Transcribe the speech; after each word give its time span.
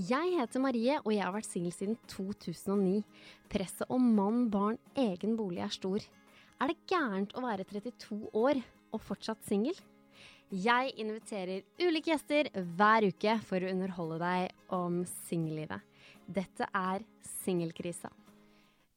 Jeg 0.00 0.36
heter 0.38 0.62
Marie, 0.62 0.94
og 1.02 1.10
jeg 1.12 1.20
har 1.26 1.32
vært 1.34 1.48
singel 1.50 1.72
siden 1.74 1.96
2009. 2.08 3.02
Presset 3.52 3.90
om 3.92 4.04
mann, 4.16 4.46
barn, 4.48 4.78
egen 4.96 5.34
bolig 5.36 5.60
er 5.60 5.74
stor. 5.74 6.04
Er 6.62 6.70
det 6.70 6.78
gærent 6.88 7.34
å 7.36 7.42
være 7.44 7.66
32 7.68 8.30
år 8.38 8.62
og 8.94 9.02
fortsatt 9.04 9.42
singel? 9.44 9.76
Jeg 10.48 10.94
inviterer 11.02 11.66
ulike 11.82 12.14
gjester 12.14 12.48
hver 12.78 13.10
uke 13.10 13.36
for 13.50 13.60
å 13.60 13.74
underholde 13.74 14.22
deg 14.22 14.72
om 14.78 15.02
singellivet. 15.26 15.84
Dette 16.24 16.70
er 16.70 17.04
Singelkrisa. 17.42 18.08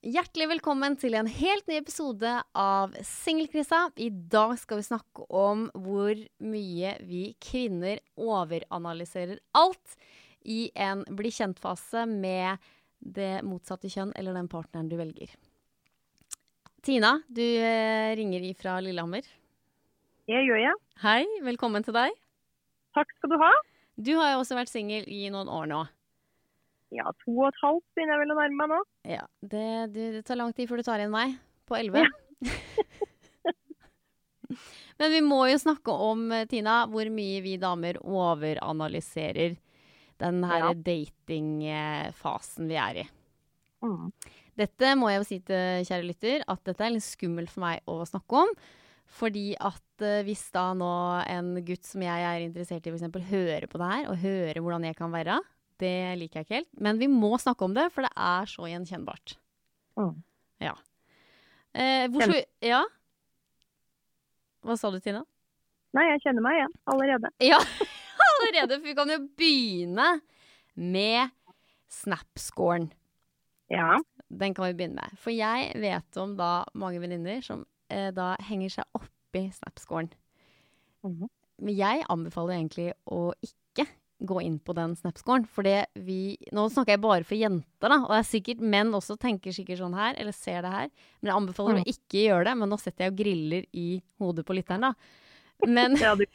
Hjertelig 0.04 0.54
velkommen 0.56 0.96
til 1.00 1.18
en 1.20 1.28
helt 1.28 1.68
ny 1.68 1.82
episode 1.82 2.32
av 2.56 2.96
Singelkrisa. 3.08 3.90
I 4.00 4.08
dag 4.08 4.56
skal 4.62 4.80
vi 4.80 4.88
snakke 4.88 5.28
om 5.28 5.68
hvor 5.74 6.16
mye 6.44 6.98
vi 7.04 7.30
kvinner 7.44 8.00
overanalyserer 8.20 9.42
alt 9.58 9.98
i 10.44 10.68
en 10.76 11.04
bli 11.08 11.32
kjent-fase 11.34 12.06
med 12.10 12.62
det 13.04 13.42
motsatte 13.48 13.92
kjønn 13.92 14.14
eller 14.16 14.36
den 14.38 14.50
partneren 14.52 14.90
du 14.92 14.96
velger. 15.00 15.32
Tina, 16.84 17.22
du 17.28 17.44
eh, 17.44 18.12
ringer 18.20 18.44
ifra 18.44 18.80
Lillehammer. 18.84 19.28
Det 20.28 20.40
gjør 20.48 20.60
jeg. 20.60 20.80
Hei, 21.04 21.24
velkommen 21.44 21.84
til 21.84 21.96
deg. 21.96 22.16
Takk 22.96 23.12
skal 23.18 23.32
du 23.32 23.38
ha. 23.40 23.52
Du 23.96 24.14
har 24.20 24.34
jo 24.34 24.42
også 24.42 24.58
vært 24.58 24.72
singel 24.72 25.08
i 25.08 25.30
noen 25.32 25.52
år 25.52 25.70
nå. 25.72 25.84
Ja, 26.94 27.10
to 27.24 27.34
og 27.40 27.48
et 27.50 27.62
halvt 27.64 27.86
begynner 27.96 28.16
jeg 28.16 28.22
vel 28.24 28.34
å 28.36 28.38
nærme 28.38 28.60
meg 28.60 28.72
nå. 28.74 28.80
Ja, 29.10 29.24
det, 29.42 29.66
du, 29.96 30.02
det 30.18 30.24
tar 30.28 30.38
lang 30.40 30.54
tid 30.54 30.70
før 30.70 30.80
du 30.80 30.86
tar 30.86 31.02
igjen 31.02 31.14
meg 31.14 31.38
på 31.68 31.78
elleve. 31.80 32.06
Men 35.00 35.10
vi 35.16 35.22
må 35.26 35.40
jo 35.50 35.58
snakke 35.58 35.96
om, 36.06 36.28
eh, 36.36 36.46
Tina, 36.50 36.84
hvor 36.92 37.10
mye 37.10 37.40
vi 37.44 37.56
damer 37.62 37.98
overanalyserer 38.04 39.58
den 40.24 40.44
her 40.48 40.60
Ja. 40.64 40.74
datingfasen 40.88 42.68
vi 42.72 42.78
er 42.80 43.02
i. 43.04 43.10
Mm. 43.84 44.12
Dette 44.56 44.94
må 44.96 45.10
jeg 45.10 45.20
jo 45.20 45.28
si 45.28 45.40
til 45.44 45.84
kjære 45.88 46.08
lytter, 46.08 46.44
at 46.48 46.62
dette 46.68 46.86
er 46.86 46.94
litt 46.96 47.04
skummelt 47.06 47.50
for 47.52 47.66
meg 47.66 47.82
å 47.90 48.00
snakke 48.08 48.44
om. 48.46 48.52
Fordi 49.14 49.54
at 49.62 50.02
eh, 50.06 50.24
hvis 50.26 50.46
da 50.56 50.72
nå 50.78 50.90
en 51.30 51.52
gutt 51.66 51.86
som 51.86 52.02
jeg 52.02 52.24
er 52.30 52.46
interessert 52.48 52.86
i, 52.88 52.94
f.eks. 52.94 53.28
hører 53.30 53.68
på 53.70 53.78
det 53.82 53.90
her, 53.92 54.08
og 54.10 54.18
hører 54.24 54.62
hvordan 54.64 54.88
jeg 54.88 54.96
kan 54.98 55.12
være, 55.14 55.40
det 55.84 55.94
liker 56.22 56.40
jeg 56.42 56.48
ikke 56.48 56.60
helt. 56.62 56.72
Men 56.82 56.98
vi 57.02 57.10
må 57.12 57.34
snakke 57.42 57.66
om 57.68 57.74
det, 57.76 57.90
for 57.94 58.06
det 58.08 58.14
er 58.16 58.50
så 58.50 58.70
gjenkjennbart. 58.72 59.36
Mm. 60.00 60.16
Ja. 60.64 60.74
Eh, 61.74 62.08
hvorfor 62.14 62.40
Ja? 62.64 62.84
Hva 64.64 64.78
sa 64.80 64.90
du, 64.94 65.00
Tina? 65.04 65.26
Nei, 65.94 66.06
jeg 66.14 66.22
kjenner 66.24 66.42
meg 66.46 66.56
igjen 66.58 66.72
allerede. 66.90 67.30
Ja, 67.44 67.60
allerede. 68.44 68.80
For 68.80 68.90
vi 68.90 68.98
kan 68.98 69.14
jo 69.14 69.20
begynne 69.40 70.10
med 70.76 71.34
Snap-scoren. 71.94 72.90
Ja. 73.72 73.98
Den 74.34 74.54
kan 74.54 74.70
vi 74.70 74.78
begynne 74.80 75.02
med. 75.02 75.22
For 75.22 75.34
jeg 75.34 75.74
vet 75.82 76.22
om 76.22 76.36
da 76.40 76.64
mange 76.74 77.02
venninner 77.04 77.42
som 77.46 77.66
eh, 77.94 78.10
da 78.16 78.34
henger 78.50 78.80
seg 78.80 79.00
oppi 79.00 79.48
Snap-scoren. 79.54 80.12
-hmm. 81.04 81.30
Men 81.64 81.76
jeg 81.78 82.06
anbefaler 82.10 82.58
egentlig 82.58 82.94
å 83.06 83.34
ikke 83.44 83.88
gå 84.24 84.40
inn 84.42 84.60
på 84.64 84.76
den 84.78 84.96
Snap-scoren. 84.96 85.46
For 85.50 85.66
det 85.68 85.86
vi 85.94 86.38
Nå 86.56 86.70
snakker 86.72 86.96
jeg 86.96 87.04
bare 87.04 87.28
for 87.28 87.40
jenter, 87.40 87.90
da. 87.90 88.00
Og 88.06 88.14
det 88.14 88.22
er 88.22 88.30
sikkert 88.30 88.64
menn 88.64 88.94
også 88.96 89.18
tenker 89.20 89.56
sikkert 89.56 89.82
sånn 89.82 89.98
her, 89.98 90.16
eller 90.20 90.36
ser 90.36 90.64
det 90.66 90.72
her. 90.74 90.90
Men 91.20 91.32
jeg 91.32 91.42
anbefaler 91.42 91.82
å 91.82 91.92
ikke 91.96 92.26
gjøre 92.28 92.48
det. 92.50 92.56
Men 92.62 92.74
nå 92.74 92.80
setter 92.82 93.06
jeg 93.06 93.14
og 93.14 93.20
griller 93.20 93.68
i 93.72 93.88
hodet 94.24 94.48
på 94.48 94.58
lytteren, 94.58 94.90
da. 94.90 94.94
Men 95.68 95.96
ja 96.00 96.16
du, 96.18 96.26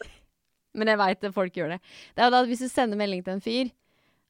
men 0.79 0.91
jeg 0.93 1.01
veit 1.01 1.29
folk 1.35 1.59
gjør 1.59 1.75
det. 1.75 1.81
Det 2.15 2.23
er 2.23 2.31
jo 2.31 2.35
da 2.37 2.43
hvis 2.49 2.63
du 2.65 2.69
sender 2.71 3.01
melding 3.01 3.25
til 3.27 3.37
en 3.37 3.45
fyr, 3.45 3.73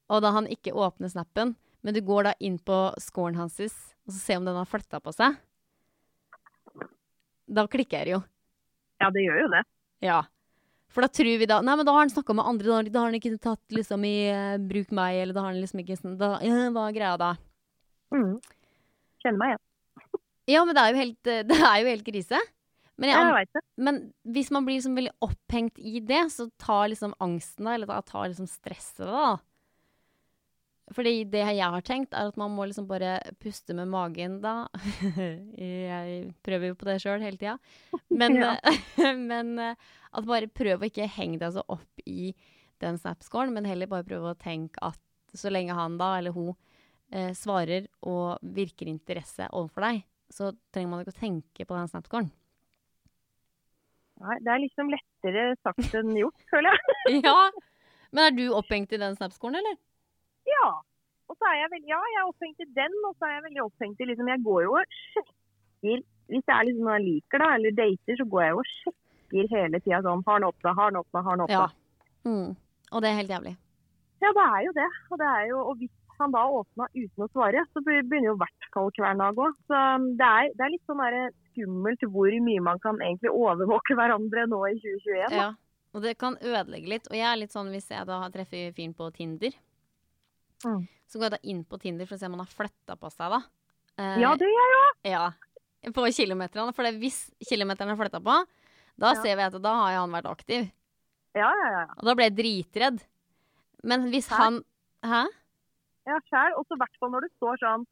og 0.08 0.22
da 0.24 0.32
han 0.34 0.48
ikke 0.50 0.72
åpner 0.72 1.12
snappen, 1.12 1.54
men 1.84 1.94
du 1.94 2.00
går 2.04 2.30
da 2.30 2.32
inn 2.40 2.56
på 2.58 2.78
scoren 3.02 3.36
hans 3.38 3.58
og 3.60 3.70
så 4.14 4.18
ser 4.18 4.40
om 4.40 4.46
den 4.48 4.56
har 4.56 4.68
flytta 4.68 5.00
på 5.04 5.12
seg, 5.12 5.36
da 7.48 7.64
klikker 7.68 8.08
det 8.08 8.16
jo. 8.16 8.22
ja, 9.00 9.10
det 9.12 9.22
gjør 9.24 9.42
jo 9.44 9.48
det. 9.52 9.62
Ja. 10.04 10.22
For 10.92 11.04
da 11.04 11.08
tror 11.12 11.38
vi 11.40 11.46
da 11.48 11.60
Nei, 11.64 11.74
men 11.76 11.84
da 11.86 11.92
har 11.92 12.04
han 12.06 12.12
snakka 12.12 12.34
med 12.36 12.48
andre, 12.48 12.66
da, 12.88 12.98
har- 13.00 13.10
han 13.10 13.16
ikke 13.18 13.38
tatt 13.40 13.74
liksom 13.76 14.04
i 14.08 14.16
uh, 14.32 14.56
bruk 14.60 14.90
meg, 14.96 15.20
eller 15.22 15.36
da 15.36 15.44
har 15.44 15.52
han 15.52 15.60
liksom 15.60 15.82
ikke 15.84 15.96
sånn 16.00 16.16
da, 16.20 16.38
ja, 16.44 16.68
Hva 16.72 16.86
er 16.88 16.96
greia 16.96 17.16
da? 17.20 17.30
Mm. 18.14 18.38
Kjenner 19.20 19.38
meg 19.42 19.52
igjen. 19.52 19.64
Ja, 20.48 20.62
men 20.64 20.76
det 20.76 20.82
er 20.82 20.92
jo 20.94 21.00
helt, 21.02 21.28
eh, 21.28 21.42
det 21.50 21.58
er 21.60 21.76
jo 21.82 21.90
helt 21.92 22.06
krise. 22.08 22.40
Men, 22.98 23.12
jeg, 23.12 23.62
men 23.78 23.98
hvis 24.26 24.48
man 24.50 24.64
blir 24.66 24.80
liksom 24.80 24.96
veldig 24.98 25.14
opphengt 25.22 25.78
i 25.78 26.00
det, 26.02 26.24
så 26.34 26.48
tar 26.58 26.88
liksom 26.90 27.14
angsten 27.22 27.68
da, 27.68 27.76
eller 27.76 27.90
da 27.90 28.00
tar 28.02 28.26
liksom 28.26 28.48
stresset 28.50 29.04
det, 29.04 29.12
da. 29.12 29.36
Fordi 30.96 31.12
det 31.28 31.42
jeg 31.44 31.68
har 31.74 31.84
tenkt, 31.84 32.14
er 32.16 32.30
at 32.30 32.38
man 32.40 32.54
må 32.56 32.64
liksom 32.68 32.86
bare 32.88 33.18
puste 33.42 33.76
med 33.76 33.90
magen 33.92 34.38
da. 34.44 34.68
jeg 35.60 36.30
prøver 36.44 36.72
jo 36.72 36.78
på 36.80 36.88
det 36.88 36.96
sjøl 37.04 37.24
hele 37.24 37.40
tida. 37.40 37.58
Men, 38.08 38.38
Ja. 38.42 38.54
men 39.30 39.58
eh, 39.62 39.90
at 40.16 40.28
bare 40.28 40.48
prøv 40.48 40.80
å 40.80 40.88
ikke 40.88 41.10
henge 41.18 41.40
deg 41.42 41.54
så 41.56 41.64
opp 41.68 42.06
i 42.08 42.32
den 42.82 42.98
Snap-scoren, 43.00 43.52
men 43.54 43.68
heller 43.68 43.90
bare 43.90 44.06
prøve 44.06 44.32
å 44.32 44.38
tenke 44.38 44.80
at 44.86 45.00
så 45.36 45.52
lenge 45.52 45.76
han 45.76 45.98
da, 46.00 46.14
eller 46.18 46.32
hun, 46.32 46.54
eh, 47.12 47.34
svarer 47.36 47.88
og 48.06 48.38
virker 48.42 48.88
interesse 48.88 49.50
overfor 49.52 49.84
deg, 49.84 50.04
så 50.32 50.52
trenger 50.72 50.92
man 50.92 51.04
ikke 51.04 51.16
å 51.16 51.20
tenke 51.20 51.68
på 51.68 51.76
den 51.76 51.90
Snap-scoren. 51.90 52.30
Nei, 54.18 54.36
det 54.42 54.50
er 54.52 54.62
liksom 54.64 54.90
lettere 54.92 55.44
sagt 55.62 55.94
enn 55.98 56.16
gjort, 56.18 56.44
føler 56.50 56.74
jeg. 56.74 57.20
ja. 57.28 57.36
Men 58.10 58.24
er 58.24 58.36
du 58.36 58.44
opphengt 58.56 58.94
i 58.94 59.00
den 59.00 59.16
Snap-scoren, 59.18 59.58
eller? 59.60 59.76
Ja. 60.48 60.68
Og 61.28 61.36
så 61.36 61.50
er 61.50 61.58
jeg 61.60 61.72
veldig, 61.74 61.90
ja, 61.92 61.98
jeg 62.14 62.20
er 62.22 62.30
opphengt 62.30 62.64
i 62.64 62.70
den, 62.78 62.94
og 63.04 63.12
så 63.18 63.28
er 63.28 63.36
jeg 63.36 63.44
veldig 63.50 63.64
opphengt 63.66 64.00
i 64.00 64.08
liksom, 64.08 64.30
jeg 64.32 64.44
går 64.46 64.62
jo 64.64 64.78
og 64.80 64.96
sjekker, 64.96 66.00
hvis 66.32 66.46
jeg 66.48 66.54
er 66.54 66.66
liksom 66.68 66.88
noe 66.88 66.96
jeg 66.96 67.06
liker 67.06 67.44
da, 67.44 67.50
eller 67.58 67.76
dater, 67.76 68.18
så 68.18 68.26
går 68.32 68.44
jeg 68.44 68.54
jo 68.54 68.62
og 68.62 68.72
sjekker 68.72 69.52
hele 69.52 69.82
tida 69.84 70.00
sånn, 70.06 70.24
har 70.26 70.40
den 70.40 70.48
åpna, 70.48 70.74
har 70.80 70.92
den 70.92 71.00
åpna, 71.02 71.24
har 71.26 71.38
den 71.38 71.46
åpna. 71.46 71.60
Ja. 71.68 72.28
Mm. 72.28 72.48
Og 72.88 73.04
det 73.04 73.10
er 73.10 73.18
helt 73.20 73.34
jævlig. 73.34 73.54
Ja, 74.24 74.32
det 74.34 74.44
er 74.44 74.62
jo 74.64 74.74
det. 74.80 74.88
Og, 75.10 75.18
det 75.20 75.28
er 75.30 75.44
jo, 75.52 75.58
og 75.70 75.82
hvis 75.82 75.94
han 76.18 76.34
da 76.34 76.44
åpna 76.60 76.88
uten 76.96 77.24
å 77.24 77.30
svare, 77.30 77.64
så 77.72 77.82
begynner 77.86 78.30
jo 78.30 78.36
i 78.38 78.40
hvert 78.42 78.70
fall 78.74 78.90
kverna 78.96 79.28
å 79.30 79.36
gå. 79.36 79.50
Så 79.68 79.82
um, 79.98 80.08
det 80.18 80.30
er, 80.40 80.50
det 80.56 80.64
er 80.64 80.74
litt 80.74 80.90
sånn 80.90 81.02
der 81.04 81.18
skummelt 81.58 82.00
hvor 82.12 82.30
mye 82.46 82.60
man 82.62 82.78
kan 82.78 82.96
egentlig 83.02 83.30
overvåke 83.34 83.96
hverandre 83.98 84.46
nå 84.48 84.60
i 84.70 84.74
2021. 84.78 85.30
da. 85.30 85.36
Ja. 85.36 85.48
Og 85.94 86.02
det 86.04 86.18
kan 86.18 86.36
ødelegge 86.36 86.88
litt. 86.88 87.08
Og 87.10 87.16
jeg 87.16 87.26
er 87.26 87.36
litt 87.40 87.50
sånn 87.54 87.70
hvis 87.72 87.88
jeg 87.90 88.06
da 88.06 88.20
treffer 88.30 88.72
fyren 88.76 88.94
på 88.94 89.10
Tinder, 89.14 89.50
Mm. 90.64 90.88
så 91.06 91.18
går 91.18 91.22
jeg 91.30 91.30
da 91.30 91.38
inn 91.44 91.64
på 91.64 91.78
Tinder 91.80 92.06
for 92.06 92.16
å 92.16 92.18
se 92.18 92.26
om 92.26 92.32
han 92.34 92.40
har 92.44 92.50
flytta 92.50 92.96
på 92.98 93.10
seg, 93.14 93.30
da. 93.30 93.40
Eh, 93.98 94.18
Ja, 94.20 94.34
det 94.36 94.46
gjør 94.48 94.72
jeg 94.72 94.80
òg. 94.82 95.10
Ja. 95.10 95.32
På 95.94 96.02
kilometerne. 96.10 96.74
For 96.74 96.82
hvis 96.98 97.30
kilometerne 97.48 97.92
er 97.94 97.96
flytta 97.96 98.20
på, 98.20 98.46
da 98.98 99.12
Ja. 99.14 99.22
ser 99.22 99.36
vi 99.36 99.42
at 99.42 99.62
da 99.62 99.74
har 99.74 99.94
han 100.00 100.10
vært 100.10 100.26
aktiv. 100.26 100.70
Ja, 101.34 101.52
ja, 101.54 101.70
ja. 101.70 101.84
Og 101.98 102.04
da 102.04 102.14
ble 102.14 102.24
jeg 102.24 102.36
dritredd. 102.36 103.04
Men 103.84 104.10
hvis 104.10 104.28
Hæ? 104.28 104.36
han 104.36 104.64
Hæ? 105.04 105.26
ja 106.08 106.18
sjæl. 106.28 106.56
Og 106.58 106.66
så 106.66 106.74
i 106.74 106.78
hvert 106.78 106.96
fall 106.98 107.10
når 107.10 107.20
det 107.20 107.30
står 107.38 107.56
sånn 107.62 107.86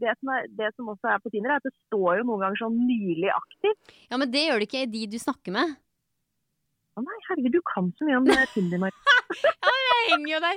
det 0.00 0.14
som, 0.20 0.30
er, 0.34 0.46
det 0.58 0.70
som 0.76 0.88
også 0.94 1.10
er 1.14 1.20
på 1.24 1.30
Tinder, 1.34 1.50
er 1.56 1.60
at 1.62 1.66
det 1.68 1.74
står 1.88 2.20
jo 2.20 2.24
noen 2.28 2.42
ganger 2.46 2.60
sånn 2.62 2.78
nylig 2.88 3.30
aktiv. 3.34 3.76
Ja, 4.10 4.16
men 4.20 4.30
det 4.32 4.46
gjør 4.46 4.62
det 4.62 4.68
ikke 4.70 4.82
i 4.86 4.90
de 4.94 5.04
du 5.12 5.18
snakker 5.22 5.54
med. 5.54 5.76
Å 6.98 7.02
nei, 7.04 7.18
herregud, 7.28 7.54
du 7.54 7.62
kan 7.68 7.92
så 7.98 8.06
mye 8.08 8.16
om 8.18 8.26
eh, 8.34 8.46
Tinder, 8.54 8.88
ja, 8.88 9.72
Jeg 9.84 10.08
henger 10.08 10.30
jo 10.32 10.40
der. 10.42 10.56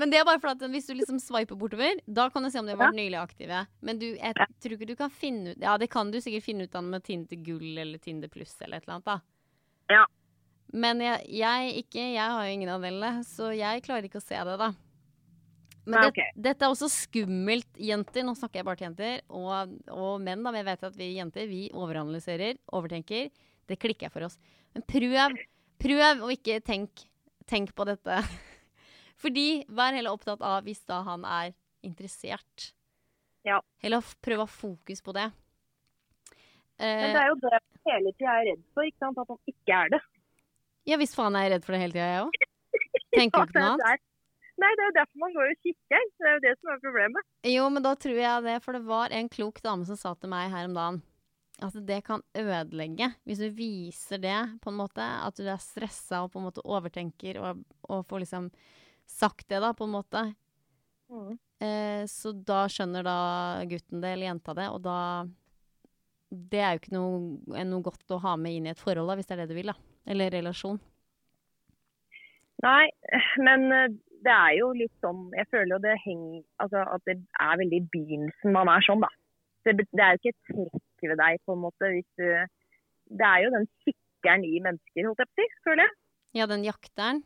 Men 0.00 0.12
det 0.12 0.20
er 0.20 0.24
bare 0.28 0.40
for 0.40 0.52
at 0.54 0.62
hvis 0.72 0.86
du 0.88 0.94
liksom 0.96 1.18
swiper 1.20 1.58
bortover, 1.58 1.98
da 2.06 2.28
kan 2.32 2.46
du 2.46 2.48
se 2.52 2.60
om 2.62 2.68
de 2.68 2.72
har 2.72 2.80
vært 2.80 2.96
nylig 2.96 3.18
aktive. 3.20 3.64
Men 3.84 3.98
du, 4.00 4.06
jeg 4.14 4.32
Ja. 4.38 4.46
tror 4.62 4.76
ikke 4.78 4.88
du 4.88 4.96
kan 4.96 5.10
finne 5.12 5.52
ut 5.52 5.60
Ja, 5.60 5.74
det 5.82 5.90
kan 5.92 6.10
du 6.14 6.20
sikkert 6.22 6.46
finne 6.46 6.64
ut 6.64 6.78
av 6.78 6.86
med 6.86 7.04
Tinder 7.04 7.36
gull 7.44 7.76
eller 7.82 8.00
Tinder 8.00 8.30
pluss 8.32 8.54
eller 8.62 8.78
et 8.80 8.86
eller 8.86 9.00
annet, 9.00 9.10
da. 9.10 9.18
Ja. 9.92 10.06
Men 10.72 11.02
jeg, 11.04 11.26
jeg 11.42 11.74
ikke 11.82 12.00
Jeg 12.14 12.30
har 12.32 12.46
jo 12.46 12.54
ingen 12.56 12.70
av 12.72 12.80
delene, 12.86 13.10
så 13.28 13.50
jeg 13.52 13.82
klarer 13.84 14.08
ikke 14.08 14.22
å 14.22 14.24
se 14.24 14.38
det, 14.48 14.56
da. 14.62 14.70
Men 15.84 15.98
det, 15.98 16.10
okay. 16.12 16.34
dette 16.48 16.64
er 16.66 16.72
også 16.74 16.88
skummelt, 16.92 17.68
jenter. 17.80 18.26
Nå 18.26 18.36
snakker 18.38 18.60
jeg 18.60 18.68
bare 18.68 18.78
til 18.78 18.88
jenter. 18.88 19.24
Og, 19.34 19.72
og 19.90 20.12
menn, 20.22 20.44
da. 20.44 20.52
Men 20.52 20.60
jeg 20.60 20.68
vet 20.70 20.86
at 20.88 20.98
vi 20.98 21.08
jenter 21.16 21.48
vi 21.50 21.62
overanalyserer, 21.74 22.60
overtenker. 22.78 23.32
Det 23.70 23.78
klikker 23.82 24.12
for 24.14 24.28
oss. 24.28 24.38
Men 24.76 24.86
prøv, 24.88 25.36
prøv 25.82 26.22
å 26.26 26.30
ikke 26.34 26.60
tenk, 26.66 27.06
tenk 27.50 27.74
på 27.74 27.88
dette. 27.88 28.20
Fordi 29.22 29.64
vær 29.70 29.98
heller 29.98 30.14
opptatt 30.14 30.42
av 30.46 30.62
hvis 30.66 30.82
da 30.88 31.02
han 31.06 31.26
er 31.26 31.52
interessert. 31.82 32.72
Ja. 33.46 33.58
Heller 33.82 34.14
prøv 34.22 34.44
å 34.44 34.46
ha 34.46 34.54
fokus 34.54 35.02
på 35.02 35.14
det. 35.18 35.30
Men 36.82 36.82
Eh, 36.82 37.12
det 37.14 37.20
er 37.20 37.28
jo 37.30 37.36
det 37.42 37.52
jeg 37.52 37.82
hele 37.86 38.12
tida 38.16 38.32
er 38.38 38.48
redd 38.50 38.62
for, 38.74 38.86
ikke 38.88 39.04
sant? 39.04 39.18
at 39.22 39.28
han 39.30 39.52
ikke 39.52 39.76
er 39.76 39.92
det. 39.92 40.00
ja, 40.90 40.96
hvis 40.98 41.14
faen 41.14 41.36
er 41.38 41.46
jeg 41.46 41.52
redd 41.54 41.66
for 41.66 41.76
det 41.76 41.82
hele 41.82 41.94
tida, 41.94 42.08
jeg 42.10 42.24
òg. 42.24 42.38
Tenker 43.14 43.44
du 43.44 43.52
ikke 43.52 43.62
noe 43.62 43.74
annet? 43.76 44.04
Nei, 44.60 44.68
det 44.76 44.82
er 44.84 44.90
jo 44.90 44.96
derfor 44.98 45.22
man 45.22 45.32
går 45.36 45.54
og 45.54 45.64
kikker. 45.64 46.10
Det 46.20 46.28
er 46.28 46.36
jo 46.36 46.42
det 46.44 46.52
som 46.58 46.74
er 46.74 46.82
problemet. 46.82 47.30
Jo, 47.48 47.64
men 47.72 47.84
da 47.86 47.94
tror 47.98 48.18
jeg 48.20 48.44
det, 48.44 48.58
for 48.64 48.76
det 48.76 48.82
var 48.86 49.14
en 49.16 49.30
klok 49.32 49.62
dame 49.64 49.88
som 49.88 49.98
sa 49.98 50.12
til 50.14 50.30
meg 50.32 50.52
her 50.52 50.68
om 50.68 50.76
dagen 50.76 51.00
at 51.62 51.76
det 51.86 52.00
kan 52.06 52.22
ødelegge 52.34 53.10
hvis 53.28 53.42
du 53.42 53.48
viser 53.54 54.20
det, 54.22 54.38
på 54.62 54.72
en 54.72 54.78
måte. 54.80 55.02
At 55.02 55.36
du 55.38 55.46
er 55.46 55.60
stressa 55.62 56.22
og 56.24 56.32
på 56.32 56.40
en 56.40 56.48
måte 56.48 56.64
overtenker 56.64 57.38
og, 57.42 57.62
og 57.88 58.06
får 58.08 58.24
liksom 58.24 58.48
sagt 59.08 59.48
det, 59.50 59.60
da, 59.62 59.72
på 59.76 59.86
en 59.86 59.94
måte. 59.94 60.24
Mm. 61.12 61.36
Eh, 61.62 62.02
så 62.10 62.32
da 62.32 62.64
skjønner 62.70 63.06
da 63.06 63.18
gutten 63.68 64.02
det, 64.02 64.14
eller 64.14 64.30
jenta 64.30 64.56
det, 64.56 64.68
og 64.72 64.82
da 64.86 64.98
Det 66.32 66.60
er 66.64 66.72
jo 66.72 66.80
ikke 66.80 66.94
noe, 66.94 67.64
noe 67.68 67.84
godt 67.84 68.14
å 68.14 68.22
ha 68.22 68.38
med 68.40 68.54
inn 68.56 68.66
i 68.66 68.70
et 68.72 68.80
forhold, 68.80 69.10
da, 69.10 69.18
hvis 69.18 69.28
det 69.28 69.34
er 69.36 69.42
det 69.42 69.52
du 69.52 69.58
vil, 69.58 69.68
da. 69.68 69.74
Eller 70.08 70.32
relasjon. 70.32 70.80
Nei, 72.64 72.88
men 73.44 73.66
eh, 73.76 73.98
det 74.26 74.32
er 74.34 74.52
jo 74.58 74.70
litt 74.76 74.94
sånn 75.04 75.24
Jeg 75.36 75.48
føler 75.50 75.74
jo 75.76 75.82
det 75.82 75.96
henger 76.04 76.42
Altså 76.62 76.84
at 76.94 77.04
det 77.08 77.18
er 77.42 77.58
veldig 77.60 77.80
i 77.80 77.88
begynnelsen 77.94 78.54
man 78.54 78.70
er 78.72 78.84
sånn, 78.86 79.02
da. 79.04 79.10
Det, 79.66 79.76
det 79.82 80.04
er 80.04 80.14
jo 80.14 80.20
ikke 80.20 80.32
et 80.32 80.48
trekk 80.50 81.10
ved 81.10 81.18
deg, 81.22 81.42
på 81.46 81.56
en 81.56 81.64
måte, 81.64 81.90
hvis 81.94 82.08
du 82.20 82.26
Det 83.18 83.28
er 83.28 83.44
jo 83.44 83.52
den 83.54 83.68
kikkeren 83.84 84.46
i 84.46 84.62
mennesker, 84.64 85.08
holdt 85.08 85.22
jeg 85.22 85.30
på 85.30 85.34
å 85.34 85.42
si, 85.42 85.60
føler 85.66 85.84
jeg. 85.84 85.94
Ja, 86.38 86.48
den 86.48 86.64
jakteren. 86.64 87.20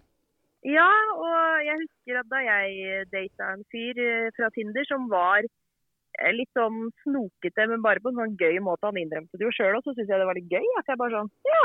Ja, 0.66 0.88
og 1.14 1.62
jeg 1.62 1.78
husker 1.84 2.20
at 2.22 2.30
da 2.32 2.40
jeg 2.42 3.04
data 3.12 3.52
en 3.54 3.62
fyr 3.70 4.00
eh, 4.02 4.32
fra 4.34 4.48
Tinder 4.56 4.88
som 4.88 5.04
var 5.12 5.44
eh, 5.44 6.32
litt 6.34 6.50
sånn 6.58 6.88
snokete, 7.04 7.68
men 7.70 7.84
bare 7.84 8.02
på 8.02 8.10
en 8.10 8.18
sånn 8.18 8.34
gøy 8.40 8.58
måte. 8.64 8.88
Han 8.88 8.98
innrømte 8.98 9.38
det 9.38 9.46
jo 9.46 9.52
sjøl, 9.54 9.76
og 9.78 9.84
så 9.84 9.94
syntes 9.94 10.10
jeg 10.10 10.22
det 10.22 10.26
var 10.26 10.40
litt 10.40 10.50
gøy. 10.50 10.66
At 10.80 10.90
jeg 10.90 10.98
bare 10.98 11.20
sånn 11.20 11.30
Ja, 11.46 11.62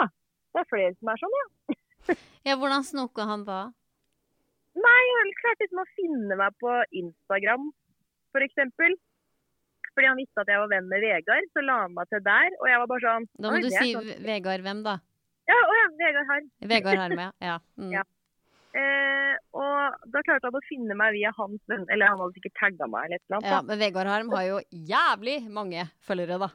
det 0.53 0.61
er 0.61 0.69
flere 0.69 0.93
som 0.99 1.13
er 1.13 1.23
sånn, 1.23 1.39
ja. 1.39 1.47
Ja, 2.45 2.57
hvordan 2.57 2.85
snoka 2.85 3.25
han 3.29 3.47
da? 3.47 3.61
Nei, 4.79 4.99
jeg 5.11 5.33
klarte 5.41 5.65
liksom 5.65 5.81
å 5.83 5.87
finne 5.97 6.37
meg 6.39 6.53
på 6.63 6.75
Instagram, 7.01 7.71
f.eks. 8.31 8.61
Fordi 9.91 10.07
han 10.07 10.19
visste 10.21 10.39
at 10.45 10.47
jeg 10.47 10.61
var 10.61 10.69
venn 10.71 10.87
med 10.87 11.03
Vegard, 11.03 11.49
så 11.51 11.63
la 11.67 11.81
han 11.83 11.93
meg 11.97 12.07
til 12.07 12.21
der. 12.23 12.53
Og 12.61 12.67
jeg 12.69 12.79
var 12.79 12.87
bare 12.87 13.03
sånn 13.03 13.25
Da 13.35 13.49
må 13.51 13.59
du 13.59 13.69
si 13.73 13.89
sånn- 13.91 14.23
Vegard 14.23 14.63
hvem, 14.63 14.83
da? 14.87 14.93
Ja, 15.51 15.57
å 15.67 15.73
ja, 15.75 15.85
Vegard 15.99 16.29
Harm. 16.29 16.45
Vegard 16.71 17.01
Harme, 17.01 17.25
ja. 17.49 17.57
Mm. 17.75 17.91
Ja. 17.97 18.03
Eh, 18.71 19.33
og 19.51 20.07
da 20.13 20.21
klarte 20.23 20.47
han 20.47 20.55
å 20.55 20.63
finne 20.63 20.95
meg 20.95 21.11
via 21.17 21.33
hans 21.35 21.59
venn, 21.67 21.83
eller 21.91 22.07
han 22.07 22.21
hadde 22.21 22.37
sikkert 22.37 22.55
tagga 22.61 22.87
meg 22.87 23.09
eller 23.09 23.19
et 23.19 23.25
eller 23.27 23.37
annet. 23.41 23.51
Ja, 23.51 23.59
men 23.67 23.81
Vegard 23.83 24.07
Harm 24.13 24.29
har 24.31 24.45
jo 24.47 24.61
jævlig 24.71 25.37
mange 25.51 25.83
følgere, 26.07 26.39
da. 26.39 26.47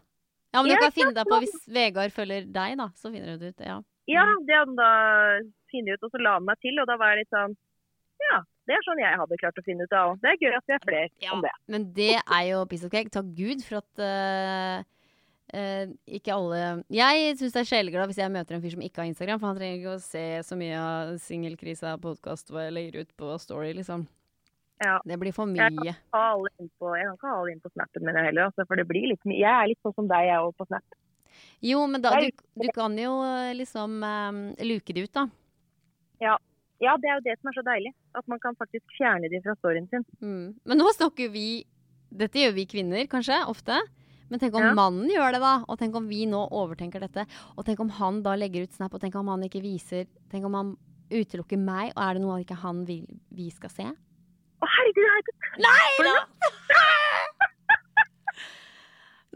Ja, 0.54 0.62
men 0.62 0.72
du 0.72 0.80
kan 0.80 0.94
finne 0.96 1.12
deg 1.12 1.28
på 1.28 1.42
hvis 1.44 1.58
Vegard 1.68 2.14
følger 2.16 2.48
deg, 2.48 2.78
da. 2.80 2.88
Så 2.96 3.12
finner 3.12 3.36
du 3.36 3.44
det 3.44 3.52
ut. 3.52 3.60
Ja. 3.68 3.76
Ja, 4.08 4.24
det 4.46 4.54
hadde 4.56 4.70
han 4.70 4.76
da 4.80 4.90
funnet 5.68 5.98
ut, 5.98 6.06
og 6.08 6.14
så 6.14 6.22
la 6.24 6.38
han 6.38 6.46
meg 6.48 6.56
til. 6.64 6.78
Og 6.80 6.86
da 6.88 6.96
var 6.96 7.12
jeg 7.12 7.26
litt 7.26 7.34
sånn 7.36 7.56
Ja, 8.24 8.40
det 8.66 8.74
er 8.76 8.84
sånn 8.86 9.00
jeg 9.02 9.20
hadde 9.20 9.38
klart 9.40 9.60
å 9.60 9.64
finne 9.66 9.86
ut 9.86 9.94
av 9.94 10.12
òg. 10.12 10.20
Det 10.22 10.32
er 10.32 10.42
gøy 10.42 10.56
at 10.56 10.66
vi 10.68 10.74
er 10.76 10.84
flere 10.84 11.08
Ja. 11.22 11.32
om 11.36 11.42
det. 11.44 11.52
Men 11.68 11.88
det 11.94 12.14
er 12.18 12.44
jo 12.50 12.64
piece 12.66 12.86
of 12.86 12.92
cake. 12.92 13.12
Takk 13.12 13.28
Gud 13.36 13.62
for 13.66 13.78
at 13.82 14.02
uh, 14.02 14.82
uh, 15.54 15.84
ikke 16.18 16.34
alle 16.34 16.84
Jeg 16.90 17.36
syns 17.38 17.54
det 17.54 17.62
er 17.62 17.70
sjeleglad 17.70 18.10
hvis 18.10 18.20
jeg 18.22 18.32
møter 18.32 18.56
en 18.56 18.64
fyr 18.64 18.74
som 18.74 18.82
ikke 18.82 19.02
har 19.02 19.10
Instagram, 19.12 19.40
for 19.40 19.52
han 19.52 19.60
trenger 19.60 19.78
ikke 19.80 19.96
å 19.96 20.02
se 20.02 20.26
så 20.48 20.58
mye 20.58 20.80
av 20.80 21.16
singelkrisa 21.22 21.96
podkast 22.02 22.50
hva 22.50 22.66
jeg 22.66 22.76
legger 22.76 23.06
ut 23.06 23.16
på 23.16 23.32
Story, 23.42 23.72
liksom. 23.76 24.06
Ja. 24.84 24.98
Det 25.08 25.16
blir 25.20 25.32
for 25.32 25.48
Jeg 25.48 25.72
mye. 25.72 25.88
Jeg 25.88 25.94
kan 26.12 26.66
ikke 26.66 27.28
ha 27.30 27.36
alle 27.40 27.52
inn 27.54 27.62
på 27.64 27.72
snappen 27.72 28.04
min 28.04 28.18
heller, 28.18 28.50
altså, 28.50 28.66
for 28.68 28.76
det 28.76 28.84
blir 28.88 29.08
litt 29.12 29.24
mye. 29.24 29.40
Jeg 29.40 29.52
er 29.52 29.70
litt 29.72 29.80
sånn 29.84 29.94
som 29.96 30.10
deg, 30.10 30.26
jeg 30.28 30.42
òg, 30.42 30.52
på 30.58 30.66
snap. 30.68 30.98
Jo, 31.64 31.86
men 31.88 32.02
da, 32.04 32.12
du, 32.20 32.28
du 32.60 32.68
kan 32.76 32.96
jo 32.96 33.14
eh, 33.24 33.54
liksom 33.56 33.96
um, 34.04 34.42
luke 34.64 34.92
det 34.96 35.06
ut, 35.06 35.12
da. 35.16 35.24
Ja, 36.20 36.36
det 36.80 37.08
er 37.10 37.14
jo 37.16 37.24
det 37.24 37.34
som 37.40 37.48
er 37.50 37.56
så 37.56 37.64
deilig. 37.66 37.92
At 38.18 38.26
man 38.28 38.38
kan 38.42 38.56
faktisk 38.58 38.84
fjerne 38.98 39.30
de 39.32 39.40
fra 39.44 39.54
storyen 39.60 39.86
sin. 39.90 40.04
Mm. 40.20 40.54
Men 40.64 40.78
nå 40.82 40.90
snakker 40.96 41.30
vi 41.32 41.64
Dette 42.16 42.38
gjør 42.38 42.52
vi 42.54 42.64
kvinner 42.70 43.06
kanskje, 43.10 43.34
ofte. 43.50 43.80
Men 44.30 44.38
tenk 44.40 44.54
om 44.54 44.62
Ja. 44.62 44.74
mannen 44.74 45.08
gjør 45.10 45.32
det, 45.34 45.40
da. 45.42 45.64
Og 45.68 45.78
tenk 45.78 45.94
om 45.98 46.06
vi 46.08 46.24
nå 46.26 46.48
overtenker 46.50 47.00
dette. 47.02 47.26
Og 47.56 47.64
tenk 47.66 47.80
om 47.80 47.88
han 47.90 48.22
da 48.22 48.36
legger 48.38 48.62
ut 48.62 48.72
snap, 48.72 48.94
og 48.94 49.00
tenk 49.02 49.14
om 49.18 49.26
han 49.28 49.42
ikke 49.42 49.62
viser 49.62 50.06
Tenk 50.30 50.44
om 50.44 50.54
han 50.54 50.76
utelukker 51.10 51.58
meg, 51.58 51.92
og 51.96 52.02
er 52.02 52.14
det 52.14 52.22
noe 52.22 52.40
ikke 52.42 52.56
han 52.62 52.84
vil 52.86 53.06
vi 53.30 53.50
skal 53.50 53.70
se? 53.70 53.84
Å 54.62 54.66
herregud, 54.66 55.02
jeg 55.02 55.10
har 55.12 55.20
ikke 55.22 55.36
tenkt 55.42 55.62
Nei 55.66 55.90
da! 56.06 56.14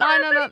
Nei, 0.00 0.16
nei, 0.22 0.30
nei. 0.32 0.48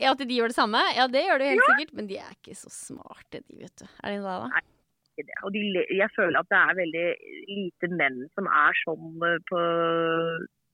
Ja, 0.00 0.12
At 0.14 0.22
de 0.22 0.34
gjør 0.34 0.48
det 0.52 0.56
samme? 0.56 0.80
Ja, 0.96 1.06
det 1.10 1.20
gjør 1.26 1.42
de 1.42 1.50
helt 1.52 1.64
sikkert. 1.68 1.92
Men 1.98 2.06
de 2.08 2.16
er 2.22 2.30
ikke 2.32 2.54
så 2.56 2.70
smarte, 2.72 3.42
de, 3.44 3.58
vet 3.60 3.74
du. 3.82 3.84
Er 4.02 4.14
de 4.14 4.22
det, 4.22 4.24
da? 4.24 4.62
Ikke 5.12 5.28
det. 5.28 5.38
Og 5.44 5.52
de, 5.52 5.62
jeg 5.92 6.08
føler 6.16 6.40
at 6.40 6.48
det 6.48 6.58
er 6.58 6.78
veldig 6.80 7.06
lite 7.52 7.92
menn 7.92 8.18
som 8.32 8.48
er 8.48 8.76
sånn 8.82 9.24
eh, 9.28 9.38
på, 9.50 9.62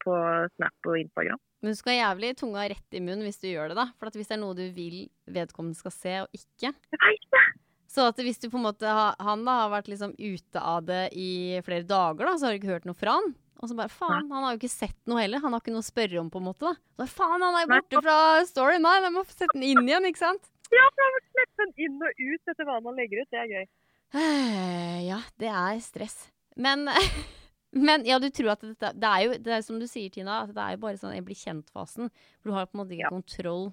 på 0.05 0.17
Snap 0.55 0.91
og 0.91 0.99
Instagram. 1.01 1.41
Men 1.59 1.75
du 1.75 1.79
skal 1.81 1.97
ha 1.97 1.99
jævlig 2.13 2.37
tunga 2.39 2.69
rett 2.71 2.95
i 2.95 3.01
munnen 3.03 3.27
hvis 3.27 3.41
du 3.43 3.49
gjør 3.51 3.73
det, 3.73 3.79
da. 3.81 3.89
For 3.99 4.11
at 4.11 4.19
hvis 4.19 4.31
det 4.31 4.37
er 4.37 4.43
noe 4.45 4.55
du 4.55 4.69
vil 4.77 5.01
vedkommende 5.27 5.79
skal 5.79 5.95
se, 5.95 6.15
og 6.23 6.39
ikke 6.39 6.71
Jeg 6.71 7.03
vet 7.03 7.27
det! 7.35 7.47
Så 7.89 8.05
at 8.05 8.21
hvis 8.21 8.39
du 8.39 8.47
på 8.53 8.61
en 8.61 8.67
måte 8.69 8.85
har, 8.85 9.17
Han 9.25 9.47
da 9.49 9.63
har 9.63 9.71
vært 9.73 9.89
liksom 9.89 10.13
ute 10.21 10.61
av 10.61 10.85
det 10.87 11.09
i 11.17 11.59
flere 11.67 11.87
dager, 11.89 12.29
da, 12.29 12.35
så 12.37 12.47
har 12.47 12.55
du 12.55 12.61
ikke 12.61 12.75
hørt 12.77 12.87
noe 12.87 12.99
fra 12.99 13.17
han. 13.19 13.33
Og 13.59 13.71
så 13.71 13.75
bare 13.75 13.91
faen, 13.91 14.29
han 14.31 14.45
har 14.45 14.55
jo 14.55 14.61
ikke 14.61 14.71
sett 14.71 14.99
noe 15.11 15.19
heller. 15.19 15.43
Han 15.43 15.57
har 15.57 15.63
ikke 15.65 15.73
noe 15.75 15.83
å 15.83 15.89
spørre 15.89 16.21
om, 16.21 16.29
på 16.31 16.39
en 16.39 16.47
måte. 16.47 16.69
da. 16.69 16.79
Så 17.03 17.09
faen, 17.17 17.43
han 17.43 17.57
er 17.59 17.65
jo 17.65 17.73
borte 17.73 18.03
fra 18.05 18.19
storyen! 18.47 18.85
Nei, 18.87 18.95
jeg 19.03 19.15
må 19.17 19.25
sette 19.27 19.51
den 19.57 19.67
inn 19.67 19.83
igjen, 19.89 20.07
ikke 20.13 20.23
sant? 20.23 20.47
Ja, 20.71 20.85
for 20.93 21.03
jeg 21.03 21.17
har 21.17 21.25
slippe 21.33 21.65
den 21.65 21.73
inn 21.87 22.05
og 22.05 22.23
ut 22.23 22.53
etter 22.53 22.69
hva 22.69 22.77
han 22.79 23.01
legger 23.01 23.25
ut. 23.25 23.31
Det 23.35 23.41
er 23.43 23.51
gøy. 23.51 23.67
Ja, 24.15 25.21
det 25.41 25.51
er 25.53 25.81
stress. 25.85 26.31
Men, 26.57 26.89
men 27.89 28.07
ja, 28.09 28.19
du 28.19 28.31
tror 28.35 28.55
at 28.55 28.65
dette 28.65 28.93
Det 28.97 29.11
er 29.11 29.25
jo 29.27 29.35
det 29.45 29.53
er 29.59 29.67
som 29.67 29.79
du 29.81 29.87
sier, 29.91 30.11
Tina, 30.11 30.43
at 30.45 30.55
det 30.55 30.65
er 30.65 30.77
jo 30.77 30.83
bare 30.87 31.01
sånn 31.01 31.15
jeg 31.17 31.27
blir 31.27 31.39
kjent-fasen. 31.39 32.09
For 32.41 32.51
du 32.51 32.57
har 32.57 32.67
på 32.71 32.79
en 32.79 32.83
måte 32.85 32.97
ikke 32.97 33.07
Ja. 33.09 33.13
kontroll 33.13 33.69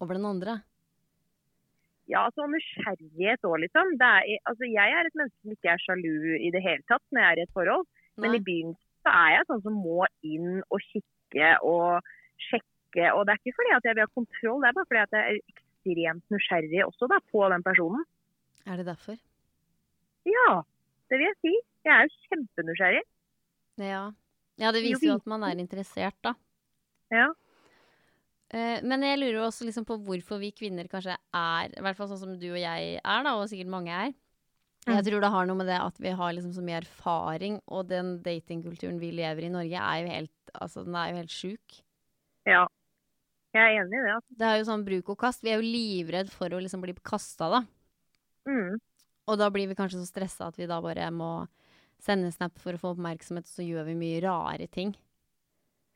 over 0.00 0.16
den 0.16 0.26
andre. 0.26 0.60
Ja, 2.10 2.24
altså 2.26 2.42
nysgjerrighet 2.50 3.44
òg, 3.46 3.60
liksom. 3.62 3.92
Det 4.00 4.06
er, 4.08 4.40
altså, 4.50 4.66
jeg 4.66 4.94
er 4.98 5.06
et 5.06 5.14
menneske 5.14 5.38
som 5.44 5.52
ikke 5.54 5.70
er 5.70 5.82
sjalu 5.84 6.14
i 6.42 6.50
det 6.50 6.62
hele 6.64 6.82
tatt 6.90 7.04
når 7.14 7.22
jeg 7.22 7.30
er 7.30 7.38
i 7.38 7.44
et 7.46 7.54
forhold. 7.54 7.86
Men 8.18 8.34
i 8.34 8.40
begynnelsen 8.42 8.88
så 9.06 9.12
er 9.14 9.30
jeg 9.36 9.46
sånn 9.48 9.62
som 9.64 9.76
må 9.78 10.04
inn 10.26 10.48
og 10.74 10.82
kikke 10.90 11.50
og 11.64 12.02
sjekke. 12.50 13.06
Og 13.14 13.22
det 13.24 13.32
er 13.32 13.38
ikke 13.38 13.54
fordi 13.60 13.76
at 13.76 13.86
jeg 13.86 13.94
vil 13.96 14.04
ha 14.04 14.10
kontroll, 14.18 14.58
det 14.64 14.68
er 14.72 14.76
bare 14.80 14.88
fordi 14.90 15.04
at 15.04 15.14
jeg 15.14 15.22
er 15.22 15.38
ekstremt 15.54 16.34
nysgjerrig 16.34 16.82
også 16.88 17.08
da, 17.12 17.20
på 17.30 17.44
den 17.54 17.62
personen. 17.64 18.02
Er 18.70 18.78
det 18.78 18.86
derfor? 18.86 19.18
Ja, 20.28 20.60
det 21.10 21.18
vil 21.18 21.26
jeg 21.26 21.38
si. 21.42 21.52
Jeg 21.86 21.92
er 21.96 22.06
jo 22.06 22.18
kjempenysgjerrig. 22.28 23.02
Ja. 23.80 24.02
ja, 24.60 24.70
det 24.76 24.82
viser 24.84 25.08
jo 25.08 25.14
at 25.18 25.26
man 25.30 25.42
er 25.48 25.58
interessert, 25.62 26.16
da. 26.26 26.34
Ja. 27.10 27.30
Eh, 28.52 28.82
men 28.86 29.02
jeg 29.06 29.18
lurer 29.22 29.46
også 29.46 29.64
liksom 29.66 29.86
på 29.88 29.96
hvorfor 30.04 30.40
vi 30.42 30.50
kvinner 30.54 30.86
kanskje 30.90 31.14
er, 31.16 31.70
i 31.72 31.82
hvert 31.82 31.96
fall 31.98 32.10
sånn 32.10 32.20
som 32.20 32.34
du 32.38 32.48
og 32.52 32.58
jeg 32.60 32.98
er, 33.00 33.22
da, 33.26 33.32
og 33.38 33.48
sikkert 33.50 33.72
mange 33.72 33.94
er. 33.94 34.12
Jeg 34.86 34.96
Mm. 34.96 35.04
tror 35.06 35.20
det 35.20 35.30
har 35.30 35.46
noe 35.46 35.56
med 35.60 35.66
det 35.68 35.76
at 35.80 35.98
vi 36.00 36.10
har 36.16 36.32
liksom 36.32 36.52
så 36.56 36.62
mye 36.64 36.78
erfaring, 36.80 37.58
og 37.68 37.88
den 37.88 38.22
datingkulturen 38.24 38.98
vi 39.00 39.10
lever 39.12 39.42
i 39.44 39.46
i 39.46 39.52
Norge, 39.52 39.76
er 39.76 39.98
jo 40.02 40.08
helt, 40.08 40.32
altså, 40.54 40.84
den 40.86 40.94
er 40.96 41.10
jo 41.10 41.16
helt 41.20 41.30
sjuk. 41.34 41.80
ja. 42.46 42.66
Jeg 43.52 43.62
er 43.66 43.82
enig 43.82 43.98
i 43.98 44.02
det. 44.06 44.10
Altså. 44.14 44.36
Det 44.38 44.46
er 44.46 44.56
jo 44.60 44.64
sånn 44.68 44.84
bruk 44.86 45.08
og 45.10 45.18
kast. 45.18 45.42
Vi 45.42 45.50
er 45.50 45.58
jo 45.58 45.66
livredd 45.66 46.28
for 46.30 46.46
å 46.54 46.60
liksom 46.62 46.80
bli 46.84 46.92
kasta, 47.02 47.48
da. 47.50 47.60
Mm. 48.48 48.78
Og 49.30 49.38
da 49.38 49.50
blir 49.52 49.68
vi 49.70 49.76
kanskje 49.78 50.00
så 50.00 50.08
stressa 50.08 50.48
at 50.50 50.56
vi 50.58 50.66
da 50.70 50.80
bare 50.82 51.10
må 51.14 51.46
sende 52.00 52.30
snap 52.32 52.56
for 52.58 52.72
å 52.74 52.80
få 52.80 52.94
oppmerksomhet, 52.94 53.44
og 53.44 53.52
så 53.52 53.62
gjør 53.66 53.84
vi 53.90 53.94
mye 54.00 54.20
rare 54.24 54.66
ting. 54.72 54.94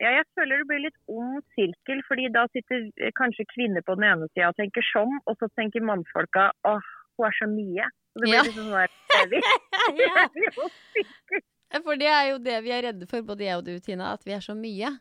Ja, 0.03 0.11
jeg 0.19 0.25
føler 0.35 0.59
det 0.61 0.67
blir 0.69 0.81
litt 0.83 0.97
ond 1.07 1.39
sirkel, 1.55 2.01
fordi 2.07 2.27
da 2.35 2.43
sitter 2.51 2.83
eh, 2.99 3.13
kanskje 3.15 3.45
kvinner 3.53 3.81
på 3.87 3.95
den 3.95 4.03
ene 4.11 4.27
sida 4.33 4.49
og 4.51 4.57
tenker 4.59 4.83
sånn, 4.91 5.13
og 5.25 5.37
så 5.39 5.47
tenker 5.55 5.85
mannfolka 5.87 6.49
åh, 6.67 6.89
hun 7.15 7.27
er 7.29 7.37
så 7.39 7.47
mye. 7.47 7.87
Og 8.15 8.21
det 8.21 8.27
blir 8.27 8.35
Ja. 8.35 8.43
liksom 8.43 8.67
sånn 8.69 8.75
der, 8.75 8.91
ja. 10.05 11.79
For 11.83 11.95
det 11.99 12.07
er 12.11 12.27
jo 12.31 12.37
det 12.43 12.59
vi 12.63 12.71
er 12.75 12.85
redde 12.89 13.07
for, 13.09 13.23
både 13.27 13.47
jeg 13.47 13.57
og 13.59 13.65
du, 13.67 13.73
Tina, 13.83 14.13
at 14.15 14.23
vi 14.27 14.35
er 14.35 14.43
så 14.43 14.55
mye. 14.55 14.91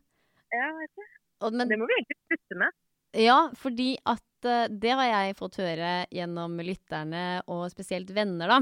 Ja, 0.54 0.70
vet 0.78 0.94
du. 0.94 1.04
Og, 1.44 1.52
men 1.58 1.68
Det 1.70 1.78
må 1.78 1.86
vi 1.90 1.96
egentlig 1.98 2.18
slutte 2.30 2.58
med. 2.62 2.74
Ja, 3.14 3.38
fordi 3.58 3.94
at 4.10 4.48
eh, 4.48 4.70
det 4.70 4.94
har 4.98 5.10
jeg 5.10 5.36
fått 5.38 5.60
høre 5.62 5.92
gjennom 6.14 6.56
lytterne, 6.66 7.42
og 7.50 7.68
spesielt 7.72 8.10
venner, 8.14 8.50
da. 8.50 8.60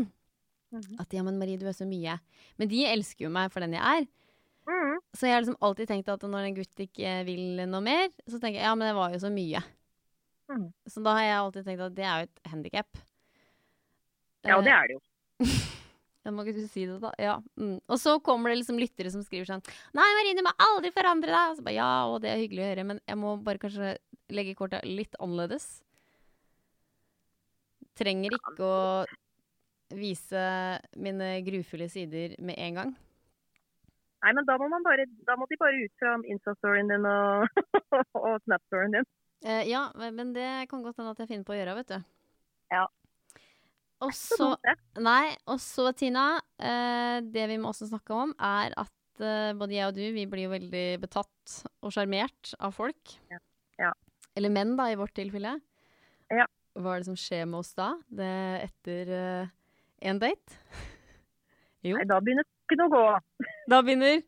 Mhm. 0.72 0.98
At 1.02 1.12
ja, 1.12 1.22
men 1.24 1.38
Marie, 1.40 1.60
du 1.60 1.66
er 1.68 1.76
så 1.76 1.86
mye. 1.88 2.16
Men 2.60 2.70
de 2.70 2.84
elsker 2.88 3.26
jo 3.26 3.32
meg 3.32 3.52
for 3.52 3.64
den 3.64 3.76
jeg 3.76 4.02
er. 4.02 4.08
Mm. 4.68 4.98
Så 5.12 5.26
jeg 5.26 5.34
har 5.34 5.42
liksom 5.42 5.58
alltid 5.60 5.90
tenkt 5.90 6.10
at 6.12 6.22
når 6.22 6.48
en 6.48 6.56
gutt 6.56 6.82
ikke 6.84 7.14
vil 7.26 7.64
noe 7.66 7.82
mer, 7.84 8.10
så 8.28 8.38
tenker 8.38 8.60
jeg 8.60 8.68
ja, 8.68 8.74
men 8.78 8.88
det 8.88 8.96
var 8.96 9.14
jo 9.14 9.20
så 9.24 9.30
mye. 9.32 9.62
Mm. 10.52 10.68
Så 10.86 11.02
da 11.04 11.16
har 11.18 11.26
jeg 11.26 11.38
alltid 11.40 11.66
tenkt 11.68 11.84
at 11.88 11.96
det 11.96 12.06
er 12.06 12.22
jo 12.22 12.28
et 12.28 12.52
handikap. 12.52 13.02
Ja, 14.46 14.58
det 14.62 14.74
er 14.74 14.90
det 14.90 14.98
jo. 14.98 15.04
Ja, 16.22 16.30
må 16.30 16.44
ikke 16.46 16.54
du 16.54 16.68
si 16.70 16.84
det, 16.86 17.00
da? 17.02 17.08
Ja. 17.18 17.32
Mm. 17.58 17.80
Og 17.90 17.98
så 17.98 18.12
kommer 18.22 18.52
det 18.52 18.60
liksom 18.60 18.76
lyttere 18.78 19.10
som 19.10 19.24
skriver 19.26 19.48
sånn 19.48 19.62
Nei, 19.98 20.04
Marie, 20.14 20.36
du 20.38 20.44
må 20.46 20.52
aldri 20.68 20.92
forandre 20.94 21.32
deg! 21.32 21.48
Og 21.50 21.56
så 21.58 21.64
bare, 21.66 21.74
ja, 21.74 21.88
og 22.06 22.20
det 22.22 22.30
er 22.30 22.42
hyggelig 22.44 22.62
å 22.62 22.68
høre, 22.68 22.84
men 22.92 23.00
jeg 23.10 23.18
må 23.18 23.32
bare 23.42 23.58
kanskje 23.58 23.96
legge 24.32 24.56
korta 24.58 24.80
litt 24.86 25.16
annerledes. 25.22 25.82
Trenger 27.98 28.34
ikke 28.38 28.66
å 28.66 28.76
vise 29.92 30.42
mine 30.96 31.34
grufulle 31.44 31.88
sider 31.92 32.36
med 32.40 32.56
en 32.56 32.78
gang. 32.80 32.92
Nei, 34.22 34.30
men 34.38 34.46
da 34.46 34.54
må, 34.60 34.68
man 34.70 34.84
bare, 34.86 35.08
da 35.26 35.34
må 35.38 35.48
de 35.50 35.58
bare 35.58 35.82
ut 35.82 35.94
fra 35.98 36.14
Insta-storyen 36.30 36.92
din 36.92 37.06
og, 37.10 37.62
og 38.22 38.36
Snap-storyen 38.44 38.94
din. 38.94 39.08
Eh, 39.42 39.64
ja, 39.66 39.88
men 39.98 40.30
det 40.36 40.48
kan 40.70 40.84
godt 40.84 41.00
hende 41.00 41.14
at 41.16 41.22
jeg 41.24 41.32
finner 41.32 41.46
på 41.48 41.56
å 41.56 41.58
gjøre, 41.58 41.74
vet 41.80 41.90
du. 41.90 42.10
Ja. 42.72 42.84
Og 44.02 44.14
Så. 44.14 44.52
Nei, 45.02 45.34
og 45.50 45.58
så, 45.62 45.90
Tina. 45.94 46.26
Eh, 46.58 47.18
det 47.34 47.48
vi 47.50 47.58
må 47.58 47.70
også 47.70 47.90
snakke 47.90 48.14
om, 48.14 48.34
er 48.38 48.74
at 48.78 49.22
eh, 49.22 49.50
både 49.58 49.76
jeg 49.76 49.90
og 49.90 49.98
du, 49.98 50.04
vi 50.14 50.26
blir 50.30 50.46
jo 50.46 50.54
veldig 50.54 50.86
betatt 51.02 51.58
og 51.82 51.94
sjarmert 51.94 52.54
av 52.62 52.74
folk. 52.78 53.16
Ja. 53.30 53.42
Ja. 53.82 53.92
Eller 54.38 54.52
menn, 54.52 54.76
da, 54.78 54.88
i 54.90 54.98
vårt 54.98 55.14
tilfelle. 55.16 55.58
Ja. 56.32 56.46
Hva 56.78 56.94
er 56.94 57.02
det 57.02 57.10
som 57.10 57.18
skjer 57.20 57.44
med 57.48 57.60
oss 57.60 57.74
da? 57.76 57.90
Det 58.08 58.32
etter 58.62 59.12
én 59.12 60.14
en 60.14 60.22
date? 60.22 60.58
Jo. 61.82 61.96
Nei, 61.98 62.04
da 62.06 62.20
begynner 62.22 62.46
tankene 62.46 62.84
å 62.86 62.90
gå. 62.92 63.06
Da 63.72 63.80
begynner 63.82 64.20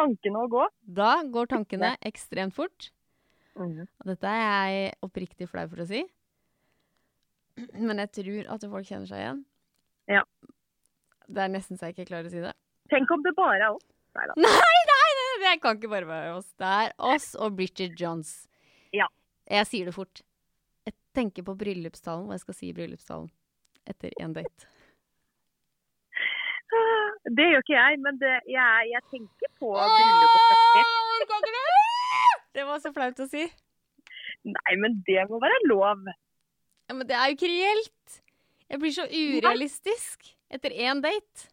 Tankene 0.00 0.40
å 0.40 0.48
gå. 0.48 0.62
Da 0.96 1.10
går 1.28 1.50
tankene 1.50 1.90
ekstremt 2.08 2.54
fort. 2.56 2.86
Mm. 3.58 3.84
Og 3.84 4.08
dette 4.08 4.30
er 4.32 4.70
jeg 4.72 4.94
oppriktig 5.04 5.48
flau 5.50 5.66
for 5.68 5.82
å 5.84 5.86
si. 5.90 6.00
Men 7.74 8.00
jeg 8.00 8.12
tror 8.16 8.48
at 8.54 8.64
folk 8.72 8.88
kjenner 8.88 9.10
seg 9.10 9.20
igjen. 9.20 9.42
Ja. 10.08 10.22
Det 11.28 11.44
er 11.44 11.52
nesten 11.52 11.76
så 11.76 11.90
jeg 11.90 11.98
ikke 11.98 12.08
klarer 12.14 12.30
å 12.30 12.32
si 12.32 12.40
det. 12.40 12.54
Tenk 12.90 13.12
om 13.12 13.20
det 13.26 13.34
bare 13.36 13.60
er 13.60 13.74
oss. 13.74 13.84
Nei 14.16 14.24
da. 14.26 14.34
Nei, 14.40 14.78
nei, 14.88 15.10
nei, 15.20 15.34
det 15.44 15.52
kan 15.62 15.76
ikke 15.76 15.92
bare 15.92 16.08
være 16.08 16.32
oss. 16.38 16.48
Det 16.58 16.70
er 16.80 16.94
oss 17.12 17.28
og 17.38 17.60
Bridget 17.60 18.00
Johns. 18.00 18.32
Ja. 18.96 19.06
Jeg 19.50 19.66
sier 19.66 19.88
det 19.88 19.94
fort. 19.96 20.22
Jeg 20.86 20.94
tenker 21.16 21.44
på 21.46 21.56
bryllupstalen, 21.58 22.28
hva 22.28 22.38
jeg 22.38 22.44
skal 22.44 22.56
si 22.56 22.70
i 22.70 22.76
bryllupstalen 22.76 23.30
etter 23.90 24.14
en 24.22 24.36
date. 24.36 24.68
Det 27.30 27.46
gjør 27.50 27.64
ikke 27.64 27.74
jeg, 27.74 27.98
men 28.04 28.18
det, 28.20 28.36
jeg, 28.48 28.90
jeg 28.92 29.02
tenker 29.10 29.50
på 29.58 29.72
bryllup 29.74 30.30
og 30.30 30.44
fødsel. 30.46 30.86
Åh, 30.86 31.24
kan 31.30 31.44
ikke 31.44 31.56
det? 31.56 31.78
Det 32.54 32.66
var 32.68 32.82
så 32.82 32.92
flaut 32.94 33.22
å 33.22 33.26
si. 33.30 33.44
Nei, 34.46 34.74
men 34.80 35.00
det 35.06 35.26
må 35.30 35.40
være 35.42 35.58
lov. 35.66 36.06
Ja, 36.88 36.96
men 36.96 37.06
det 37.08 37.16
er 37.18 37.30
jo 37.30 37.36
ikke 37.36 37.50
reelt. 37.50 38.20
Jeg 38.70 38.80
blir 38.82 38.94
så 38.94 39.06
urealistisk 39.10 40.30
etter 40.50 40.74
én 40.74 41.02
date. 41.02 41.50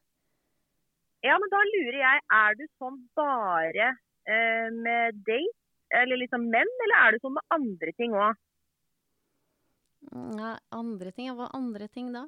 Ja, 1.26 1.36
men 1.42 1.50
da 1.52 1.64
lurer 1.66 1.98
jeg, 2.00 2.24
er 2.40 2.58
du 2.58 2.66
sånn 2.78 3.00
bare 3.18 3.90
eh, 4.30 4.68
med 4.74 5.18
date, 5.26 5.67
eller 5.96 6.20
liksom 6.20 6.50
menn, 6.52 6.74
eller 6.86 6.98
er 7.04 7.16
det 7.16 7.24
sånn 7.24 7.38
med 7.38 7.58
andre 7.58 7.94
ting 7.96 8.16
òg? 8.18 8.42
Nei, 10.38 10.56
andre 10.76 11.12
ting? 11.12 11.32
Hva 11.36 11.50
andre 11.56 11.88
ting 11.92 12.12
da? 12.16 12.28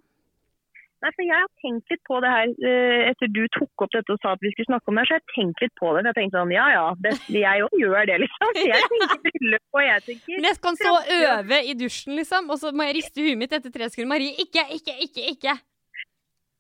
Nei, 1.00 1.12
for 1.16 1.24
jeg 1.24 1.32
har 1.32 1.48
tenkt 1.64 1.94
litt 1.94 2.02
på 2.10 2.18
det 2.20 2.30
her 2.34 2.50
eh, 2.68 3.02
etter 3.08 3.30
du 3.32 3.46
tok 3.56 3.84
opp 3.86 3.94
dette 3.94 4.12
og 4.12 4.20
sa 4.20 4.34
at 4.36 4.42
vi 4.44 4.50
skulle 4.52 4.68
snakke 4.68 4.92
om 4.92 4.98
det, 5.00 5.06
så 5.08 5.16
har 5.16 5.22
jeg 5.22 5.32
tenkt 5.32 5.62
litt 5.64 5.76
på 5.80 5.94
det. 5.96 6.02
Jeg 6.10 6.18
tenkte 6.18 6.42
sånn, 6.42 6.52
ja 6.52 6.66
ja, 6.74 6.82
det, 7.06 7.14
jeg 7.32 7.64
òg 7.64 7.76
gjør 7.80 8.10
det, 8.10 8.18
liksom. 8.26 8.52
Så 8.58 8.66
jeg 8.68 8.90
tenker 8.92 9.22
bryllup, 9.30 9.66
og 9.78 9.86
jeg 9.86 10.06
tenker 10.10 10.34
Men 10.34 10.48
jeg 10.50 10.60
kan 10.66 10.80
så 10.82 10.94
øve 11.16 11.62
i 11.64 11.78
dusjen, 11.80 12.14
liksom, 12.20 12.52
og 12.52 12.60
så 12.60 12.74
må 12.76 12.90
jeg 12.90 12.98
riste 13.00 13.24
huet 13.24 13.40
mitt 13.40 13.56
etter 13.56 13.72
tre 13.72 13.88
sekunder. 13.88 14.12
Marie, 14.12 14.36
ikke, 14.44 14.66
ikke, 14.76 14.98
ikke, 15.08 15.24
ikke! 15.38 15.56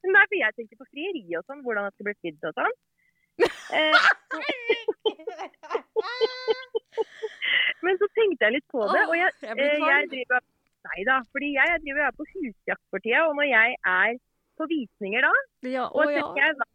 Nei, 0.07 0.23
for 0.23 0.37
jeg 0.39 0.55
tenker 0.55 0.79
på 0.79 0.87
frieri 0.87 1.25
og 1.35 1.43
sånn, 1.43 1.59
hvordan 1.65 1.89
det 1.89 1.97
skal 1.97 2.07
bli 2.07 2.15
fridd 2.21 2.51
og 2.51 2.61
sånn. 2.61 2.79
Eh, 3.69 3.95
men 7.85 7.99
så 8.01 8.09
tenkte 8.15 8.47
jeg 8.47 8.57
litt 8.57 8.67
på 8.71 8.81
det, 8.89 9.03
og 9.05 9.15
jeg, 9.17 9.35
Jeg 9.45 9.57
eh, 9.57 9.85
jeg 9.85 10.09
driver 10.15 10.47
Nei 10.89 11.03
da, 11.03 11.19
fordi 11.35 11.49
jeg, 11.57 11.69
jeg 11.73 11.81
driver 11.83 11.99
jeg 11.99 12.07
er 12.09 12.15
på 12.17 12.25
husjakt 12.33 12.85
for 12.87 13.03
tida, 13.03 13.23
og 13.27 13.33
når 13.35 13.49
jeg 13.49 13.73
er 13.91 14.19
på 14.59 14.67
visninger 14.71 15.25
da, 15.27 15.31
Ja, 15.67 15.87
og 15.91 16.05
å 16.05 16.13
ja. 16.13 16.27
jeg, 16.39 16.69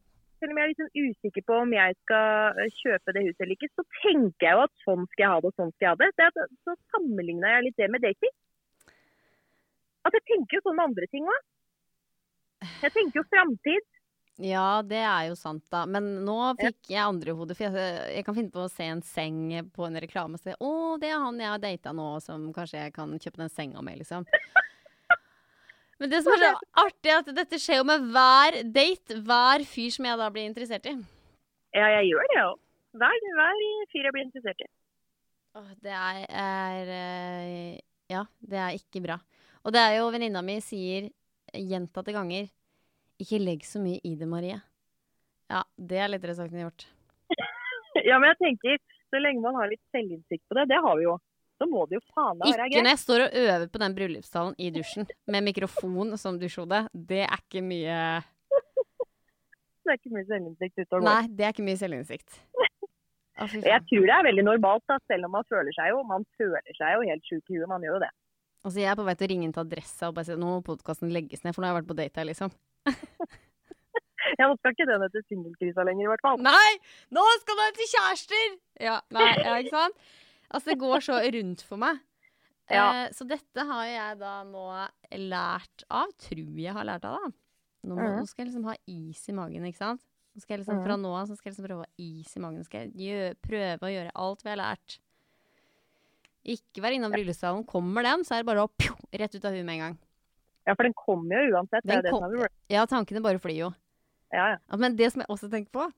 selv 0.45 0.53
om 0.53 0.61
jeg 0.61 0.71
er 0.71 0.77
sånn 0.77 1.09
usikker 1.09 1.45
på 1.49 1.57
om 1.63 1.73
jeg 1.73 1.97
skal 2.03 2.61
eh, 2.61 2.77
kjøpe 2.83 3.15
det 3.17 3.25
huset 3.25 3.45
eller 3.47 3.57
ikke, 3.57 3.71
så 3.73 3.85
tenker 4.03 4.47
jeg 4.47 4.59
jo 4.59 4.65
at 4.67 4.75
sånn 4.85 5.07
skal 5.09 5.25
jeg 5.25 5.33
ha 5.33 5.41
det, 5.41 5.51
og 5.51 5.61
sånn 5.61 5.73
skal 5.73 5.87
jeg 5.87 5.95
ha 5.95 6.01
det. 6.03 6.11
Så, 6.13 6.29
er, 6.29 6.53
så 6.67 6.77
sammenligna 6.93 7.55
jeg 7.55 7.67
litt 7.69 7.81
det 7.81 7.91
med 7.95 8.05
dating. 8.05 8.35
At 10.05 10.17
jeg 10.19 10.27
tenker 10.29 10.59
jo 10.59 10.65
sånn 10.67 10.79
med 10.79 10.91
andre 10.91 11.09
ting 11.13 11.29
òg. 11.33 11.43
Jeg 12.85 12.93
tenker 12.93 13.21
jo 13.23 13.27
framtid. 13.33 13.89
Ja, 14.43 14.83
det 14.83 14.99
er 14.99 15.29
jo 15.29 15.37
sant, 15.39 15.63
da. 15.71 15.85
Men 15.87 16.25
nå 16.27 16.37
fikk 16.59 16.91
jeg 16.91 16.99
andre 17.05 17.31
i 17.31 17.37
hodet. 17.39 17.55
For 17.59 17.69
jeg, 17.69 17.99
jeg 18.17 18.27
kan 18.27 18.35
finne 18.35 18.51
på 18.55 18.65
å 18.65 18.71
se 18.73 18.89
en 18.91 19.03
seng 19.07 19.39
på 19.75 19.87
en 19.87 19.99
reklame 20.03 20.39
og 20.39 20.43
si 20.43 20.55
å, 20.59 20.73
det 20.99 21.13
er 21.13 21.23
han 21.23 21.39
jeg 21.39 21.53
har 21.53 21.63
data 21.63 21.93
nå, 21.95 22.09
som 22.25 22.49
kanskje 22.57 22.83
jeg 22.83 22.95
kan 22.97 23.15
kjøpe 23.15 23.45
den 23.45 23.53
senga 23.55 23.85
med, 23.87 24.01
liksom. 24.03 24.27
Men 26.03 26.11
det 26.11 26.25
som 26.25 26.35
er 26.35 26.43
så 26.43 26.51
artig, 26.83 27.13
er 27.13 27.21
at 27.21 27.31
dette 27.37 27.61
skjer 27.63 27.79
jo 27.79 27.87
med 27.87 28.09
hver 28.11 28.59
date. 28.75 29.21
Hver 29.23 29.67
fyr 29.71 29.95
som 29.95 30.09
jeg 30.11 30.19
da 30.19 30.31
blir 30.35 30.49
interessert 30.51 30.91
i. 30.91 30.97
Ja, 31.75 31.87
jeg 32.01 32.11
gjør 32.11 32.27
det 32.33 32.41
jo. 32.41 32.49
Hver, 32.99 33.29
hver 33.39 33.63
fyr 33.93 34.09
jeg 34.09 34.17
blir 34.17 34.27
interessert 34.27 34.67
i. 34.67 34.69
Åh, 35.55 35.71
det 35.87 35.95
er, 35.95 36.21
er 36.43 36.93
eh, 36.99 37.79
Ja, 38.11 38.25
det 38.43 38.59
er 38.59 38.75
ikke 38.83 39.05
bra. 39.07 39.21
Og 39.63 39.73
det 39.75 39.81
er 39.81 40.01
jo 40.01 40.11
venninna 40.11 40.43
mi 40.43 40.59
sier 40.63 41.07
gjentatte 41.55 42.11
ganger 42.15 42.51
Ikke 43.23 43.39
legg 43.43 43.63
så 43.67 43.81
mye 43.83 44.01
i 44.03 44.15
det, 44.19 44.27
Marie. 44.29 44.59
Ja, 45.53 45.63
det 45.77 46.01
er 46.01 46.11
lettere 46.11 46.35
sagt 46.37 46.55
enn 46.55 46.67
gjort. 46.67 46.87
Ja, 48.05 48.19
men 48.19 48.33
jeg 48.33 48.39
tenker, 48.41 48.81
så 49.15 49.21
lenge 49.23 49.39
man 49.41 49.55
har 49.55 49.69
litt 49.71 49.83
selvinnsikt 49.95 50.43
på 50.51 50.57
det, 50.59 50.65
det 50.73 50.81
har 50.83 50.97
vi 50.99 51.05
jo, 51.07 51.13
så 51.63 51.69
må 51.71 51.85
det 51.87 52.01
jo 52.01 52.03
faen 52.11 52.41
meg 52.41 52.51
være 52.51 52.67
Ikke 52.67 52.83
når 52.83 52.91
jeg 52.91 53.01
står 53.05 53.23
og 53.23 53.37
øver 53.45 53.67
på 53.71 53.81
den 53.85 53.95
bryllupstalen 53.95 54.57
i 54.59 54.71
dusjen 54.75 55.07
med 55.31 55.47
mikrofon 55.47 56.11
som 56.19 56.41
dusjhode. 56.41 56.81
Det 56.93 57.23
er 57.29 57.37
ikke 57.39 57.63
mye 57.63 58.01
Det 59.85 59.95
er 59.95 60.01
ikke 60.01 60.13
mye 60.17 60.27
selvinnsikt 60.27 60.83
ute 60.83 60.89
og 60.91 60.99
går. 60.99 61.07
Nei, 61.07 61.23
det 61.31 61.47
er 61.47 61.55
ikke 61.55 61.69
mye 61.71 61.81
selvinnsikt. 61.81 62.41
Å, 62.59 63.47
Jeg 63.55 63.81
tror 63.87 64.05
det 64.11 64.19
er 64.19 64.29
veldig 64.29 64.47
normalt, 64.51 64.85
da, 64.91 64.99
selv 65.07 65.31
om 65.31 65.37
man 65.39 65.47
føler 65.51 65.79
seg 65.79 65.95
jo 65.95 66.03
man 66.11 66.27
føler 66.39 66.77
seg 66.83 66.99
jo 66.99 67.09
helt 67.13 67.31
sjuk 67.31 67.55
i 67.55 67.61
huet. 67.61 67.71
Man 67.71 67.87
gjør 67.87 68.01
jo 68.01 68.05
det. 68.09 68.13
Altså, 68.65 68.79
jeg 68.81 68.91
er 68.91 68.99
på 68.99 69.07
vei 69.07 69.15
til 69.21 69.27
å 69.29 69.33
ringe 69.35 69.47
inn 69.47 69.55
til 69.55 69.63
adressa 69.67 70.09
og 70.11 70.19
bare 70.19 70.27
si 70.27 70.37
nå 70.41 70.51
må 70.51 70.61
podkasten 70.67 71.15
legges 71.15 71.43
ned, 71.45 71.55
for 71.55 71.63
nå 71.63 71.69
har 71.69 71.77
jeg 71.77 71.83
vært 71.83 71.91
på 71.95 72.01
date 72.03 72.23
her, 72.23 72.29
liksom. 72.33 72.53
Ja, 74.39 74.47
Nå 74.49 74.55
skal 74.57 74.73
ikke 74.73 74.87
den 74.89 75.03
hete 75.05 75.21
singelkrisa 75.29 75.85
lenger, 75.85 76.07
i 76.07 76.11
hvert 76.15 76.23
fall. 76.25 76.39
Nei! 76.41 76.71
Nå 77.13 77.23
skal 77.43 77.59
den 77.61 77.75
til 77.77 77.89
kjærester! 77.91 78.55
Ja, 78.81 78.95
nei, 79.13 79.27
ja, 79.43 79.57
ikke 79.61 79.75
sant? 79.75 79.99
Altså, 80.49 80.71
det 80.71 80.77
går 80.81 81.03
så 81.05 81.19
rundt 81.35 81.65
for 81.69 81.77
meg. 81.83 81.99
Ja. 82.73 82.87
Eh, 83.05 83.11
så 83.13 83.27
dette 83.29 83.67
har 83.69 83.85
jeg 83.85 84.19
da 84.23 84.39
nå 84.49 84.65
lært 85.29 85.85
av. 85.93 86.09
Tror 86.25 86.57
jeg 86.63 86.73
har 86.73 86.89
lært 86.89 87.05
av, 87.05 87.19
da. 87.21 87.33
Nå, 87.85 87.99
må, 87.99 88.01
Mhm. 88.01 88.17
nå 88.23 88.27
skal 88.31 88.47
jeg 88.47 88.55
liksom 88.55 88.65
ha 88.71 88.75
is 88.89 89.29
i 89.29 89.33
magen, 89.37 89.67
ikke 89.69 89.83
sant? 89.83 90.01
Nå 90.35 90.41
skal 90.41 90.57
jeg 90.57 90.65
liksom, 90.65 90.81
Fra 90.87 90.97
nå 90.97 91.13
av 91.21 91.27
skal 91.29 91.51
jeg 91.51 91.53
liksom 91.53 91.67
prøve 91.69 91.83
å 91.83 91.85
ha 91.85 91.93
is 91.99 92.33
i 92.37 92.41
magen. 92.41 92.59
Nå 92.63 92.65
skal 92.65 92.81
jeg 92.81 92.95
gjøre, 93.05 93.35
prøve 93.45 93.85
å 93.85 93.93
gjøre 93.93 94.11
alt 94.25 94.43
vi 94.43 94.51
har 94.55 94.57
lært. 94.63 94.99
Ikke 96.45 96.81
være 96.85 96.97
innom 96.97 97.13
bryllupssalen. 97.13 97.67
Kommer 97.69 98.03
den, 98.09 98.25
så 98.25 98.35
er 98.37 98.43
det 98.43 98.49
bare 98.49 98.65
å 98.65 98.73
pjo, 98.73 98.97
rett 99.13 99.35
ut 99.37 99.45
av 99.45 99.53
huet 99.53 99.65
med 99.69 99.77
en 99.77 99.85
gang. 99.85 99.99
Ja, 100.67 100.75
for 100.75 100.87
den 100.89 100.95
kommer 100.97 101.45
jo 101.45 101.57
uansett. 101.59 101.85
Det 101.85 101.93
Den 101.93 102.03
det 102.07 102.13
kom- 102.15 102.25
som 102.31 102.43
er. 102.47 102.53
Ja, 102.73 102.87
tankene 102.87 103.23
bare 103.23 103.39
flyr 103.43 103.59
jo. 103.59 103.71
Ja, 104.33 104.49
ja. 104.55 104.59
Ja, 104.71 104.77
men 104.81 104.97
det 104.97 105.13
som 105.13 105.21
jeg 105.23 105.29
også 105.31 105.51
tenker 105.53 105.71
på, 105.73 105.93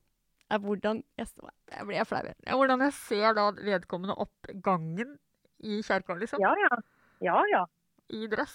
er 0.51 0.59
hvordan 0.63 1.03
jeg, 1.19 1.27
jeg 1.73 1.87
blir 1.87 2.05
flau. 2.07 2.23
Hvordan 2.51 2.81
jeg 2.87 2.93
ser 2.93 3.35
da 3.35 3.51
vedkommende 3.53 4.17
opp 4.19 4.51
gangen 4.63 5.19
i 5.63 5.81
kjerka, 5.83 6.15
liksom. 6.19 6.41
Ja, 6.43 6.53
ja. 6.61 6.81
Ja, 7.25 7.43
ja. 7.51 7.65
I 8.11 8.27
dress. 8.31 8.55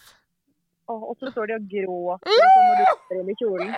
Og, 0.88 1.10
og 1.10 1.18
så 1.20 1.32
står 1.32 1.48
de 1.48 1.56
og 1.56 1.68
gråter 1.72 2.36
sånn 2.56 2.68
når 2.68 2.78
du 2.80 2.86
står 2.92 3.20
inn 3.22 3.32
i 3.32 3.36
kjolen. 3.40 3.76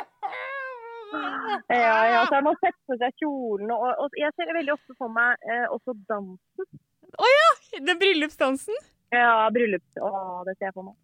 Ja, 1.70 1.98
ja. 2.10 2.26
Så 2.26 2.34
har 2.36 2.42
man 2.46 2.58
sett 2.62 2.76
på 2.90 2.98
seg 2.98 3.14
kjolen, 3.22 3.70
og, 3.72 3.86
og 4.02 4.18
jeg 4.18 4.34
ser 4.36 4.50
veldig 4.58 4.74
ofte 4.74 4.96
for 4.98 5.14
meg 5.14 5.38
eh, 5.46 5.66
også 5.70 5.94
dansen. 6.10 6.82
Den 7.86 8.00
bryllupsdansen. 8.02 8.78
Ja, 9.14 9.46
bryllup. 9.54 9.84
Å, 10.02 10.42
det 10.48 10.56
ser 10.58 10.72
jeg 10.72 10.74
for 10.74 10.88
meg. 10.90 10.96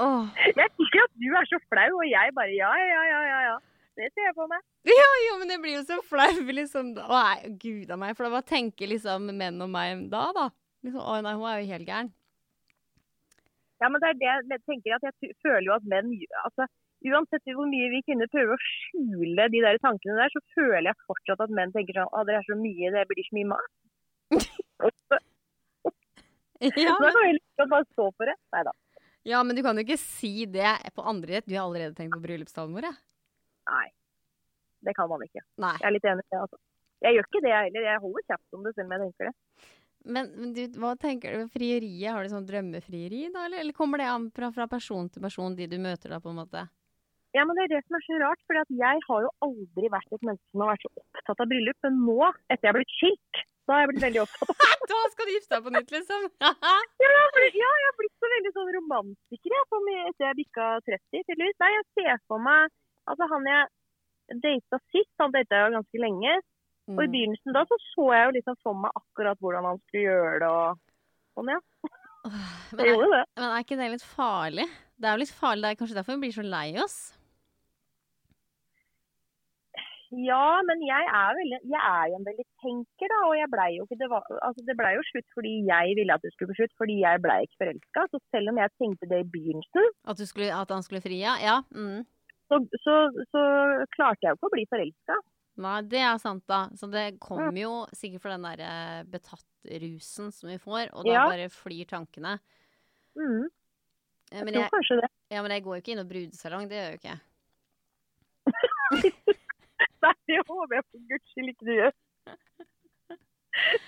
Åh. 0.00 0.30
Jeg 0.46 0.54
liker 0.80 1.02
at 1.04 1.12
du 1.20 1.26
er 1.36 1.48
så 1.50 1.58
flau, 1.68 1.90
og 2.00 2.06
jeg 2.08 2.32
bare 2.36 2.54
ja, 2.56 2.70
ja, 2.80 3.02
ja, 3.10 3.20
ja. 3.30 3.40
ja. 3.50 3.56
Det 4.00 4.06
ser 4.14 4.28
jeg 4.30 4.36
på 4.38 4.46
meg. 4.48 4.62
Ja, 4.88 5.08
ja, 5.26 5.32
men 5.36 5.50
jeg 5.52 5.60
blir 5.60 5.74
jo 5.76 5.82
så 5.84 5.98
flau, 6.08 6.30
liksom. 6.56 6.94
Å, 7.04 7.08
nei, 7.12 7.50
gud 7.60 7.90
a 7.92 7.98
meg. 8.00 8.14
For 8.16 8.32
hva 8.32 8.40
tenker 8.48 8.88
liksom 8.88 9.26
menn 9.36 9.60
om 9.60 9.72
meg 9.76 10.06
da, 10.12 10.22
da? 10.36 10.46
Liksom, 10.86 11.02
å 11.04 11.18
nei, 11.26 11.34
hun 11.36 11.44
er 11.50 11.58
jo 11.60 11.68
helt 11.74 11.88
gæren. 11.90 12.08
Ja, 13.80 13.88
men 13.92 14.00
det 14.00 14.08
er 14.14 14.16
det 14.20 14.30
jeg 14.54 14.62
tenker 14.68 14.96
at 14.96 15.04
jeg 15.08 15.34
føler 15.44 15.66
jo 15.68 15.74
at 15.76 15.84
menn 15.88 16.10
altså, 16.44 16.66
Uansett 17.00 17.46
hvor 17.56 17.64
mye 17.64 17.86
vi 17.94 18.02
kvinner 18.04 18.28
prøver 18.28 18.52
å 18.52 18.60
skjule 18.60 19.46
de 19.52 19.60
der 19.64 19.78
tankene 19.80 20.18
der, 20.18 20.32
så 20.34 20.40
føler 20.52 20.90
jeg 20.90 20.98
fortsatt 21.08 21.40
at 21.46 21.54
menn 21.56 21.70
tenker 21.72 21.96
sånn 21.96 22.10
Å, 22.12 22.24
det 22.28 22.34
er 22.36 22.44
så 22.44 22.56
mye, 22.60 22.90
det 22.92 23.06
blir 23.08 23.24
så 23.24 23.36
mye 23.38 23.48
mat. 23.54 23.70
Så- 25.08 25.22
Ja, 26.60 26.92
Så 26.92 27.00
da 27.00 27.08
kan 27.14 27.22
vi 27.24 27.30
liksom 27.38 27.70
bare 27.72 27.86
stå 27.94 28.06
for 28.20 28.28
det. 28.28 28.34
Nei 28.52 28.62
da. 28.68 28.74
Ja, 29.28 29.42
men 29.44 29.56
du 29.56 29.62
kan 29.64 29.76
jo 29.76 29.84
ikke 29.84 30.00
si 30.00 30.46
det 30.48 30.72
på 30.96 31.04
andre 31.04 31.38
rett. 31.38 31.48
Du 31.48 31.54
har 31.56 31.66
allerede 31.66 31.96
tenkt 31.96 32.16
på 32.16 32.22
bryllupstalen 32.24 32.72
vår, 32.76 32.88
ja. 32.88 32.94
Nei. 33.70 33.86
Det 34.80 34.94
kan 34.96 35.10
man 35.10 35.22
ikke. 35.26 35.42
Nei. 35.60 35.74
Jeg 35.76 35.88
er 35.90 35.94
litt 35.96 36.08
enig 36.08 36.24
i 36.24 36.30
det, 36.32 36.40
altså. 36.40 36.60
Jeg 37.04 37.16
gjør 37.16 37.28
ikke 37.28 37.42
det, 37.44 37.52
jeg 37.52 37.68
heller. 37.68 37.86
Jeg 37.88 38.02
holder 38.04 38.26
kjeft 38.28 38.56
om 38.56 38.64
det 38.64 38.72
selv 38.76 38.86
om 38.86 38.94
jeg 38.94 39.02
tenker 39.04 39.28
det. 39.28 39.68
Men, 40.00 40.28
men 40.40 40.52
du, 40.56 40.60
hva 40.80 40.94
tenker 41.00 41.36
du? 41.36 41.48
Frieriet, 41.52 42.08
har 42.08 42.24
du 42.24 42.32
sånn 42.32 42.48
drømmefrieri, 42.48 43.26
da? 43.34 43.44
Eller, 43.44 43.60
eller 43.60 43.76
kommer 43.76 44.00
det 44.00 44.08
an 44.08 44.28
fra, 44.36 44.48
fra 44.54 44.66
person 44.70 45.08
til 45.12 45.24
person, 45.24 45.56
de 45.56 45.68
du 45.68 45.76
møter 45.80 46.14
da, 46.14 46.20
på 46.24 46.32
en 46.32 46.40
måte? 46.40 46.64
Ja, 47.36 47.44
men 47.46 47.54
Det 47.58 47.66
er 47.66 47.74
det 47.76 47.82
som 47.84 47.96
er 47.98 48.04
så 48.06 48.20
rart. 48.24 48.40
For 48.48 48.56
jeg 48.56 49.04
har 49.06 49.26
jo 49.26 49.32
aldri 49.46 49.92
vært 49.92 50.16
et 50.16 50.24
menneske 50.24 50.48
som 50.50 50.64
har 50.64 50.72
vært 50.72 50.86
så 50.86 50.92
opptatt 51.04 51.44
av 51.44 51.52
bryllup. 51.52 51.78
Men 51.86 52.00
nå, 52.08 52.18
etter 52.48 52.64
jeg 52.64 52.72
har 52.72 52.78
blitt 52.80 52.96
skilt, 52.96 53.42
har 53.74 53.82
jeg 53.84 53.90
blitt 53.92 54.04
veldig 54.06 54.22
opptatt 54.24 54.50
av 54.50 54.84
Da 54.90 55.00
skal 55.12 55.28
du 55.28 55.32
gifte 55.34 55.54
deg 55.56 55.66
på 55.66 55.72
nytt, 55.74 55.90
liksom! 55.94 56.26
Ja, 56.40 56.52
jeg 57.00 57.86
har 57.86 57.96
blitt 57.98 58.16
så 58.20 58.30
veldig 58.34 58.52
sånn 58.56 58.72
romantiker 58.76 59.56
jeg, 59.56 59.66
etter 60.10 60.26
jeg 60.26 60.38
bikka 60.40 60.70
30, 60.86 61.24
tydeligvis. 61.28 61.58
Nei, 61.62 61.70
jeg 61.76 61.86
ser 61.98 62.22
for 62.30 62.42
meg 62.42 62.70
Altså, 63.08 63.26
han 63.30 63.46
jeg 63.48 64.40
data 64.44 64.78
sist, 64.92 65.10
han 65.18 65.32
data 65.34 65.56
jeg 65.56 65.66
jo 65.70 65.76
ganske 65.78 66.02
lenge. 66.04 66.34
Og 66.90 67.00
i 67.02 67.06
Mm. 67.06 67.12
begynnelsen 67.12 67.54
da 67.54 67.62
så 67.66 67.76
så 67.94 68.04
jeg 68.14 68.26
jo 68.26 68.34
liksom 68.36 68.56
for 68.62 68.74
meg 68.74 68.90
akkurat 68.98 69.38
hvordan 69.38 69.66
han 69.68 69.78
skulle 69.86 70.04
gjøre 70.10 70.38
det 70.42 70.48
og 70.50 70.78
sånn, 71.38 71.50
ja. 71.54 71.60
Men 72.76 72.86
er, 72.86 73.24
men 73.38 73.46
er 73.46 73.62
ikke 73.64 73.78
det 73.78 73.90
litt 73.94 74.04
farlig? 74.04 74.66
Det 74.98 75.08
er 75.08 75.14
jo 75.16 75.22
litt 75.22 75.34
farlig, 75.34 75.62
det 75.62 75.70
er 75.70 75.78
kanskje 75.80 75.98
derfor 76.00 76.16
vi 76.16 76.24
blir 76.26 76.34
så 76.34 76.44
lei 76.44 76.68
oss? 76.82 76.96
Ja, 80.10 80.58
men 80.66 80.80
jeg 80.82 81.04
er, 81.06 81.34
veldig, 81.38 81.58
jeg 81.70 81.80
er 81.86 82.06
jo 82.10 82.16
en 82.18 82.24
veldig 82.26 82.44
tenker, 82.64 83.12
da. 83.12 83.18
Og 83.28 83.50
blei 83.52 83.68
jo 83.76 83.84
Det, 83.90 84.08
var, 84.10 84.24
altså, 84.42 84.64
det 84.66 84.74
ble 84.78 84.88
jo 84.96 85.04
slutt 85.06 85.28
fordi 85.36 85.52
jeg 85.68 85.94
ville 85.98 86.14
at 86.16 86.24
det 86.24 86.32
skulle 86.34 86.50
bli 86.50 86.58
slutt, 86.58 86.74
fordi 86.82 86.96
jeg 87.04 87.22
ble 87.22 87.36
ikke 87.46 87.60
forelska. 87.62 88.06
Så 88.10 88.20
selv 88.34 88.50
om 88.50 88.58
jeg 88.58 88.74
tenkte 88.82 89.06
det 89.12 89.20
i 89.22 89.28
begynnelsen, 89.36 89.86
At, 90.10 90.18
du 90.18 90.26
skulle, 90.26 90.50
at 90.50 90.70
han 90.74 90.82
skulle 90.82 91.02
fri, 91.04 91.20
ja? 91.22 91.36
Ja. 91.38 91.60
Mm. 91.70 92.02
så, 92.50 92.58
så, 92.82 92.96
så 93.30 93.44
klarte 93.94 94.26
jeg 94.26 94.34
jo 94.34 94.40
ikke 94.40 94.50
å 94.50 94.54
bli 94.56 94.66
forelska. 94.72 95.20
Nei, 95.60 95.76
det 95.92 96.00
er 96.00 96.18
sant, 96.18 96.42
da. 96.48 96.64
Så 96.74 96.88
det 96.90 97.20
kom 97.22 97.54
jo 97.58 97.84
sikkert 97.94 98.22
fra 98.24 98.34
den 98.34 98.46
derre 98.48 99.04
betatt-rusen 99.12 100.30
som 100.34 100.50
vi 100.50 100.58
får, 100.58 100.90
og 100.94 101.04
da 101.06 101.14
Ja. 101.14 101.24
bare 101.30 101.48
flyr 101.54 101.86
tankene. 101.86 102.38
Mm, 103.18 103.46
Eh, 104.30 104.38
jeg 104.38 104.44
Men 104.44 104.54
tror 104.54 104.62
jeg, 104.62 104.70
kanskje 104.70 104.96
det. 105.00 105.08
ja, 105.34 105.40
men 105.42 105.50
jeg 105.50 105.62
går 105.64 105.74
jo 105.74 105.80
ikke 105.82 105.90
inn 105.90 105.98
og 106.04 106.08
brudesalong, 106.08 106.68
det 106.70 106.76
gjør 106.78 106.84
jeg 106.86 106.92
jo 106.94 107.00
ikke. 107.02 107.20
Nei, 110.02 110.12
det 110.30 110.38
håper 110.48 110.74
jeg 110.78 110.84
for 110.90 111.02
guds 111.10 111.32
skyld 111.34 111.50
ikke 111.52 111.66
du 111.68 111.72
gjør. 111.76 111.92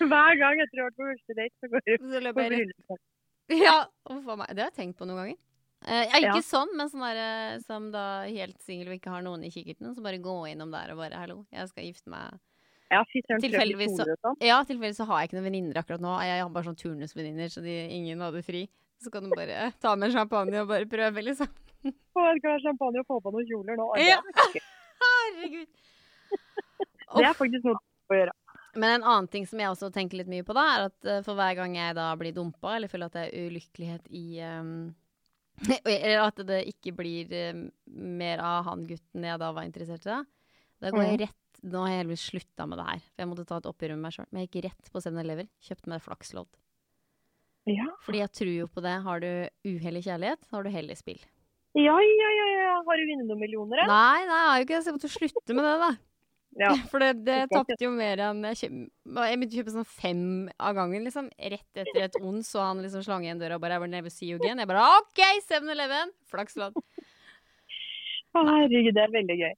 Hver 0.03 0.37
gang 0.41 0.59
jeg 0.61 0.69
tror 0.73 0.85
vært 0.89 0.99
på 0.99 1.07
første 1.09 1.37
date, 1.39 1.55
så 1.63 1.71
går 1.73 1.87
jeg 1.87 1.99
Så 2.03 2.21
på 2.35 2.45
bryllup. 2.51 3.01
Ja, 3.53 3.77
uff 4.11 4.29
a 4.29 4.37
meg. 4.41 4.53
Det 4.57 4.65
har 4.65 4.71
jeg 4.71 4.77
tenkt 4.81 4.99
på 4.99 5.07
noen 5.09 5.21
ganger. 5.23 5.39
Eh, 5.83 6.05
ja, 6.07 6.19
ikke 6.21 6.39
Ja. 6.39 6.47
sånn, 6.47 6.71
men 6.79 6.89
sånn 6.91 7.03
der, 7.03 7.19
eh, 7.23 7.59
som 7.67 7.91
da 7.91 8.23
helt 8.29 8.59
singel 8.63 8.89
og 8.93 8.95
ikke 9.01 9.11
har 9.11 9.23
noen 9.23 9.43
i 9.45 9.51
kikkerten. 9.51 9.95
Så 9.97 10.03
bare 10.05 10.19
gå 10.23 10.35
innom 10.53 10.71
der 10.71 10.93
og 10.93 10.99
bare 10.99 11.17
'hallo, 11.19 11.45
jeg 11.53 11.69
skal 11.69 11.85
gifte 11.85 12.09
meg'. 12.11 12.39
Ja, 12.91 13.03
Tilfeldigvis 13.05 13.97
så- 13.97 14.05
sånn. 14.23 14.37
Ja, 14.41 14.63
tilfeldigvis 14.65 14.99
så 15.01 15.07
har 15.07 15.21
jeg 15.21 15.31
ikke 15.31 15.41
noen 15.41 15.49
venninner 15.51 15.75
akkurat 15.81 16.01
nå. 16.01 16.21
Jeg 16.23 16.43
har 16.43 16.49
bare 16.51 16.65
sånn 16.65 16.77
turnusvenninner, 16.77 17.49
så 17.49 17.63
de, 17.63 17.89
ingen 17.89 18.19
hadde 18.21 18.43
fri. 18.45 18.69
Så 19.01 19.11
kan 19.11 19.23
du 19.25 19.31
bare 19.31 19.73
ta 19.81 19.97
med 19.97 20.11
en 20.11 20.17
champagne 20.17 20.61
og 20.61 20.69
bare 20.69 20.85
prøve, 20.85 21.23
liksom. 21.25 21.49
Å, 21.85 21.91
jeg 22.31 22.39
skal 22.39 22.51
ha 22.53 22.59
champagne 22.61 22.99
og 23.01 23.07
få 23.07 23.21
på 23.23 23.33
noen 23.33 23.47
kjoler 23.49 23.77
nå. 23.77 23.97
Ja. 23.97 24.21
er 24.21 24.23
Herregud. 25.03 25.67
Det 27.13 27.27
er 27.29 27.37
faktisk 27.37 27.67
noe 27.69 27.77
å 28.13 28.17
gjøre. 28.17 28.33
Men 28.81 28.95
en 28.95 29.05
annen 29.05 29.29
ting 29.29 29.45
som 29.45 29.61
jeg 29.61 29.69
også 29.69 29.91
tenker 29.93 30.17
litt 30.23 30.31
mye 30.33 30.45
på, 30.49 30.55
da, 30.57 30.63
er 30.79 30.87
at 30.89 31.05
eh, 31.05 31.21
for 31.27 31.37
hver 31.37 31.59
gang 31.59 31.75
jeg 31.77 31.95
da 31.99 32.07
blir 32.17 32.33
dumpa, 32.33 32.77
eller 32.79 32.89
føler 32.89 33.11
at 33.11 33.19
det 33.19 33.25
er 33.29 33.51
ulykkelighet 33.51 34.07
i 34.17 34.25
um, 34.49 34.71
Eller 35.85 36.23
at 36.25 36.41
det 36.49 36.63
ikke 36.71 36.95
blir 36.97 37.35
eh, 37.37 37.59
mer 37.93 38.41
av 38.41 38.65
han 38.71 38.87
gutten 38.89 39.27
jeg 39.29 39.43
da 39.43 39.51
var 39.53 39.69
interessert 39.69 40.07
i, 40.09 40.15
da, 40.15 40.23
da 40.81 40.91
går 40.95 41.05
jeg 41.05 41.19
Mhm. 41.19 41.23
rett 41.27 41.39
Nå 41.63 41.79
har 41.85 41.93
jeg 41.93 41.99
heldigvis 42.01 42.23
slutta 42.33 42.65
med 42.67 42.81
det 42.81 42.85
her, 42.89 43.03
for 43.13 43.23
jeg 43.23 43.29
måtte 43.31 43.45
ta 43.47 43.57
et 43.61 43.67
oppgjør 43.71 43.93
med 43.95 44.01
meg 44.03 44.15
sjøl. 44.17 44.27
Men 44.33 44.41
jeg 44.43 44.49
gikk 44.51 44.65
rett 44.65 44.89
på 44.91 45.03
7-Eleven, 45.05 45.47
kjøpte 45.63 45.91
meg 45.93 46.01
flakslodd. 46.03 46.49
Ja. 47.71 47.85
Fordi 48.03 48.19
jeg 48.19 48.33
tror 48.35 48.51
jo 48.57 48.67
på 48.67 48.83
det. 48.83 48.95
Har 49.05 49.21
du 49.23 49.29
uhell 49.71 50.01
i 50.01 50.03
kjærlighet, 50.03 50.49
har 50.51 50.65
du 50.67 50.71
hell 50.75 50.91
i 50.91 50.97
spill. 50.99 51.21
Ja, 51.79 51.95
ja, 52.03 52.31
ja, 52.35 52.47
ja. 52.57 52.73
Har 52.89 52.99
du 52.99 53.05
vunnet 53.13 53.29
noen 53.31 53.39
millioner, 53.45 53.85
Eller? 53.85 53.93
Nei, 53.93 54.25
nei, 54.27 54.41
jeg 54.41 54.49
har 54.49 54.59
jo 54.59 54.67
ikke 54.67 54.75
det, 54.75 54.81
så 54.83 54.91
jeg 54.91 54.97
måtte 54.99 55.13
slutte 55.13 55.55
med 55.61 55.69
det, 55.69 55.77
da. 55.85 55.91
Ja. 56.59 56.73
For 56.93 57.01
det, 57.01 57.25
det 57.25 57.39
tapte 57.53 57.79
jo 57.81 57.91
mer 57.95 58.21
enn 58.27 58.43
Jeg, 58.51 58.59
kjøp, 58.61 58.75
jeg 59.25 59.39
begynte 59.41 59.55
å 59.57 59.61
kjøpe 59.61 59.75
sånn 59.77 59.89
fem 59.89 60.25
av 60.61 60.77
gangen, 60.77 61.07
liksom. 61.07 61.31
Rett 61.33 61.83
etter 61.85 62.05
et 62.05 62.21
ons, 62.21 62.49
så 62.49 62.67
han 62.67 62.83
liksom 62.85 63.05
slang 63.07 63.27
igjen 63.27 63.41
døra 63.41 63.57
og 63.57 63.65
bare 63.65 63.79
I 63.79 63.83
will 63.83 63.93
never 63.93 64.13
see 64.13 64.29
you 64.33 64.41
again. 64.41 64.61
Jeg 64.61 64.71
bare 64.71 64.85
OK, 65.01 65.23
7-Eleven! 65.49 66.13
Flakslodd. 66.33 66.77
Herregud, 68.37 68.95
det 68.97 69.05
er 69.05 69.15
veldig 69.17 69.39
gøy. 69.43 69.55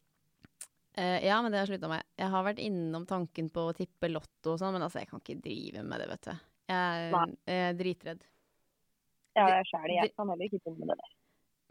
Uh, 0.94 1.18
ja, 1.26 1.40
men 1.42 1.50
det 1.50 1.58
har 1.58 1.66
jeg 1.66 1.74
slutta 1.74 1.90
med. 1.90 2.06
Jeg 2.20 2.30
har 2.30 2.46
vært 2.46 2.62
innom 2.62 3.06
tanken 3.10 3.50
på 3.50 3.66
å 3.66 3.74
tippe 3.74 4.10
Lotto 4.12 4.54
og 4.54 4.60
sånn, 4.60 4.76
men 4.76 4.86
altså, 4.86 5.02
jeg 5.02 5.10
kan 5.10 5.22
ikke 5.22 5.40
drive 5.42 5.82
med 5.82 6.02
det, 6.02 6.06
vet 6.12 6.28
du. 6.28 6.46
Jeg 6.70 7.10
er 7.10 7.16
uh, 7.18 7.70
dritredd. 7.80 8.22
Ja, 9.34 9.48
jeg 9.50 9.66
sjæl. 9.72 9.90
Jeg 9.96 10.14
kan 10.14 10.30
heller 10.30 10.46
ikke 10.46 10.62
finne 10.62 10.78
med 10.78 10.92
det 10.92 11.00
der. 11.00 11.12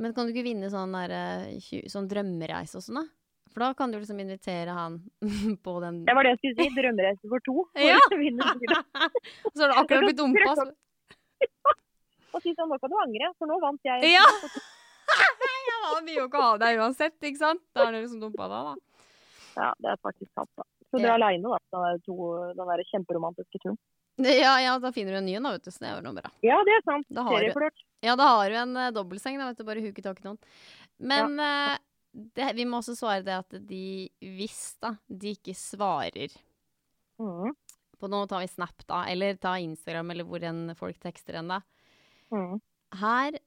Men 0.03 0.15
kan 0.15 0.27
du 0.27 0.33
ikke 0.33 0.47
vinne 0.47 0.69
sånn, 0.73 0.95
der, 0.95 1.13
eh, 1.15 1.85
sånn 1.91 2.09
drømmereise 2.11 2.79
og 2.79 2.83
sånn, 2.83 2.99
da? 2.99 3.22
For 3.53 3.61
da 3.61 3.69
kan 3.77 3.91
du 3.93 3.99
liksom 3.99 4.19
invitere 4.19 4.73
han 4.73 4.99
på 5.65 5.75
den 5.83 6.03
Det 6.07 6.15
var 6.17 6.25
det 6.25 6.35
jeg 6.35 6.39
skulle 6.41 6.67
si. 6.67 6.75
Drømmereise 6.79 7.29
for 7.29 7.43
to. 7.45 7.65
Ja. 7.77 7.99
og. 8.09 9.51
Så 9.53 9.61
har 9.63 9.73
du 9.73 9.79
akkurat 9.81 10.07
blitt 10.09 10.21
dumpa. 10.21 10.55
Ja. 11.43 11.73
Og 12.33 12.41
si 12.41 12.53
sånn, 12.55 12.69
nå 12.71 12.77
kan 12.81 12.89
du 12.89 12.95
angre, 12.97 13.27
for 13.37 13.49
nå 13.49 13.57
vant 13.61 13.83
jeg. 13.85 14.13
Ja! 14.15 14.23
ja, 15.67 15.79
han 15.91 16.05
vil 16.07 16.15
jo 16.21 16.23
ikke 16.29 16.39
ha 16.41 16.53
deg 16.61 16.79
uansett, 16.81 17.17
ikke 17.19 17.41
sant? 17.41 17.61
Da 17.75 17.83
er 17.89 17.97
det 17.97 18.05
liksom 18.05 18.21
dumpa 18.23 18.47
deg, 18.49 18.69
da. 18.69 19.09
Ja, 19.57 19.67
det 19.83 19.91
er 19.91 19.99
faktisk 20.01 20.31
sant, 20.31 20.49
da. 20.57 20.65
Så 20.87 20.97
du 20.97 21.03
Ja. 21.03 21.11
er 21.11 21.17
aleine, 21.19 21.51
da. 21.51 21.59
på 21.69 21.83
Den 21.83 22.01
to, 22.07 22.15
den 22.57 22.71
der 22.71 22.83
kjemperomantiske 22.89 23.61
turen. 23.61 23.77
Ja, 24.21 24.55
ja, 24.61 24.79
da 24.79 24.91
finner 24.93 25.13
du 25.13 25.17
en 25.17 25.25
ny 25.25 25.35
en, 25.37 25.43
da, 25.43 25.51
vet 25.57 25.65
du. 25.67 25.71
Så 25.73 25.83
det 25.83 25.89
er 25.91 25.95
jo 25.99 26.05
noe 26.07 26.21
bra. 26.21 26.31
Ja, 26.45 26.57
det 26.65 26.73
er 26.77 26.83
sant. 26.85 27.07
Da 27.09 27.25
Serieflørt. 27.27 27.85
Ja, 28.05 28.15
da 28.19 28.27
har 28.37 28.49
du 28.49 28.57
en 28.61 28.75
uh, 28.77 28.91
dobbeltseng, 28.93 29.39
da, 29.41 29.51
vet 29.51 29.61
du. 29.61 29.65
Bare 29.67 29.81
huke 29.83 30.05
tak 30.05 30.21
i 30.21 30.27
noen. 30.27 30.37
Men 31.01 31.39
eh, 31.41 31.77
det, 32.13 32.51
vi 32.55 32.65
må 32.69 32.77
også 32.81 32.95
svare 32.97 33.23
det 33.25 33.33
at 33.39 33.55
de, 33.67 34.09
hvis 34.21 34.75
da, 34.81 34.95
de 35.09 35.33
ikke 35.37 35.55
svarer 35.57 36.33
Mm. 37.19 37.53
på 37.99 38.09
Nå 38.09 38.23
tar 38.27 38.41
vi 38.41 38.47
Snap, 38.49 38.85
da, 38.89 39.03
eller 39.07 39.35
ta 39.39 39.53
Instagram, 39.61 40.11
eller 40.11 40.25
hvor 40.27 40.43
enn 40.43 40.73
folk 40.75 40.97
tekster 40.99 41.37
en, 41.39 41.47
da. 41.53 41.59
Mm. 42.33 42.57
Her 42.99 43.37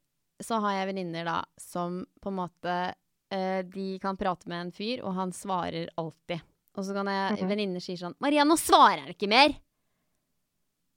så 0.41 0.61
har 0.63 0.73
jeg 0.79 0.87
venninner 0.95 1.25
da 1.29 1.45
som 1.61 2.05
på 2.23 2.31
en 2.31 2.39
måte 2.39 2.77
eh, 3.31 3.63
De 3.67 3.99
kan 3.99 4.17
prate 4.17 4.47
med 4.49 4.61
en 4.69 4.73
fyr, 4.73 5.03
og 5.03 5.15
han 5.19 5.33
svarer 5.35 5.89
alltid. 5.99 6.41
Og 6.77 6.85
så 6.85 6.95
kan 6.95 7.07
jeg 7.11 7.41
Mhm. 7.43 7.49
venninner 7.51 7.81
sier 7.81 7.97
sånn 7.99 8.15
'Maria, 8.21 8.45
nå 8.45 8.57
svarer 8.57 9.01
han 9.01 9.09
ikke 9.13 9.29
mer!' 9.29 9.57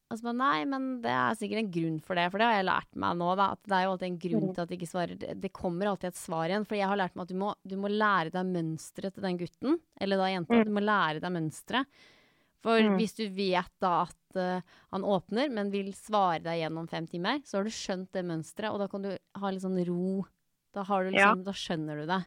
Og 0.09 0.17
så 0.17 0.25
bare 0.25 0.37
Nei, 0.39 0.65
men 0.65 0.85
det 1.03 1.11
er 1.13 1.35
sikkert 1.37 1.59
en 1.61 1.71
grunn 1.71 1.97
for 2.01 2.17
det, 2.17 2.23
for 2.33 2.41
det 2.41 2.47
har 2.49 2.55
jeg 2.57 2.65
lært 2.65 2.95
meg 2.97 3.17
nå, 3.19 3.27
da. 3.37 3.51
At 3.53 3.61
det 3.69 3.75
er 3.77 3.83
jo 3.85 3.91
alltid 3.93 4.07
en 4.09 4.19
grunn 4.23 4.45
Mhm. 4.47 4.53
til 4.55 4.61
at 4.63 4.69
de 4.71 4.77
ikke 4.79 4.89
svarer. 4.89 5.19
Det, 5.41 5.51
kommer 5.53 5.85
alltid 5.91 6.07
et 6.09 6.15
svar 6.17 6.45
igjen. 6.49 6.65
For 6.65 6.75
jeg 6.75 6.87
har 6.89 6.97
lært 6.97 7.15
meg 7.15 7.23
at 7.27 7.27
du 7.29 7.35
må, 7.37 7.53
du 7.67 7.75
må 7.77 7.87
lære 7.93 8.31
deg 8.33 8.45
mønsteret 8.49 9.13
til 9.13 9.21
den 9.23 9.37
gutten, 9.37 9.79
eller 10.01 10.17
da 10.17 10.29
jenta. 10.33 10.53
Mm. 10.57 10.65
Du 10.65 10.71
må 10.71 10.81
lære 10.81 11.21
deg 11.21 11.31
mønsteret. 11.31 11.85
For 12.61 12.81
Mm. 12.81 12.97
hvis 12.97 13.13
du 13.15 13.29
vet 13.29 13.71
da 13.79 14.01
at 14.01 14.35
uh, 14.35 14.61
han 14.91 15.01
åpner, 15.03 15.49
men 15.49 15.69
vil 15.71 15.93
svare 15.93 16.41
deg 16.43 16.59
gjennom 16.59 16.89
fem 16.89 17.05
timer, 17.07 17.39
så 17.45 17.57
har 17.59 17.63
du 17.63 17.69
skjønt 17.69 18.11
det 18.11 18.25
mønsteret, 18.25 18.73
og 18.73 18.79
da 18.79 18.87
kan 18.87 19.01
du 19.01 19.17
ha 19.35 19.49
litt 19.49 19.61
sånn 19.61 19.77
ro. 19.87 20.25
Da, 20.73 20.83
har 20.83 21.03
du 21.03 21.11
liksom, 21.11 21.43
da 21.45 21.51
skjønner 21.51 22.01
du 22.01 22.05
det. 22.05 22.25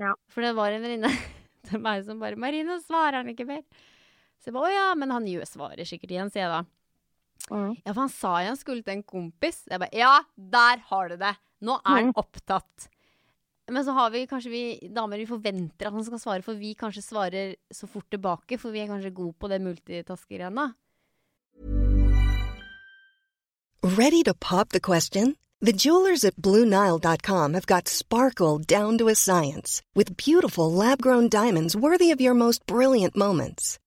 Ja. 0.00 0.14
For 0.28 0.40
det 0.42 0.54
var 0.56 0.72
en 0.72 0.82
venninne 0.82 1.08
til 1.68 1.78
meg 1.78 2.04
som 2.04 2.18
bare 2.18 2.36
'Marine, 2.36 2.80
svarer 2.82 3.20
han 3.20 3.28
ikke 3.28 3.46
mer?' 3.46 3.62
Så 4.40 4.46
jeg 4.50 4.54
bare 4.54 4.72
'Å 4.72 4.74
ja, 4.74 4.94
men 4.94 5.10
han 5.10 5.24
svarer 5.46 5.84
sikkert 5.86 6.10
igjen', 6.10 6.32
sier 6.32 6.48
jeg 6.48 6.50
da. 6.50 6.64
Mm. 7.50 7.76
Ja, 7.84 7.92
for 7.92 8.00
han 8.00 8.08
sa 8.08 8.40
jo 8.42 8.52
han 8.52 8.56
skulle 8.56 8.82
til 8.82 8.94
en 8.98 9.02
kompis. 9.02 9.64
Jeg 9.70 9.80
bare 9.80 9.92
Ja, 9.92 10.20
der 10.36 10.78
har 10.88 11.08
du 11.08 11.16
det! 11.16 11.36
Nå 11.62 11.74
er 11.84 11.88
han 11.96 12.06
Mm. 12.06 12.14
opptatt. 12.16 12.88
Men 13.70 13.84
så 13.84 13.92
har 13.94 14.10
vi 14.10 14.26
kanskje 14.26 14.50
vi 14.50 14.88
damer 14.92 15.16
vi 15.18 15.26
forventer 15.26 15.86
at 15.86 15.92
han 15.92 16.04
skal 16.04 16.18
svare, 16.18 16.42
for 16.42 16.54
vi 16.54 16.74
kanskje 16.74 17.02
svarer 17.02 17.54
så 17.72 17.86
fort 17.88 18.10
tilbake, 18.10 18.58
for 18.58 18.70
vi 18.72 18.80
er 18.80 18.88
kanskje 18.88 19.14
gode 19.14 19.34
på 19.38 19.48
det 19.48 19.60
multitaskegreiene. 19.62 20.74
Ready 23.82 24.22
to 24.24 24.34
pop 24.34 24.68
the 24.70 24.80
question? 24.80 25.36
The 25.60 25.72
jewelers 25.72 26.24
at 26.24 26.34
BlueNile.com 26.36 27.54
have 27.54 27.66
got 27.66 27.88
sparkle 27.88 28.58
down 28.58 28.98
to 28.98 29.08
a 29.08 29.14
science 29.14 29.80
with 29.94 30.16
beautiful 30.16 30.72
lab 30.72 31.00
grown 31.00 31.28
diamonds 31.28 31.76
worthy 31.76 32.10
of 32.10 32.20
your 32.20 32.34
most 32.34 32.66
brilliant 32.66 33.16
moments. 33.16 33.78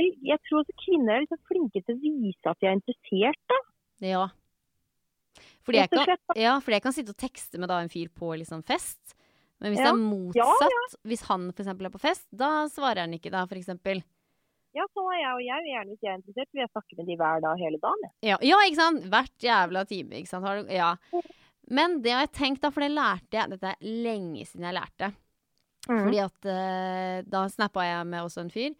Og 0.00 0.06
så- 0.06 0.28
jeg 0.30 0.38
tror 0.48 0.62
også 0.62 0.76
kvinner 0.84 1.14
er 1.14 1.24
liksom 1.24 1.40
flinke 1.48 1.84
til 1.84 1.94
å 1.94 2.00
vise 2.00 2.50
at 2.50 2.60
de 2.60 2.66
er 2.66 2.76
interessert, 2.78 3.40
da. 3.48 3.58
Ja. 4.00 4.28
Fordi 5.62 5.78
jeg, 5.78 5.90
kan, 5.90 6.16
ja, 6.36 6.58
fordi 6.58 6.74
jeg 6.78 6.82
kan 6.82 6.92
sitte 6.92 7.12
og 7.12 7.16
tekste 7.20 7.58
med 7.60 7.68
da 7.68 7.80
en 7.80 7.92
fyr 7.92 8.08
på 8.08 8.32
liksom 8.40 8.64
fest. 8.64 9.14
Men 9.60 9.72
hvis 9.72 9.78
Ja. 9.84 9.92
det 9.92 10.00
er 10.00 10.08
motsatt, 10.08 10.96
hvis 11.04 11.22
han 11.28 11.52
for 11.52 11.62
eksempel 11.62 11.86
er 11.86 11.90
på 11.90 12.00
fest, 12.00 12.26
da 12.32 12.66
svarer 12.68 13.04
han 13.04 13.12
ikke 13.12 13.30
da, 13.30 13.44
f.eks. 13.44 13.68
Ja, 14.72 14.86
sånn 14.94 15.08
er 15.10 15.18
jeg, 15.18 15.32
og 15.34 15.42
jeg 15.42 15.62
vil 15.62 15.72
gjerne, 15.74 15.90
hvis 15.90 16.00
jeg 16.00 16.10
er 16.10 16.18
interessert, 16.20 16.48
vil 16.54 16.62
jeg 16.62 16.70
snakke 16.70 16.96
med 16.96 17.06
de 17.06 17.16
hver 17.16 17.40
dag 17.42 17.58
hele 17.58 17.78
dagen. 17.82 18.10
Ja, 18.22 18.36
ja 18.40 18.56
ikke 18.64 18.78
sant? 18.78 19.02
Hvert 19.10 19.38
jævla 19.38 19.84
time, 19.86 20.10
ikke 20.20 20.30
sant? 20.30 20.46
Har 20.46 20.62
du, 20.62 20.70
ja. 20.70 20.96
Men 21.68 22.00
det 22.02 22.12
har 22.12 22.26
jeg 22.26 22.32
tenkt, 22.32 22.62
da, 22.62 22.70
for 22.70 22.80
det 22.80 22.92
lærte 22.94 23.36
jeg 23.36 23.50
Dette 23.50 23.74
er 23.74 23.76
lenge 23.82 24.46
siden 24.46 24.66
jeg 24.66 24.74
lærte. 24.78 25.12
Mm. 25.88 26.04
Fordi 26.04 26.20
at 26.22 26.46
uh, 26.46 27.30
da 27.30 27.44
snappa 27.50 27.82
jeg 27.82 28.06
med 28.06 28.22
også 28.22 28.44
en 28.44 28.50
fyr. 28.54 28.74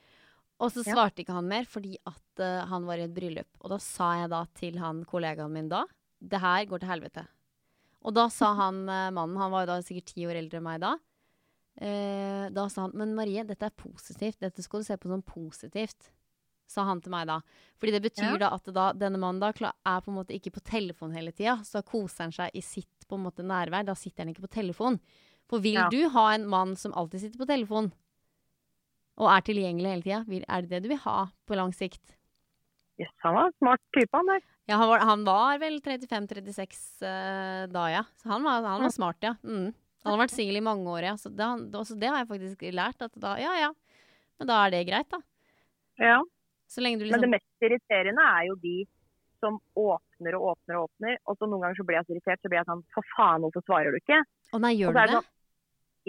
Og 0.60 0.68
så 0.74 0.82
svarte 0.84 1.22
ikke 1.24 1.32
han 1.32 1.46
mer 1.48 1.64
fordi 1.64 1.94
at 2.06 2.40
uh, 2.44 2.66
han 2.68 2.84
var 2.88 3.00
i 3.00 3.06
et 3.08 3.14
bryllup. 3.16 3.48
Og 3.64 3.70
da 3.72 3.78
sa 3.80 4.10
jeg 4.20 4.30
da 4.32 4.42
til 4.58 4.76
han 4.82 5.04
kollegaen 5.08 5.52
min 5.54 5.70
da 5.72 5.86
Det 6.20 6.40
her 6.42 6.66
går 6.68 6.82
til 6.82 6.90
helvete. 6.92 7.26
Og 8.04 8.12
da 8.16 8.26
sa 8.32 8.52
han 8.58 8.82
uh, 8.88 9.08
mannen, 9.10 9.38
han 9.40 9.50
var 9.52 9.64
jo 9.64 9.70
da 9.72 9.78
sikkert 9.84 10.12
ti 10.12 10.26
år 10.28 10.36
eldre 10.42 10.60
enn 10.60 10.66
meg 10.68 10.80
da. 10.84 10.94
uh, 11.80 12.46
da 12.52 12.68
sa 12.68 12.86
han 12.86 12.92
Men 12.94 13.14
Marie, 13.16 13.44
dette 13.48 13.66
er 13.70 13.76
positivt. 13.76 14.40
Dette 14.40 14.62
skal 14.64 14.80
du 14.82 14.88
se 14.88 14.96
på 15.00 15.08
som 15.08 15.22
positivt. 15.24 16.10
Sa 16.70 16.84
han 16.86 17.00
til 17.02 17.10
meg 17.10 17.26
da. 17.26 17.40
Fordi 17.80 17.92
det 17.96 18.02
betyr 18.04 18.36
Ja. 18.36 18.38
da 18.38 18.52
at 18.54 18.68
da, 18.72 18.92
denne 18.92 19.18
mannen 19.18 19.40
da 19.40 19.48
er 19.50 20.00
på 20.04 20.12
en 20.12 20.18
måte 20.20 20.36
ikke 20.36 20.52
på 20.54 20.60
telefon 20.62 21.12
hele 21.16 21.32
tida. 21.32 21.56
Så 21.64 21.80
da 21.80 21.82
koser 21.82 22.28
han 22.28 22.32
seg 22.36 22.50
i 22.54 22.60
sitt 22.62 23.08
på 23.08 23.16
en 23.18 23.24
måte 23.24 23.42
nærvær. 23.42 23.84
Da 23.88 23.94
sitter 23.98 24.22
han 24.24 24.28
ikke 24.34 24.44
på 24.46 24.54
telefon. 24.60 25.00
For 25.48 25.58
vil 25.58 25.74
Ja. 25.74 25.88
du 25.90 26.08
ha 26.10 26.28
en 26.34 26.46
mann 26.46 26.76
som 26.76 26.92
alltid 26.94 27.20
sitter 27.24 27.38
på 27.42 27.48
telefon, 27.48 27.92
og 29.20 29.28
er 29.28 29.44
tilgjengelig 29.44 29.92
hele 29.92 30.06
tida, 30.06 30.22
er 30.48 30.64
det 30.64 30.72
det 30.72 30.82
du 30.86 30.90
vil 30.94 31.02
ha 31.04 31.18
på 31.48 31.58
lang 31.58 31.74
sikt? 31.76 32.16
Yes, 33.00 33.12
han 33.24 33.36
var 33.36 33.48
en 33.48 33.56
smart 33.58 33.82
type, 33.96 34.12
han 34.16 34.28
der. 34.28 34.42
Ja, 34.68 34.78
han 34.80 34.88
var, 34.88 35.04
han 35.08 35.22
var 35.26 35.60
vel 35.60 35.78
35-36 35.82 37.06
eh, 37.08 37.62
da, 37.72 37.84
ja. 37.90 38.02
Så 38.20 38.28
han 38.30 38.44
var, 38.46 38.66
han 38.66 38.84
var 38.84 38.92
smart, 38.94 39.18
ja. 39.24 39.34
Mm. 39.42 39.72
Han 40.04 40.14
har 40.14 40.20
vært 40.22 40.34
singel 40.34 40.60
i 40.60 40.64
mange 40.64 40.88
år, 40.88 41.06
ja. 41.10 41.14
Så 41.20 41.32
det, 41.32 41.48
også 41.76 41.96
det 42.00 42.10
har 42.12 42.22
jeg 42.22 42.30
faktisk 42.30 42.62
lært. 42.76 43.02
At 43.04 43.16
da, 43.20 43.34
ja, 43.40 43.56
ja. 43.60 43.70
Men 44.40 44.50
da 44.52 44.60
er 44.64 44.74
det 44.74 44.84
greit, 44.88 45.08
da. 45.12 45.20
Ja. 46.00 46.20
Du 46.70 46.82
Men 46.84 47.00
det 47.00 47.08
liksom 47.10 47.32
mest 47.34 47.66
irriterende 47.66 48.22
er 48.22 48.44
jo 48.46 48.54
de 48.62 48.76
som 49.42 49.56
åpner 49.74 50.36
og 50.38 50.52
åpner 50.52 50.78
og 50.78 50.86
åpner, 50.86 51.16
og 51.26 51.34
så 51.34 51.48
noen 51.48 51.64
ganger 51.64 51.80
så 51.80 51.86
blir 51.88 51.98
jeg 51.98 52.06
så 52.06 52.14
irritert, 52.14 52.40
så 52.44 52.50
blir 52.52 52.60
jeg 52.60 52.68
sånn 52.68 52.82
For 52.94 53.08
faen, 53.16 53.42
hvorfor 53.42 53.64
svarer 53.66 53.90
du 53.90 53.98
ikke? 53.98 54.20
Å 54.54 54.60
nei, 54.62 54.74
gjør 54.78 54.94
du 54.94 55.00
det 55.00 55.06
det? 55.08 55.16
sånn, 55.16 55.30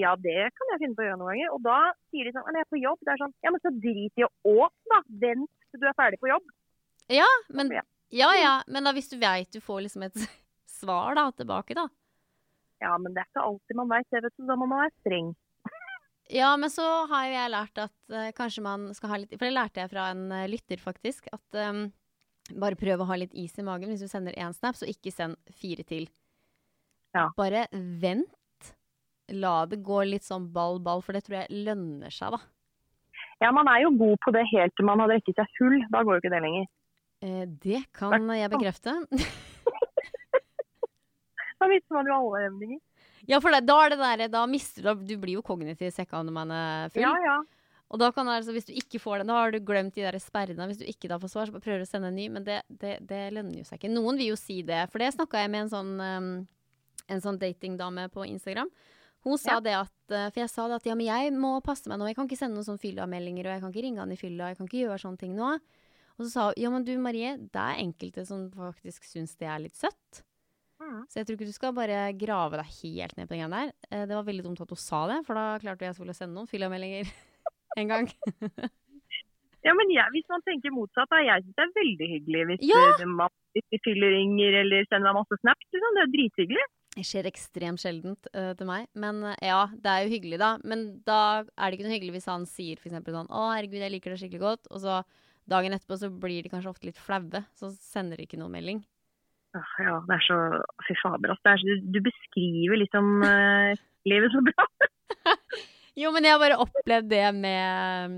Ja, 0.01 0.15
det 0.17 0.49
kan 0.57 0.73
jeg 0.73 0.81
finne 0.81 0.97
på 0.97 1.03
å 1.03 1.07
gjøre 1.07 1.19
noen 1.21 1.31
ganger. 1.33 1.53
Og 1.55 1.63
da 1.65 1.77
sier 2.09 2.27
de 2.27 2.33
sånn 2.35 2.45
Men 2.47 2.59
jeg 2.59 2.65
er 2.65 2.73
på 2.73 2.81
jobb. 2.81 2.99
Det 3.05 3.13
er 3.13 3.21
sånn 3.21 3.33
Ja, 3.45 3.53
men 3.53 3.63
så 3.63 3.73
drit 3.83 4.21
i 4.21 4.27
å 4.27 4.31
åpne, 4.57 4.91
da. 4.93 5.01
Vent 5.23 5.49
til 5.71 5.81
du 5.83 5.87
er 5.89 5.97
ferdig 5.97 6.19
på 6.21 6.31
jobb. 6.31 6.53
Ja, 7.11 7.27
men, 7.49 7.71
Ja. 7.75 8.31
ja. 8.37 8.55
Men 8.67 8.87
da 8.87 8.93
hvis 8.95 9.11
du 9.11 9.17
veit 9.21 9.51
du 9.51 9.61
får 9.63 9.85
liksom 9.87 10.07
et 10.07 10.17
svar 10.79 11.15
da, 11.19 11.29
tilbake, 11.35 11.77
da. 11.77 11.87
Ja, 12.81 12.97
men 12.97 13.13
det 13.13 13.21
er 13.21 13.29
ikke 13.29 13.45
alltid 13.45 13.77
man 13.77 13.91
veit 13.91 14.09
det, 14.09 14.23
vet 14.25 14.37
du. 14.37 14.45
Da 14.49 14.57
må 14.57 14.67
man 14.67 14.85
være 14.85 14.97
streng. 15.03 15.31
Ja, 16.31 16.53
men 16.55 16.71
så 16.71 16.85
har 17.11 17.25
jo 17.27 17.31
jeg 17.33 17.51
lært 17.51 17.79
at 17.83 18.13
uh, 18.13 18.29
kanskje 18.31 18.61
man 18.63 18.85
skal 18.95 19.09
ha 19.11 19.17
litt 19.19 19.33
For 19.35 19.43
det 19.43 19.51
lærte 19.51 19.81
jeg 19.81 19.91
fra 19.91 20.05
en 20.13 20.29
uh, 20.31 20.45
lytter, 20.47 20.79
faktisk. 20.79 21.27
At 21.35 21.57
um, 21.59 21.89
bare 22.55 22.79
prøv 22.79 23.03
å 23.03 23.07
ha 23.09 23.17
litt 23.19 23.35
is 23.35 23.57
i 23.59 23.65
magen 23.67 23.91
hvis 23.91 24.05
du 24.05 24.07
sender 24.07 24.37
én 24.39 24.55
snap, 24.55 24.79
så 24.79 24.87
ikke 24.87 25.11
send 25.11 25.35
fire 25.59 25.83
til. 25.87 26.07
Ja. 27.11 27.27
Bare 27.35 27.65
vent. 27.73 28.31
La 29.37 29.65
det 29.69 29.81
gå 29.85 30.01
litt 30.07 30.25
sånn 30.27 30.49
ball-ball, 30.53 31.03
for 31.05 31.15
det 31.15 31.23
tror 31.25 31.41
jeg 31.41 31.63
lønner 31.67 32.13
seg, 32.13 32.35
da. 32.35 32.41
Ja, 33.41 33.49
man 33.55 33.69
er 33.71 33.83
jo 33.85 33.93
god 33.97 34.19
på 34.21 34.33
det 34.35 34.43
helt 34.51 34.75
til 34.77 34.85
man 34.85 35.01
har 35.01 35.09
drukket 35.09 35.39
seg 35.39 35.55
full. 35.57 35.77
Da 35.93 36.03
går 36.05 36.17
jo 36.17 36.21
ikke 36.21 36.33
det 36.33 36.41
lenger. 36.43 36.67
Eh, 37.21 37.45
det 37.63 37.81
kan 37.97 38.29
jeg 38.35 38.53
bekrefte. 38.53 38.97
Da 41.61 41.67
mister 41.69 41.93
man 41.93 42.07
jo 42.09 42.15
alle 42.17 42.47
evninger. 42.47 42.79
ja, 43.29 43.37
for 43.37 43.53
det, 43.53 43.65
da 43.69 43.75
er 43.83 43.93
det 43.93 43.97
der, 44.01 44.21
da 44.33 44.39
mister 44.49 44.87
du 44.87 45.03
Du 45.05 45.17
blir 45.21 45.37
jo 45.37 45.43
kognitiv 45.45 45.91
sekka 45.93 46.23
når 46.25 46.33
man 46.33 46.53
er 46.57 46.93
full. 46.93 47.03
Ja, 47.05 47.11
ja. 47.21 47.35
Og 47.91 47.99
da 47.99 48.07
kan 48.15 48.29
altså, 48.31 48.53
hvis 48.55 48.69
du 48.69 48.71
ikke 48.73 49.01
får 49.03 49.19
den, 49.19 49.29
da 49.29 49.35
har 49.35 49.51
du 49.51 49.59
glemt 49.67 49.93
de 49.97 50.05
der 50.05 50.15
sperrene. 50.23 50.65
Hvis 50.69 50.79
du 50.79 50.85
ikke 50.87 51.09
da 51.11 51.17
får 51.19 51.33
svar, 51.33 51.49
så 51.49 51.59
prøver 51.59 51.83
du 51.83 51.85
å 51.85 51.89
sende 51.89 52.07
en 52.07 52.15
ny. 52.15 52.29
Men 52.31 52.45
det, 52.47 52.61
det, 52.81 52.95
det 53.03 53.19
lønner 53.35 53.59
jo 53.59 53.65
seg 53.67 53.81
ikke. 53.81 53.91
Noen 53.91 54.17
vil 54.17 54.31
jo 54.31 54.37
si 54.39 54.61
det. 54.63 54.85
For 54.93 55.03
det 55.03 55.11
snakka 55.17 55.43
jeg 55.43 55.51
med 55.51 55.65
en 55.65 55.71
sånn, 55.73 55.91
um, 55.99 56.29
en 57.11 57.23
sånn 57.25 57.39
datingdame 57.41 58.07
på 58.15 58.23
Instagram. 58.29 58.71
Hun 59.23 59.37
sa 59.37 59.55
Ja. 59.57 59.59
det 59.61 59.73
at 59.77 59.91
uh, 60.15 60.29
For 60.33 60.39
jeg 60.41 60.49
sa 60.49 60.65
det 60.67 60.79
at 60.81 60.87
ja, 60.89 60.95
men 60.97 61.05
jeg 61.05 61.33
må 61.37 61.51
passe 61.61 61.87
meg 61.91 61.99
nå. 62.01 62.07
Jeg 62.09 62.17
kan 62.17 62.25
ikke 62.29 62.39
sende 62.39 62.57
noen 62.57 62.65
sånne 62.65 62.81
fylla-meldinger, 62.81 63.45
og 63.45 63.53
jeg 63.53 63.61
kan 63.61 63.71
ikke 63.75 63.85
ringe 63.85 64.01
han 64.01 64.11
i 64.11 64.17
fylla, 64.19 64.47
jeg 64.49 64.57
kan 64.57 64.67
ikke 64.69 64.81
gjøre 64.85 64.99
sånne 65.03 65.21
ting 65.21 65.35
nå. 65.37 65.51
Og 66.17 66.25
så 66.25 66.29
sa 66.31 66.47
hun 66.49 66.57
ja, 66.61 66.69
men 66.73 66.83
du 66.85 66.91
Marie, 67.01 67.35
det 67.37 67.61
er 67.61 67.79
enkelte 67.85 68.25
som 68.27 68.47
faktisk 68.53 69.05
syns 69.07 69.35
det 69.39 69.47
er 69.47 69.61
litt 69.63 69.77
søtt. 69.77 70.23
Mm. 70.81 71.03
Så 71.07 71.19
jeg 71.21 71.27
tror 71.27 71.37
ikke 71.37 71.45
du 71.51 71.53
skal 71.53 71.73
bare 71.77 71.99
grave 72.17 72.57
deg 72.57 72.69
helt 72.81 73.13
ned 73.17 73.29
på 73.29 73.35
den 73.37 73.43
greia 73.45 73.53
der. 73.53 73.73
Eh, 73.93 74.05
det 74.09 74.17
var 74.17 74.25
veldig 74.25 74.43
dumt 74.47 74.61
at 74.65 74.69
hun 74.73 74.81
sa 74.81 75.03
det, 75.11 75.19
for 75.27 75.37
da 75.37 75.45
klarte 75.61 75.85
jeg 75.85 75.93
selvfølgelig 75.93 76.17
å 76.17 76.21
sende 76.23 76.37
noen 76.39 76.49
fylla-meldinger 76.49 77.11
en 77.81 77.91
gang. 77.93 78.09
Ja, 79.61 79.75
men 79.77 79.91
jeg, 79.93 80.01
hvis 80.15 80.25
man 80.31 80.41
tenker 80.41 80.73
motsatt, 80.73 81.05
da. 81.13 81.19
Jeg 81.21 81.43
syns 81.45 81.53
det 81.53 81.61
er 81.67 81.73
veldig 81.75 82.05
hyggelig 82.15 82.39
hvis, 82.49 82.61
Ja! 82.65 82.79
eh, 82.97 83.05
man, 83.05 83.29
hvis 83.53 83.67
de 83.69 83.77
fyller 83.85 84.09
ringer 84.15 84.55
eller 84.63 84.87
sender 84.89 85.11
meg 85.13 85.19
masse 85.21 85.37
snaps. 85.37 85.67
Liksom. 85.69 85.97
Det 85.97 86.01
er 86.01 86.09
drithyggelig. 86.15 86.63
Det 86.91 87.05
skjer 87.07 87.27
ekstremt 87.29 87.79
sjeldent 87.79 88.27
uh, 88.35 88.51
til 88.57 88.67
meg. 88.67 88.89
Men 88.99 89.21
uh, 89.23 89.35
ja, 89.39 89.63
det 89.71 89.91
er 89.91 90.05
jo 90.05 90.11
hyggelig, 90.11 90.39
da. 90.41 90.51
Men 90.67 90.85
da 91.07 91.19
er 91.55 91.71
det 91.71 91.77
ikke 91.77 91.87
noe 91.87 91.95
hyggelig 91.95 92.15
hvis 92.17 92.31
han 92.31 92.47
sier 92.49 92.81
eksempel 92.81 93.15
sånn 93.15 93.31
'Å, 93.31 93.43
herregud, 93.55 93.79
jeg 93.79 93.93
liker 93.93 94.11
deg 94.11 94.19
skikkelig 94.19 94.43
godt', 94.43 94.71
og 94.71 94.83
så 94.83 94.97
dagen 95.51 95.75
etterpå 95.75 95.97
så 96.01 96.11
blir 96.11 96.43
de 96.43 96.51
kanskje 96.51 96.71
ofte 96.73 96.89
litt 96.89 96.99
flaue. 96.99 97.43
Så 97.55 97.71
sender 97.79 98.19
de 98.19 98.27
ikke 98.27 98.39
noen 98.41 98.57
melding. 98.57 98.83
Ja, 99.55 99.97
det 100.07 100.15
er 100.15 100.25
så 100.27 100.37
Fy 100.87 100.95
fader. 100.99 101.35
Det 101.35 101.55
så, 101.59 101.67
du, 101.67 101.87
du 101.95 101.99
beskriver 102.03 102.79
liksom 102.79 103.23
uh, 103.23 103.71
livet 104.11 104.35
så 104.35 104.43
bra. 104.51 104.67
Jo, 105.99 106.07
men 106.15 106.23
jeg 106.23 106.31
har 106.31 106.39
bare 106.39 106.55
opplevd 106.63 107.09
det 107.11 107.25
med 107.35 108.13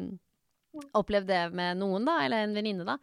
Opplevd 0.94 1.26
det 1.26 1.42
med 1.58 1.80
noen, 1.82 2.06
da. 2.06 2.20
Eller 2.22 2.46
en 2.46 2.54
venninne, 2.54 2.86
da. 2.86 2.98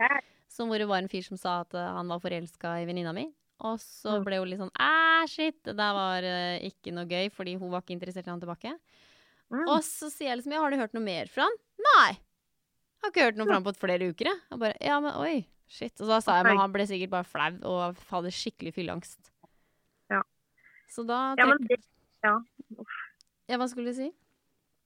Som 0.50 0.70
hvor 0.70 0.78
det 0.78 0.86
var 0.90 1.02
en 1.02 1.10
fyr 1.10 1.22
som 1.26 1.38
sa 1.38 1.60
at 1.64 1.74
han 1.74 2.10
var 2.10 2.22
forelska 2.22 2.76
i 2.78 2.86
venninna 2.86 3.10
mi. 3.14 3.26
Og 3.68 3.76
så 3.82 4.16
ble 4.24 4.38
hun 4.40 4.48
litt 4.48 4.60
sånn 4.62 4.72
Æh, 4.80 5.28
shit, 5.28 5.58
det 5.66 5.76
der 5.78 5.94
var 5.96 6.24
uh, 6.24 6.56
ikke 6.64 6.94
noe 6.96 7.08
gøy, 7.10 7.28
fordi 7.34 7.56
hun 7.60 7.72
var 7.72 7.84
ikke 7.84 7.96
interessert 7.96 8.28
i 8.28 8.32
han 8.32 8.42
tilbake. 8.42 8.74
Mm. 9.50 9.64
Og 9.66 9.78
så 9.84 10.08
sier 10.12 10.30
jeg 10.30 10.40
liksom 10.40 10.54
ja, 10.54 10.62
har 10.62 10.72
du 10.72 10.80
hørt 10.80 10.96
noe 10.96 11.04
mer 11.04 11.30
fra 11.32 11.48
han? 11.48 11.56
Nei. 11.90 12.10
Jeg 12.14 13.04
Har 13.04 13.12
ikke 13.12 13.26
hørt 13.26 13.40
noe 13.40 13.48
fra 13.48 13.58
han 13.58 13.66
på 13.66 13.76
flere 13.80 14.10
uker, 14.12 14.30
jeg. 14.30 14.42
Og 14.54 14.62
bare 14.62 14.76
ja, 14.84 14.96
men 15.02 15.18
oi, 15.20 15.34
shit. 15.68 15.94
Og 15.98 16.06
så 16.06 16.10
da 16.14 16.22
sa 16.24 16.38
jeg 16.38 16.48
men 16.48 16.62
han 16.62 16.74
ble 16.74 16.86
sikkert 16.88 17.14
bare 17.16 17.28
flau 17.28 17.50
og 17.68 18.02
hadde 18.12 18.32
skikkelig 18.36 18.74
fylleangst. 18.76 19.32
Ja. 20.12 20.24
Så 20.92 21.04
da 21.08 21.20
Ja, 21.40 21.48
men 21.50 21.62
det, 21.68 21.80
ja. 22.24 22.36
Ja, 23.50 23.58
hva 23.58 23.66
skulle 23.70 23.90
du 23.90 23.98
si? 23.98 24.10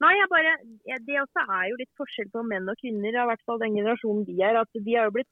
Nei, 0.02 0.12
jeg 0.18 0.28
bare, 0.32 0.52
jeg, 0.88 1.00
Det 1.06 1.20
også 1.22 1.44
er 1.44 1.68
jo 1.70 1.78
litt 1.80 1.92
forskjell 2.00 2.30
på 2.32 2.42
menn 2.46 2.68
og 2.70 2.78
kvinner, 2.80 3.14
i 3.14 3.26
hvert 3.30 3.44
fall 3.46 3.60
den 3.62 3.76
generasjonen 3.78 4.24
de 4.26 4.36
er. 4.42 4.58
at 4.60 4.70
de 4.74 4.96
er 4.96 5.08
jo 5.08 5.14
blitt, 5.18 5.30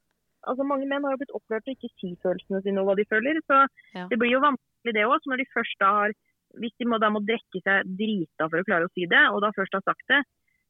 altså 0.48 0.66
Mange 0.66 0.88
menn 0.90 1.05
har 1.07 1.14
jo 1.14 1.22
blitt 1.22 1.35
opplært 1.37 1.66
til 1.66 1.74
å 1.74 1.78
ikke 1.78 1.94
si 2.00 2.12
følelsene 2.24 2.62
sine 2.64 2.83
og 2.83 2.90
hva 2.90 2.98
de 2.98 3.09
føler. 3.11 3.40
så 3.46 3.64
Ja. 3.94 4.07
Det 4.11 4.18
blir 4.18 4.33
jo 4.33 4.44
vanskelig 4.44 4.94
det 4.96 5.07
òg. 5.07 5.26
Når 5.26 5.42
de 5.42 5.52
først 5.55 5.78
da 5.81 5.90
har 6.00 6.14
Hvis 6.52 6.76
de 6.76 6.85
må, 6.85 6.98
da 7.00 7.09
må 7.09 7.24
drikke 7.24 7.62
seg 7.64 7.87
drita 7.96 8.44
for 8.44 8.61
å 8.61 8.64
klare 8.68 8.85
å 8.85 8.92
si 8.92 9.07
det, 9.09 9.22
og 9.33 9.40
da 9.40 9.48
først 9.57 9.72
har 9.72 9.81
sagt 9.88 10.05
det, 10.12 10.18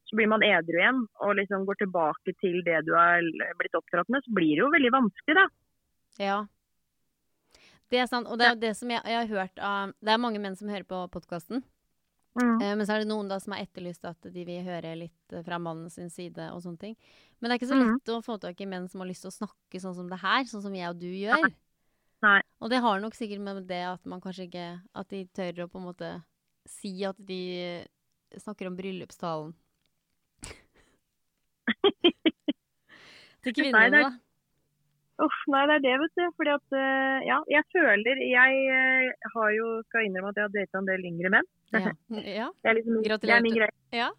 så 0.07 0.15
blir 0.15 0.29
man 0.31 0.45
edru 0.47 0.79
igjen 0.79 1.01
og 1.27 1.35
liksom 1.41 1.65
går 1.67 1.75
tilbake 1.81 2.35
til 2.39 2.63
det 2.63 2.85
du 2.87 2.93
har 2.95 3.19
blitt 3.59 3.75
oppdratt 3.75 4.07
med, 4.07 4.23
så 4.23 4.31
blir 4.31 4.55
det 4.55 4.63
jo 4.63 4.71
veldig 4.71 4.93
vanskelig, 4.95 5.35
da. 5.35 5.47
Ja. 6.23 6.39
Det 7.91 7.99
er 7.99 8.07
sant. 8.07 8.31
Og 8.31 8.39
det 8.39 8.47
er 8.47 8.55
jo 8.55 8.63
det 8.63 8.73
som 8.79 8.95
jeg, 8.95 9.03
jeg 9.05 9.19
har 9.19 9.33
hørt 9.35 9.59
av 9.59 9.91
Det 9.99 10.15
er 10.15 10.23
mange 10.23 10.39
menn 10.39 10.55
som 10.55 10.71
hører 10.71 10.87
på 10.87 11.03
podkasten. 11.13 11.65
Mm. 12.33 12.63
Eh, 12.63 12.77
men 12.77 12.87
så 12.87 12.95
er 12.95 13.03
det 13.03 13.11
noen 13.11 13.29
da 13.29 13.37
som 13.43 13.53
har 13.53 13.67
etterlyst 13.67 14.07
at 14.09 14.31
de 14.33 14.45
vil 14.49 14.65
høre 14.65 14.95
litt 14.97 15.35
eh, 15.35 15.43
fra 15.45 15.59
mannen 15.61 15.91
sin 15.93 16.09
side 16.13 16.49
og 16.55 16.63
sånne 16.65 16.81
ting. 16.81 16.95
Men 17.39 17.51
det 17.51 17.55
er 17.55 17.61
ikke 17.61 17.73
så 17.73 17.81
lett 17.81 17.93
lett 17.93 18.15
å 18.15 18.23
få 18.25 18.39
tak 18.41 18.61
i 18.65 18.69
menn 18.71 18.89
som 18.89 19.03
har 19.03 19.11
lyst 19.11 19.27
til 19.27 19.33
å 19.33 19.39
snakke 19.43 19.83
sånn 19.83 19.97
som 19.99 20.09
det 20.09 20.21
her, 20.23 20.47
sånn 20.49 20.65
som 20.65 20.75
jeg 20.77 20.89
og 20.89 21.01
du 21.03 21.11
gjør. 21.11 21.49
Nei. 22.23 22.41
Og 22.63 22.71
det 22.71 22.81
har 22.85 23.03
nok 23.03 23.17
sikkert 23.19 23.43
med 23.45 23.65
det 23.69 23.83
at 23.83 24.05
man 24.07 24.21
kanskje 24.23 24.45
ikke 24.47 24.67
At 24.95 25.09
de 25.11 25.25
tør 25.35 25.65
å 25.65 25.71
på 25.73 25.81
en 25.81 25.89
måte 25.89 26.11
si 26.71 26.93
at 27.03 27.19
de 27.19 27.83
snakker 28.39 28.69
om 28.71 28.77
bryllupstalen. 28.79 29.51
Til 33.43 33.57
kvinnene, 33.57 33.91
da. 33.99 34.13
Uff, 35.21 35.39
nei, 35.53 35.63
det 35.69 35.75
er 35.77 35.83
det, 35.85 35.95
vet 36.01 36.15
du. 36.19 36.25
Fordi 36.39 36.53
at, 36.55 36.77
eh, 36.79 37.25
ja, 37.29 37.39
jeg 37.53 37.65
føler 37.75 38.21
Jeg 38.25 38.61
eh, 38.77 39.29
har 39.35 39.51
jo, 39.57 39.67
skal 39.91 40.07
innrømme 40.09 40.33
at 40.33 40.41
jeg 40.41 40.49
har 40.49 40.55
data 40.57 40.81
en 40.81 40.89
del 40.89 41.09
yngre 41.11 41.33
menn. 41.35 41.49
Ja. 41.77 41.93
ja. 42.41 42.49
Det 42.63 42.73
er 42.73 42.79
liksom, 42.81 43.03
det 43.05 43.35
er 43.37 43.45
min 43.45 43.59
greie. 43.59 43.75
ja. 43.93 44.11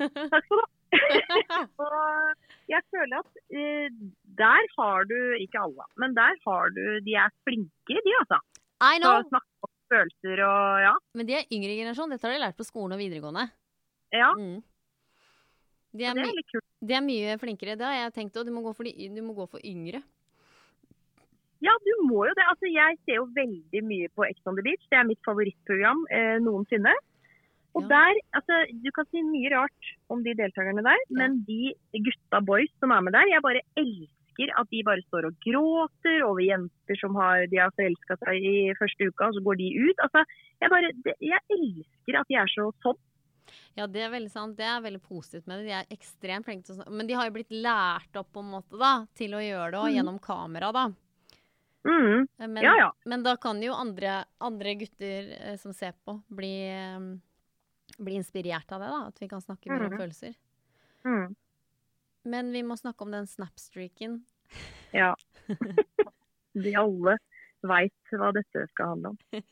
Takk 0.32 0.46
skal 0.46 0.56
du 0.56 0.62
ha. 0.64 0.68
Og 1.84 2.70
jeg 2.72 2.82
føler 2.90 3.20
at 3.20 3.28
uh, 3.54 3.98
der 4.40 4.70
har 4.74 5.04
du, 5.06 5.18
ikke 5.38 5.60
alle, 5.62 5.84
men 6.02 6.16
der 6.16 6.34
har 6.42 6.72
du 6.74 6.82
De 7.06 7.14
er 7.14 7.30
flinke, 7.46 7.94
de 7.94 8.14
altså. 8.18 8.40
I 8.80 8.96
Til 8.96 9.04
know! 9.04 9.28
snakke 9.28 9.68
om 9.68 9.72
følelser 9.92 10.42
og 10.46 10.80
ja. 10.82 10.94
Men 11.18 11.28
de 11.28 11.36
er 11.36 11.46
yngre 11.52 11.76
generasjon. 11.76 12.10
Dette 12.10 12.26
har 12.26 12.34
de 12.34 12.42
lært 12.42 12.58
på 12.58 12.66
skolen 12.66 12.96
og 12.96 13.02
videregående. 13.02 13.46
Ja, 14.16 14.32
Mm. 14.34 14.58
De, 15.90 16.04
er 16.06 16.14
det 16.14 16.22
er 16.22 16.36
litt 16.36 16.50
kult. 16.52 16.66
de 16.86 16.94
er 16.94 17.02
mye 17.02 17.36
flinkere. 17.42 17.74
Det 17.78 17.86
har 17.86 17.96
jeg 17.96 18.12
tenkt 18.14 18.36
òg. 18.38 18.46
Du, 18.46 18.54
du 18.54 19.22
må 19.26 19.34
gå 19.34 19.46
for 19.50 19.62
yngre. 19.66 20.02
Ja, 21.60 21.72
du 21.84 21.92
må 22.08 22.24
jo 22.28 22.32
det. 22.38 22.44
Altså, 22.48 22.66
jeg 22.72 22.96
ser 23.04 23.18
jo 23.20 23.26
veldig 23.36 23.82
mye 23.84 24.08
på 24.16 24.24
Ex 24.28 24.40
on 24.48 24.56
the 24.56 24.62
Beach. 24.64 24.82
Det 24.90 24.96
er 24.98 25.04
mitt 25.08 25.20
favorittprogram 25.26 26.06
eh, 26.10 26.38
noensinne. 26.40 26.94
Og 27.74 27.82
Ja. 27.84 27.88
der, 27.88 28.14
altså, 28.34 28.56
Du 28.82 28.90
kan 28.90 29.04
si 29.10 29.20
mye 29.22 29.50
rart 29.52 29.90
om 30.10 30.22
de 30.24 30.32
deltakerne 30.34 30.82
der, 30.82 30.98
men 31.10 31.42
de 31.44 31.74
gutta 31.94 32.40
boys 32.44 32.70
som 32.80 32.90
er 32.90 33.00
med 33.02 33.12
der, 33.12 33.28
jeg 33.30 33.42
bare 33.42 33.60
elsker 33.76 34.48
at 34.58 34.66
de 34.72 34.82
bare 34.82 35.02
står 35.06 35.26
og 35.28 35.34
gråter 35.44 36.24
over 36.24 36.40
jenter 36.40 36.96
som 36.98 37.14
har, 37.14 37.46
de 37.46 37.56
har 37.60 37.70
forelska 37.76 38.16
seg 38.24 38.40
i 38.42 38.72
første 38.80 39.06
uka, 39.06 39.28
og 39.28 39.34
så 39.36 39.42
går 39.44 39.56
de 39.60 39.68
ut. 39.90 39.96
Altså, 40.02 40.24
Jeg 40.60 40.70
bare, 40.70 40.90
jeg 41.20 41.40
elsker 41.50 42.18
at 42.20 42.26
de 42.28 42.34
er 42.36 42.46
så 42.56 42.72
sånn. 42.82 42.98
Ja, 43.76 43.86
det 43.86 44.02
er 44.02 44.10
veldig 44.10 44.30
sant. 44.30 44.56
Det 44.56 44.64
er 44.64 44.80
veldig 44.80 45.02
positivt 45.02 45.46
med 45.46 45.58
det. 45.60 45.66
De 45.66 45.72
er 45.72 45.96
ekstremt 45.96 46.44
flinke 46.44 46.64
til 46.64 46.74
å 46.74 46.78
snakke. 46.78 46.92
Men 46.92 47.06
de 47.06 47.14
har 47.14 47.26
jo 47.30 47.32
blitt 47.36 47.50
lært 47.50 48.16
opp 48.16 48.32
på 48.32 48.40
en 48.40 48.50
måte 48.50 48.78
da, 48.78 49.06
til 49.14 49.30
å 49.30 49.40
gjøre 49.40 49.70
det 49.72 49.78
og 49.80 49.88
Mhm. 49.90 49.94
gjennom 49.96 50.20
kamera, 50.20 50.72
da. 50.72 50.88
Mm. 51.86 52.26
Eh, 52.38 52.46
Men, 52.48 52.62
Ja, 52.64 52.74
ja. 52.76 52.92
men 53.06 53.22
da 53.22 53.36
kan 53.36 53.60
jo 53.62 53.72
andre, 53.72 54.24
andre 54.40 54.74
gutter 54.74 55.30
eh, 55.40 55.56
som 55.56 55.72
ser 55.72 55.92
på, 56.04 56.22
bli, 56.28 56.52
eh, 56.68 57.00
bli 57.98 58.14
inspirert 58.20 58.70
av 58.72 58.80
det. 58.80 58.88
da, 58.90 59.06
At 59.08 59.18
vi 59.20 59.28
kan 59.28 59.40
snakke 59.40 59.70
mer 59.70 59.86
om 59.86 59.92
Mhm. 59.92 59.98
følelser. 59.98 60.34
Mm. 61.04 61.36
Men 62.24 62.52
vi 62.52 62.62
må 62.62 62.76
snakke 62.76 63.00
om 63.02 63.10
den 63.10 63.26
snapstreaken. 63.26 64.24
ja. 64.92 65.14
De 66.54 66.74
alle 66.74 67.16
veit 67.62 67.92
hva 68.12 68.32
dette 68.34 68.66
skal 68.72 68.86
handle 68.94 69.08
om. 69.14 69.18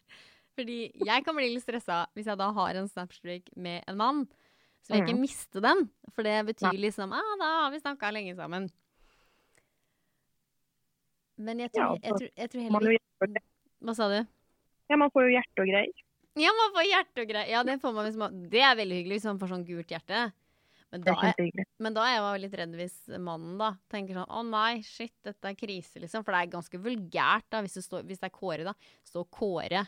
Fordi 0.59 0.91
jeg 1.07 1.25
kan 1.25 1.37
bli 1.37 1.55
litt 1.55 1.63
stressa 1.63 2.07
hvis 2.17 2.27
jeg 2.27 2.37
da 2.41 2.51
har 2.53 2.75
en 2.75 2.89
snapstreak 2.89 3.53
med 3.57 3.85
en 3.87 3.97
mann. 3.97 4.25
Så 4.83 4.93
vil 4.93 4.99
jeg 4.99 5.07
ikke 5.09 5.15
Mhm. 5.15 5.21
miste 5.23 5.61
den. 5.63 5.91
For 6.13 6.23
det 6.25 6.47
betyr 6.47 6.75
liksom 6.79 7.13
ah, 7.13 7.37
da 7.39 7.45
har 7.63 7.71
vi 7.71 7.79
snakka 7.81 8.11
lenge 8.13 8.35
sammen. 8.37 8.69
Men 11.39 11.63
jeg 11.63 11.71
tror, 11.75 11.95
Ja, 11.95 12.03
jeg 12.03 12.19
tror, 12.19 12.31
jeg 12.35 12.51
tror 12.51 12.63
heller 12.67 13.41
Hva 13.87 13.95
sa 13.95 14.09
du? 14.11 14.19
ja, 14.89 14.97
man 14.99 15.11
får 15.15 15.27
jo 15.29 15.33
hjerte 15.37 15.63
og 15.63 15.69
greier. 15.71 16.05
Ja, 16.39 16.51
man 16.55 16.73
får 16.75 16.87
hjerte 16.89 17.23
og 17.23 17.31
greier. 17.31 17.51
Ja, 17.51 17.63
det 17.67 17.79
får 17.83 17.95
man 17.95 18.07
hvis 18.09 18.19
man 18.19 18.37
Det 18.51 18.61
er 18.63 18.77
veldig 18.79 18.99
hyggelig 19.01 19.19
hvis 19.19 19.27
man 19.29 19.39
får 19.43 19.53
sånn 19.55 19.67
gult 19.69 19.93
hjerte. 19.95 20.21
Men 20.89 21.03
da 21.05 21.13
er 21.29 21.65
men 21.85 21.93
da 21.93 22.05
er 22.07 22.15
jeg 22.15 22.23
bare 22.25 22.41
litt 22.41 22.55
redd 22.57 22.77
hvis 22.79 22.95
mannen 23.21 23.59
da 23.61 23.75
tenker 23.93 24.17
sånn 24.17 24.31
Å 24.33 24.43
nei, 24.49 24.81
shit, 24.87 25.13
dette 25.27 25.51
er 25.51 25.59
krise, 25.59 26.01
liksom. 26.01 26.25
For 26.25 26.33
det 26.33 26.41
er 26.41 26.55
ganske 26.55 26.81
vulgært 26.81 27.45
da, 27.53 27.61
hvis 27.61 27.77
det, 27.77 27.85
står, 27.85 28.07
hvis 28.09 28.23
det 28.23 28.31
er 28.31 28.35
Kåre, 28.39 28.65
da. 28.71 28.73
Står 29.05 29.27
Kåre. 29.29 29.83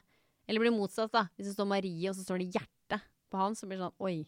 Eller 0.47 0.61
blir 0.61 0.75
motsatt, 0.77 1.13
da. 1.15 1.25
Hvis 1.39 1.49
det 1.49 1.55
står 1.57 1.71
Marie, 1.73 2.11
og 2.11 2.19
så 2.19 2.27
står 2.27 2.43
det 2.43 2.51
hjerte 2.59 3.01
på 3.33 3.41
han, 3.41 3.57
så 3.57 3.65
blir 3.71 3.81
det 3.81 3.87
sånn 3.89 4.05
Oi. 4.11 4.19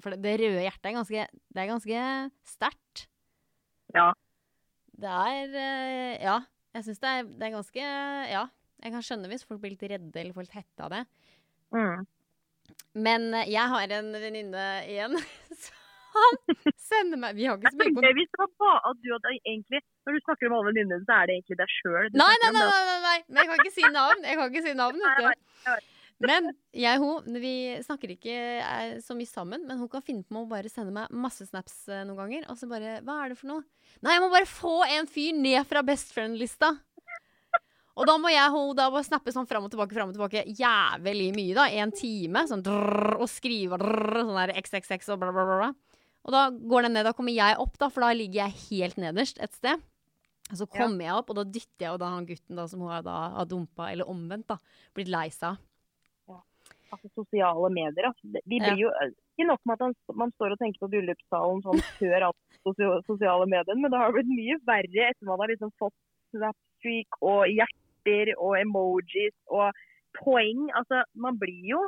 For 0.00 0.14
det, 0.14 0.22
det 0.24 0.32
røde 0.40 0.64
hjertet 0.64 0.88
er 0.90 0.96
ganske 0.96 1.26
Det 1.54 1.60
er 1.62 1.70
ganske 1.70 2.06
sterkt. 2.54 3.04
Ja. 3.94 4.08
Det 4.96 5.10
er 5.28 5.56
eh, 5.60 6.24
Ja. 6.24 6.40
Jeg 6.74 6.86
syns 6.88 7.00
det, 7.02 7.14
det 7.38 7.48
er 7.48 7.56
ganske 7.56 7.88
Ja. 8.32 8.44
Jeg 8.84 8.92
kan 8.92 9.04
skjønne 9.06 9.30
hvis 9.30 9.46
folk 9.46 9.62
blir 9.62 9.72
litt 9.72 9.86
redde 9.88 10.20
eller 10.20 10.34
får 10.36 10.44
litt 10.44 10.58
hette 10.58 10.84
av 10.84 10.90
det. 10.92 11.04
Mm. 11.72 12.02
Men 13.06 13.30
eh, 13.34 13.48
jeg 13.52 13.70
har 13.70 13.94
en 13.98 14.10
venninne 14.12 14.66
igjen 14.90 15.16
som 15.62 16.60
sender 16.78 17.18
meg 17.20 17.38
Vi 17.38 17.46
har 17.48 17.56
ikke 17.58 17.72
så 17.72 17.80
mye 17.80 17.94
kontakt. 17.96 18.18
Hvis 18.18 18.30
det 18.34 18.42
var 18.42 18.52
bare 18.62 18.82
at 18.90 19.00
du 19.00 19.08
hadde 19.14 19.32
egentlig 19.40 19.80
Når 20.04 20.16
du 20.16 20.20
snakker 20.26 20.50
om 20.50 20.56
alle 20.58 20.68
venninnene 20.70 21.06
så 21.06 21.16
er 21.16 21.30
det 21.30 21.38
egentlig 21.38 21.58
deg 21.62 21.74
sjøl. 21.78 22.10
Nei, 22.12 22.30
nei, 22.42 22.52
nei, 22.58 22.68
nei, 22.68 23.00
nei. 23.08 23.16
Men 23.26 23.40
jeg 23.40 23.50
kan 23.50 23.64
ikke 23.64 23.76
si 23.78 23.90
navn. 23.96 24.28
Jeg 24.28 24.40
kan 24.40 24.52
ikke 24.52 24.66
si 24.68 24.76
navn, 24.78 25.04
vet 25.06 25.24
du. 25.24 25.90
Men 26.24 26.50
jeg 26.74 27.00
og 27.00 27.04
hun, 27.04 27.36
vi 27.42 27.54
snakker 27.84 28.14
ikke 28.14 28.34
eh, 28.34 28.96
så 29.04 29.16
mye 29.16 29.28
sammen, 29.28 29.66
men 29.68 29.80
hun 29.80 29.90
kan 29.92 30.04
finne 30.04 30.24
på 30.24 30.42
å 30.42 30.48
bare 30.50 30.70
sende 30.72 30.94
meg 30.94 31.12
masse 31.12 31.46
snaps 31.48 31.84
eh, 31.90 32.04
noen 32.08 32.18
ganger. 32.22 32.48
Og 32.52 32.58
så 32.60 32.68
bare 32.70 32.98
Hva 33.04 33.20
er 33.22 33.32
det 33.32 33.38
for 33.40 33.52
noe? 33.52 33.64
Nei, 34.04 34.16
jeg 34.16 34.24
må 34.24 34.32
bare 34.32 34.48
få 34.48 34.76
en 34.88 35.08
fyr 35.10 35.36
ned 35.36 35.62
fra 35.68 35.84
best 35.86 36.14
friend-lista. 36.16 36.72
Og 37.94 38.08
da 38.10 38.16
må 38.18 38.30
jeg 38.32 38.50
hun 38.50 38.72
da 38.74 38.88
bare 38.90 39.06
snappe 39.06 39.30
sånn 39.30 39.46
fram 39.46 39.68
og 39.68 39.70
tilbake, 39.70 39.94
fram 39.94 40.10
og 40.10 40.16
tilbake 40.16 40.42
jævlig 40.58 41.28
mye, 41.36 41.54
da. 41.54 41.68
En 41.78 41.92
time. 41.94 42.42
Sånn 42.50 42.64
drrr, 42.66 43.20
og 43.20 43.30
skrive 43.30 43.78
drrr, 43.78 44.24
sånn 44.24 44.40
der 44.40 44.54
XXX 44.64 45.12
og 45.14 45.20
bla, 45.22 45.30
bla, 45.34 45.44
bla. 45.50 45.68
Og 46.24 46.34
da 46.34 46.46
går 46.50 46.88
den 46.88 46.96
ned. 46.98 47.06
Da 47.06 47.14
kommer 47.14 47.36
jeg 47.36 47.60
opp, 47.62 47.76
da, 47.78 47.90
for 47.92 48.06
da 48.06 48.14
ligger 48.16 48.46
jeg 48.46 48.64
helt 48.70 48.98
nederst 48.98 49.38
et 49.44 49.54
sted. 49.54 49.84
Og 50.50 50.58
så 50.60 50.66
kommer 50.68 51.06
jeg 51.06 51.14
opp, 51.16 51.30
og 51.32 51.38
da 51.38 51.44
dytter 51.46 51.86
jeg 51.86 51.94
jo 51.94 52.00
da 52.02 52.10
han 52.16 52.26
gutten 52.28 52.58
da, 52.58 52.66
som 52.68 52.82
hun 52.84 52.90
har, 52.92 53.04
da, 53.06 53.14
har 53.38 53.46
dumpa, 53.48 53.88
eller 53.92 54.10
omvendt, 54.10 54.50
da, 54.50 54.58
blitt 54.96 55.12
lei 55.12 55.28
seg 55.32 55.54
av. 55.54 55.62
Altså, 56.94 57.10
sosiale 57.18 57.70
medier, 57.74 58.06
altså. 58.08 58.40
vi 58.46 58.58
blir 58.62 58.78
jo 58.86 58.90
ikke 59.02 59.46
nok 59.50 59.60
med 59.66 59.74
at 59.74 59.80
man, 59.84 59.94
man 60.22 60.32
står 60.38 60.54
og 60.54 60.58
tenker 60.62 60.80
på 60.84 60.90
bryllupssalen 60.94 61.62
sånn 61.66 61.82
før 62.00 62.28
alle 62.30 63.02
sosiale 63.08 63.46
medier, 63.50 63.76
men 63.76 63.90
det 63.92 63.98
har 64.00 64.14
blitt 64.14 64.30
mye 64.30 64.56
verre 64.68 65.08
etter 65.10 65.26
man 65.28 65.42
har 65.42 65.50
liksom 65.52 65.72
fått 65.82 65.94
Snapstreak 66.34 67.18
og 67.22 67.44
hjerter 67.50 68.32
og 68.38 68.56
emojis 68.58 69.34
og 69.50 69.70
poeng. 70.18 70.68
Altså, 70.74 71.02
man 71.14 71.36
blir 71.38 71.60
jo 71.74 71.82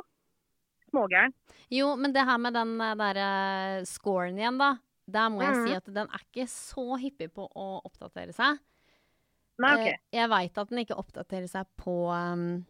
smågæren. 0.91 1.33
Jo, 1.73 1.95
men 1.99 2.13
det 2.15 2.23
her 2.27 2.37
med 2.39 2.53
den 2.55 2.75
eh, 2.81 2.93
derre 2.99 3.27
scoren 3.89 4.37
igjen, 4.39 4.59
da. 4.59 4.77
Der 5.07 5.29
må 5.31 5.41
jeg 5.43 5.55
Mhm. 5.55 5.67
si 5.67 5.73
at 5.75 5.85
den 5.95 6.07
er 6.11 6.19
ikke 6.23 6.47
så 6.51 6.97
hyppig 6.99 7.29
på 7.33 7.47
å 7.55 7.67
oppdatere 7.87 8.33
seg. 8.35 8.59
Nei, 9.59 9.73
OK. 9.73 9.87
Eh, 9.87 9.97
Jeg 10.13 10.29
veit 10.29 10.57
at 10.57 10.69
den 10.69 10.79
ikke 10.85 10.97
oppdaterer 10.99 11.47
seg 11.47 11.65
på, 11.77 11.95
um, 12.11 12.65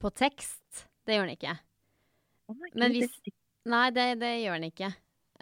på 0.00 0.10
tekst. 0.14 0.87
Det 1.08 1.16
gjør 1.16 1.28
den 1.28 1.36
ikke. 1.38 1.54
Men 2.76 2.92
hvis- 2.92 3.34
Nei, 3.68 3.86
det, 3.92 4.06
det 4.20 4.32
gjør 4.42 4.56
den 4.60 4.68
ikke. 4.70 4.88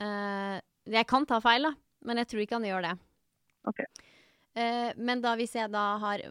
Uh, 0.00 0.56
jeg 0.90 1.06
kan 1.10 1.26
ta 1.26 1.38
feil, 1.42 1.66
da, 1.68 1.72
men 2.06 2.18
jeg 2.22 2.28
tror 2.30 2.42
ikke 2.42 2.56
han 2.58 2.66
gjør 2.66 2.86
det. 2.86 2.94
Ok. 3.70 3.82
Uh, 4.56 4.90
men 4.96 5.20
da 5.22 5.34
hvis 5.38 5.54
jeg 5.58 5.70
da 5.74 5.84
har 6.02 6.22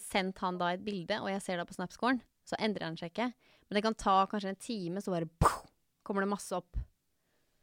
sendt 0.00 0.38
han 0.44 0.60
da 0.60 0.70
et 0.72 0.84
bilde, 0.84 1.18
og 1.20 1.28
jeg 1.32 1.42
ser 1.44 1.60
det 1.60 1.66
på 1.68 1.76
Snapscoren, 1.76 2.22
så 2.48 2.56
endrer 2.62 2.88
han 2.88 2.96
seg 3.00 3.12
ikke. 3.12 3.28
Men 3.68 3.78
det 3.78 3.84
kan 3.84 3.96
ta 3.96 4.16
kanskje 4.30 4.52
en 4.54 4.60
time, 4.60 5.00
så 5.04 5.12
bare 5.14 5.28
boom, 5.40 5.68
kommer 6.06 6.24
det 6.24 6.32
masse 6.32 6.52
opp. 6.56 6.80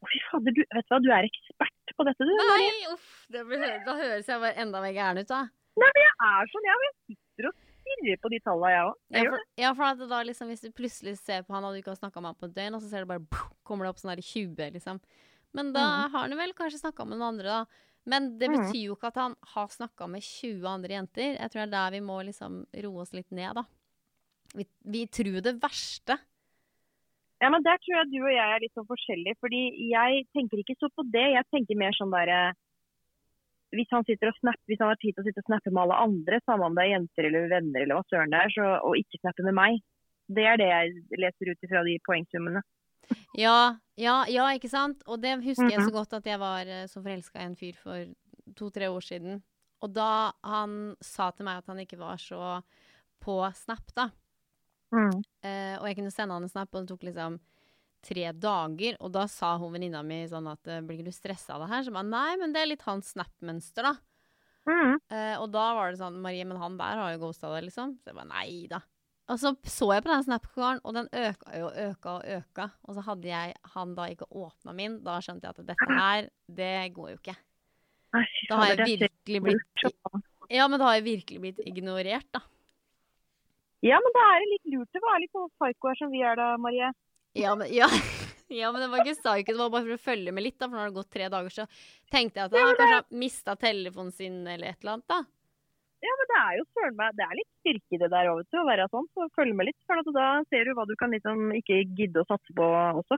Fy 0.09 0.21
fader, 0.29 0.53
du, 0.55 0.61
vet 0.63 0.85
du 0.87 0.93
hva, 0.93 0.99
du 1.03 1.09
er 1.11 1.27
ekspert 1.27 1.95
på 1.97 2.05
dette, 2.07 2.25
du. 2.25 2.31
Nei, 2.39 2.69
uff, 2.93 3.09
det 3.33 3.41
blir, 3.49 3.65
da 3.85 3.97
høres 3.99 4.29
jeg 4.31 4.41
bare 4.41 4.55
enda 4.63 4.81
mer 4.83 4.93
gæren 4.95 5.19
ut, 5.21 5.27
da. 5.29 5.41
Nei, 5.79 5.89
men 5.97 6.05
jeg 6.05 6.13
er 6.29 6.53
sånn, 6.53 6.69
jeg. 6.69 6.85
Jeg 6.85 7.17
sitter 7.17 7.49
og 7.49 7.57
stirrer 7.89 8.19
på 8.21 8.29
de 8.31 8.39
tallene, 8.45 8.71
jeg 8.71 8.85
òg. 8.85 8.95
Ja, 9.57 9.65
ja, 9.65 9.73
for 9.73 10.07
da 10.07 10.21
liksom, 10.23 10.47
hvis 10.53 10.61
du 10.61 10.71
plutselig 10.71 11.17
ser 11.19 11.43
på 11.43 11.53
han, 11.53 11.65
og 11.65 11.73
du 11.73 11.81
ikke 11.81 11.91
har 11.95 11.99
snakka 11.99 12.21
med 12.21 12.31
han 12.33 12.39
på 12.39 12.49
et 12.49 12.55
døgn, 12.55 12.75
og 12.77 12.81
så 12.81 12.89
ser 12.89 13.03
du 13.05 13.09
bare 13.11 13.19
boom, 13.25 13.51
kommer 13.67 13.85
det 13.85 13.89
opp 13.93 13.99
sånn 14.01 14.13
her 14.13 14.21
20, 14.21 14.71
liksom. 14.77 14.99
Men 15.57 15.73
da 15.73 15.85
har 16.13 16.27
han 16.29 16.37
vel 16.37 16.53
kanskje 16.53 16.79
snakka 16.83 17.05
med 17.07 17.17
noen 17.17 17.33
andre, 17.33 17.43
da. 17.49 17.65
Men 18.05 18.37
det 18.39 18.49
Mhm. 18.49 18.57
betyr 18.69 18.85
jo 18.85 18.95
ikke 18.95 19.07
at 19.09 19.15
han 19.15 19.35
har 19.53 19.67
snakka 19.67 20.07
med 20.09 20.21
20 20.21 20.65
andre 20.65 20.89
jenter. 20.89 21.35
Jeg 21.37 21.49
tror 21.51 21.65
det 21.65 21.67
er 21.67 21.75
der 21.77 21.91
vi 21.91 21.99
må 22.05 22.23
liksom 22.25 22.65
roe 22.83 23.01
oss 23.01 23.13
litt 23.13 23.31
ned, 23.31 23.55
da. 23.55 23.63
Vi, 24.55 24.65
vi 24.85 25.05
tror 25.07 25.41
det 25.41 25.59
verste. 25.61 26.17
Ja, 27.41 27.49
men 27.49 27.63
Der 27.63 27.77
tror 27.77 27.95
jeg 28.03 28.11
du 28.11 28.17
og 28.23 28.31
jeg 28.33 28.49
er 28.55 28.59
litt 28.59 28.73
sånn 28.73 28.87
forskjellige. 28.87 29.37
fordi 29.39 29.89
jeg 29.91 30.27
tenker 30.35 30.57
ikke 30.59 30.75
så 30.79 30.89
på 30.91 31.03
det. 31.11 31.33
Jeg 31.35 31.45
tenker 31.53 31.77
mer 31.77 31.91
sånn 31.95 32.11
derre 32.11 32.53
Hvis 33.75 33.91
han 33.93 34.03
sitter 34.07 34.31
og 34.31 34.37
snapper, 34.39 34.65
hvis 34.65 34.79
han 34.81 34.89
har 34.89 34.97
tid 35.01 35.13
til 35.13 35.21
å 35.21 35.27
sitte 35.27 35.43
og 35.43 35.49
snappe 35.49 35.69
med 35.71 35.83
alle 35.83 35.97
andre, 36.07 36.39
samme 36.45 36.65
om 36.65 36.75
det 36.75 36.83
er 36.87 36.93
jenter 36.95 37.27
eller 37.29 37.49
venner 37.51 37.83
eller 37.85 37.99
hva 37.99 38.05
søren 38.09 38.31
det 38.33 38.39
er, 38.41 38.49
så, 38.55 38.67
og 38.87 38.97
ikke 38.97 39.19
snappe 39.21 39.45
med 39.45 39.53
meg. 39.59 39.79
Det 40.29 40.45
er 40.45 40.57
det 40.57 40.69
jeg 40.69 41.19
leser 41.21 41.51
ut 41.51 41.63
ifra 41.67 41.83
de 41.85 41.97
poengsummene. 42.05 42.61
Ja, 43.37 43.75
ja, 43.97 44.23
ja, 44.29 44.47
ikke 44.53 44.69
sant? 44.69 45.01
Og 45.09 45.21
det 45.21 45.35
husker 45.43 45.69
jeg 45.69 45.81
så 45.81 45.89
Mhm. 45.89 45.97
godt 45.97 46.13
at 46.13 46.25
jeg 46.25 46.39
var 46.39 46.61
eh, 46.65 46.85
så 46.89 47.01
forelska 47.01 47.39
i 47.41 47.45
en 47.45 47.55
fyr 47.55 47.73
for 47.77 48.05
to-tre 48.55 48.89
år 48.89 49.01
siden. 49.01 49.41
Og 49.81 49.93
da 49.93 50.31
han 50.43 50.95
sa 51.01 51.31
til 51.31 51.45
meg 51.45 51.57
at 51.57 51.67
han 51.67 51.77
ikke 51.79 51.97
var 51.97 52.17
så 52.17 52.61
på 53.21 53.37
Snap, 53.53 53.93
da. 53.95 54.09
Eh, 55.45 55.75
og 55.79 55.85
jeg 55.87 55.95
kunne 55.97 56.11
sende 56.11 56.33
han 56.33 56.43
en 56.43 56.49
snap, 56.49 56.73
og 56.73 56.81
det 56.85 56.89
tok 56.89 57.03
liksom 57.05 57.39
tre 58.05 58.29
dager. 58.33 58.97
Og 59.03 59.11
da 59.15 59.25
sa 59.31 59.55
hun 59.61 59.73
venninna 59.75 60.03
mi 60.05 60.21
sånn 60.29 60.47
at 60.51 60.69
eh, 60.69 60.83
blir 60.85 61.01
du 61.05 61.11
stressa 61.15 61.55
av 61.55 61.65
det 61.65 61.71
her? 61.73 61.87
Så 61.87 61.95
ba 61.95 62.03
nei, 62.05 62.37
men 62.41 62.55
det 62.55 62.63
er 62.63 62.71
litt 62.71 62.85
hans 62.87 63.13
snap-mønster, 63.15 63.89
da. 63.89 63.95
Mm. 64.69 64.95
Eh, 65.09 65.35
og 65.39 65.49
da 65.53 65.65
var 65.77 65.91
det 65.91 66.01
sånn 66.01 66.19
Marie, 66.21 66.45
men 66.45 66.59
han 66.61 66.77
der 66.79 67.01
har 67.01 67.13
jo 67.15 67.25
ghosta 67.25 67.51
deg, 67.55 67.67
liksom. 67.69 67.97
Så 68.01 68.11
jeg 68.11 68.19
ba 68.19 68.27
nei 68.29 68.65
da. 68.71 68.81
Og 69.29 69.37
så 69.37 69.51
så 69.69 69.91
jeg 69.93 70.01
på 70.01 70.09
den 70.09 70.23
Snap-karen, 70.25 70.79
og 70.81 70.95
den 70.97 71.09
øka 71.13 71.59
jo 71.59 71.67
og 71.67 71.75
øka 71.83 72.13
og 72.15 72.29
øka. 72.37 72.65
Og 72.87 72.95
så 72.97 73.03
hadde 73.05 73.29
jeg 73.29 73.53
han 73.75 73.91
da 73.97 74.07
ikke 74.09 74.27
åpna 74.33 74.73
min. 74.73 74.95
Da 75.05 75.19
skjønte 75.21 75.45
jeg 75.45 75.53
at 75.53 75.67
dette 75.69 75.97
her, 75.99 76.29
det 76.59 76.71
går 76.95 77.11
jo 77.11 77.17
ikke. 77.19 77.35
Da 78.49 78.57
har 78.57 78.71
jeg 78.73 79.03
virkelig 79.03 79.43
blitt. 79.45 79.83
Ja, 80.49 80.65
men 80.65 80.81
da 80.81 80.87
har 80.89 80.97
jeg 80.97 81.05
virkelig 81.05 81.43
blitt 81.43 81.61
ignorert, 81.61 82.25
da. 82.33 82.41
Ja, 83.85 83.99
men 84.01 84.15
da 84.15 84.23
er 84.33 84.41
det 84.41 84.49
litt 84.55 84.73
lurt 84.73 84.97
å 84.97 85.03
være 85.05 85.21
litt 85.23 85.35
sånn 85.37 85.51
psykoer 85.53 85.99
som 86.01 86.09
vi 86.11 86.23
er 86.25 86.39
da, 86.39 86.49
Marie. 86.59 86.89
Ja, 87.37 87.55
men, 87.55 87.67
ja. 87.73 87.87
ja, 88.47 88.71
men 88.71 88.81
det 88.81 88.87
var 88.91 89.03
ikke 89.03 89.17
psycho, 89.19 89.53
det 89.53 89.59
var 89.61 89.73
bare 89.73 89.85
for 89.87 89.97
å 89.97 90.05
følge 90.09 90.33
med 90.35 90.45
litt, 90.45 90.57
da. 90.59 90.69
For 90.69 90.81
har 90.81 90.89
det 90.89 90.97
gått 90.97 91.11
tre 91.13 91.27
dager, 91.31 91.53
så 91.53 91.67
tenkte 92.11 92.41
jeg 92.41 92.49
at 92.49 92.55
han 92.57 92.71
kanskje 92.79 92.95
har 92.95 93.19
mista 93.25 93.55
telefonen 93.59 94.15
sin 94.15 94.41
eller 94.47 94.73
et 94.73 94.81
eller 94.81 94.97
annet, 94.97 95.09
da. 95.11 95.21
Ja, 95.99 96.13
men 96.15 96.29
det 96.31 96.37
er 96.39 96.53
jo 96.55 96.67
søren 96.71 96.95
meg, 96.95 97.15
det 97.17 97.25
er 97.25 97.35
litt 97.35 97.49
styrke 97.59 97.97
i 97.97 97.99
det 97.99 98.07
der 98.13 98.29
til 98.47 98.61
å 98.61 98.67
være 98.69 98.85
sånn, 98.91 99.09
så 99.17 99.25
følg 99.35 99.57
med 99.59 99.67
litt. 99.67 99.79
For 99.83 99.99
da 100.15 100.29
ser 100.47 100.69
du 100.69 100.71
hva 100.77 100.85
du 100.87 100.95
kan 100.99 101.11
liksom 101.11 101.49
ikke 101.57 101.81
gidde 101.97 102.23
å 102.23 102.29
satse 102.29 102.55
på 102.55 102.67
også. 103.01 103.17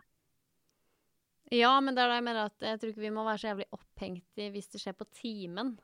Ja, 1.54 1.76
men 1.84 1.94
det 1.94 2.02
er 2.02 2.10
da 2.10 2.18
jeg 2.18 2.26
mener 2.26 2.48
at 2.48 2.66
jeg 2.66 2.80
tror 2.80 2.94
ikke 2.94 3.04
vi 3.04 3.14
må 3.14 3.26
være 3.28 3.42
så 3.42 3.50
jævlig 3.52 3.68
opphengt 3.76 4.42
i 4.42 4.48
hvis 4.54 4.72
det 4.74 4.82
skjer 4.82 4.96
på 4.98 5.08
timen. 5.14 5.76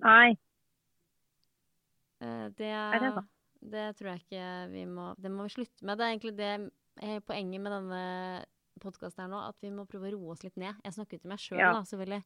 Nei. 0.00 0.30
Eh, 2.24 2.46
Det, 2.56 2.72
det 3.04 3.12
det 3.60 3.86
tror 3.98 4.14
jeg 4.14 4.22
ikke 4.22 4.44
vi 4.72 4.86
må 4.88 5.10
Det 5.20 5.30
må 5.32 5.44
vi 5.44 5.54
slutte 5.58 5.84
med. 5.84 5.98
Det 5.98 6.04
er 6.06 6.14
egentlig 6.14 6.36
det 6.38 6.52
er 7.02 7.20
poenget 7.26 7.60
med 7.64 7.72
denne 7.72 8.44
podkasten 8.80 9.24
her 9.24 9.28
nå, 9.32 9.40
at 9.48 9.56
vi 9.60 9.70
må 9.74 9.86
prøve 9.88 10.08
å 10.10 10.14
roe 10.16 10.32
oss 10.34 10.44
litt 10.46 10.56
ned. 10.60 10.74
Jeg 10.84 10.94
snakker 10.96 11.20
til 11.20 11.28
meg 11.32 11.38
sjøl, 11.42 11.58
Ja. 11.60 11.72
da, 11.76 11.82
selvfølgelig. 11.84 12.22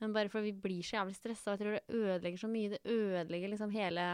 Men 0.00 0.12
bare 0.12 0.28
fordi 0.28 0.50
vi 0.52 0.60
blir 0.60 0.82
så 0.84 0.98
jævlig 0.98 1.14
stressa, 1.16 1.54
jeg 1.54 1.60
tror 1.60 1.76
det 1.78 1.84
ødelegger 1.88 2.38
så 2.42 2.48
mye. 2.50 2.70
Det 2.74 2.82
ødelegger 2.84 3.48
liksom 3.54 3.70
hele 3.72 4.08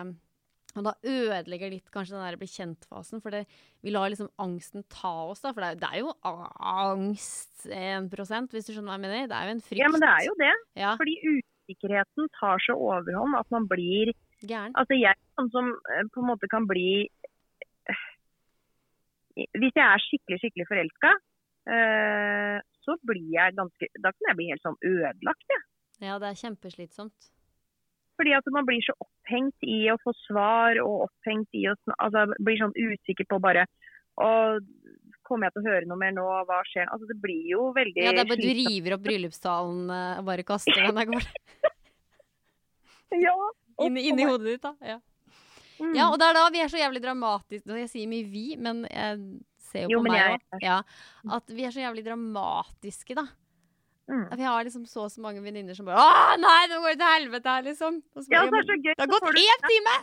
Og 0.76 0.84
da 0.86 0.92
ødelegger 1.02 1.68
litt 1.72 1.88
kanskje 1.90 2.14
den 2.14 2.22
der 2.22 2.36
bli 2.38 2.46
kjent-fasen, 2.46 3.18
for 3.20 3.30
det, 3.34 3.40
vi 3.82 3.90
lar 3.90 4.06
liksom 4.08 4.28
angsten 4.38 4.84
ta 4.88 5.10
oss, 5.32 5.40
da. 5.42 5.50
For 5.52 5.60
det 5.64 5.70
er, 5.72 5.80
det 5.82 5.88
er 5.90 5.98
jo 6.04 6.12
angst 6.60 7.66
1% 7.66 8.54
hvis 8.54 8.66
du 8.68 8.72
skjønner 8.74 8.92
hva 8.92 8.98
jeg 8.98 9.02
mener. 9.02 9.26
Det 9.26 9.36
er 9.36 9.48
jo 9.48 9.54
en 9.56 9.64
frykt. 9.66 9.80
Ja, 9.82 9.88
men 9.90 10.00
det 10.04 10.10
er 10.14 10.26
jo 10.28 10.34
det. 10.38 10.52
Ja, 10.78 10.92
Fordi 11.00 11.16
usikkerheten 11.26 12.30
tar 12.38 12.62
så 12.62 12.76
overhånd 12.78 13.34
at 13.40 13.50
man 13.50 13.66
blir 13.70 14.12
gæren. 14.46 14.72
Altså 14.78 14.94
jeg 14.94 15.18
sånn 15.36 15.50
som 15.50 15.72
eh, 15.90 16.04
på 16.14 16.22
en 16.22 16.28
måte 16.30 16.48
kan 16.50 16.66
bli 16.70 16.86
eh, 17.02 17.19
Hvis 19.58 19.76
jeg 19.76 19.86
er 19.86 20.04
skikkelig, 20.04 20.38
skikkelig 20.42 20.68
forelska, 20.68 21.10
uh, 21.72 22.56
så 22.84 22.96
blir 23.06 23.28
jeg 23.34 23.56
ganske 23.58 23.90
Da 24.00 24.12
kan 24.14 24.30
jeg 24.30 24.38
bli 24.38 24.48
helt 24.52 24.64
sånn 24.64 24.80
ødelagt, 24.80 25.46
jeg. 25.52 25.66
Ja, 26.00 26.16
det 26.20 26.30
er 26.30 26.40
kjempeslitsomt. 26.40 27.30
Fordi 28.20 28.32
at 28.36 28.48
man 28.52 28.66
blir 28.68 28.82
så 28.84 28.92
opphengt 29.00 29.64
i 29.64 29.82
å 29.92 29.98
få 30.02 30.12
svar, 30.26 30.80
og 30.82 31.06
opphengt 31.08 31.56
i 31.56 31.66
å 31.70 31.76
altså, 31.96 32.26
blir 32.40 32.60
sånn 32.60 32.76
usikker 32.76 33.28
på 33.28 33.40
bare 33.42 33.66
og 34.20 34.64
Kommer 35.24 35.46
jeg 35.46 35.54
til 35.54 35.62
å 35.62 35.70
høre 35.70 35.86
noe 35.86 35.98
mer 36.00 36.10
nå? 36.10 36.24
Hva 36.48 36.56
skjer? 36.66 36.88
Altså, 36.90 37.06
det 37.06 37.14
blir 37.22 37.44
jo 37.52 37.68
veldig 37.76 38.02
Ja, 38.02 38.10
det 38.16 38.24
er 38.24 38.30
bare 38.32 38.42
du 38.42 38.50
river 38.50 38.96
opp 38.96 39.04
bryllupstalen 39.04 39.92
eh, 39.94 40.16
og 40.18 40.24
bare 40.26 40.44
kaster 40.48 40.74
den 40.74 40.98
av 40.98 41.06
gårde. 41.12 41.70
Ja, 43.14 43.34
Inni, 43.86 44.08
inn 44.10 44.22
hodet 44.24 44.56
ditt, 44.56 44.64
da. 44.64 44.74
Ja. 44.82 44.98
Mm. 45.80 45.94
ja, 45.96 46.08
og 46.12 46.18
det 46.20 46.26
er 46.28 46.34
da 46.36 46.42
vi 46.52 46.60
er 46.60 46.68
så 46.68 46.76
jævlig 46.80 47.00
dramatiske 47.04 47.78
Jeg 47.80 47.88
sier 47.88 48.08
mye 48.10 48.26
vi, 48.28 48.46
men 48.60 48.82
jeg 48.90 49.20
ser 49.70 49.86
jo, 49.86 49.94
Jo, 49.96 50.00
på 50.04 50.10
meg 50.12 50.34
òg. 50.36 50.58
Ja, 50.64 50.80
at 51.36 51.52
vi 51.56 51.64
er 51.64 51.72
så 51.72 51.80
jævlig 51.80 52.04
dramatiske, 52.04 53.16
da. 53.16 53.24
Mm. 54.10 54.24
Vi 54.36 54.42
har 54.42 54.64
liksom 54.66 54.84
så 54.90 55.04
og 55.06 55.12
så 55.14 55.22
mange 55.22 55.40
venninner 55.44 55.76
som 55.78 55.86
bare 55.86 56.02
Å, 56.02 56.36
nei, 56.42 56.62
nå 56.70 56.80
går 56.82 56.96
det 56.96 57.00
til 57.00 57.12
helvete 57.14 57.54
her, 57.54 57.62
liksom. 57.68 58.00
Og 58.16 58.24
så 58.24 58.32
Ja, 58.34 58.42
bare, 58.42 58.50
så 58.50 58.56
er 58.56 58.60
det 58.60 58.66
så 58.70 58.76
gøy. 58.76 58.94
det 58.94 59.04
har 59.04 59.12
gått 59.14 59.42
én 59.44 59.60
time! 59.70 59.96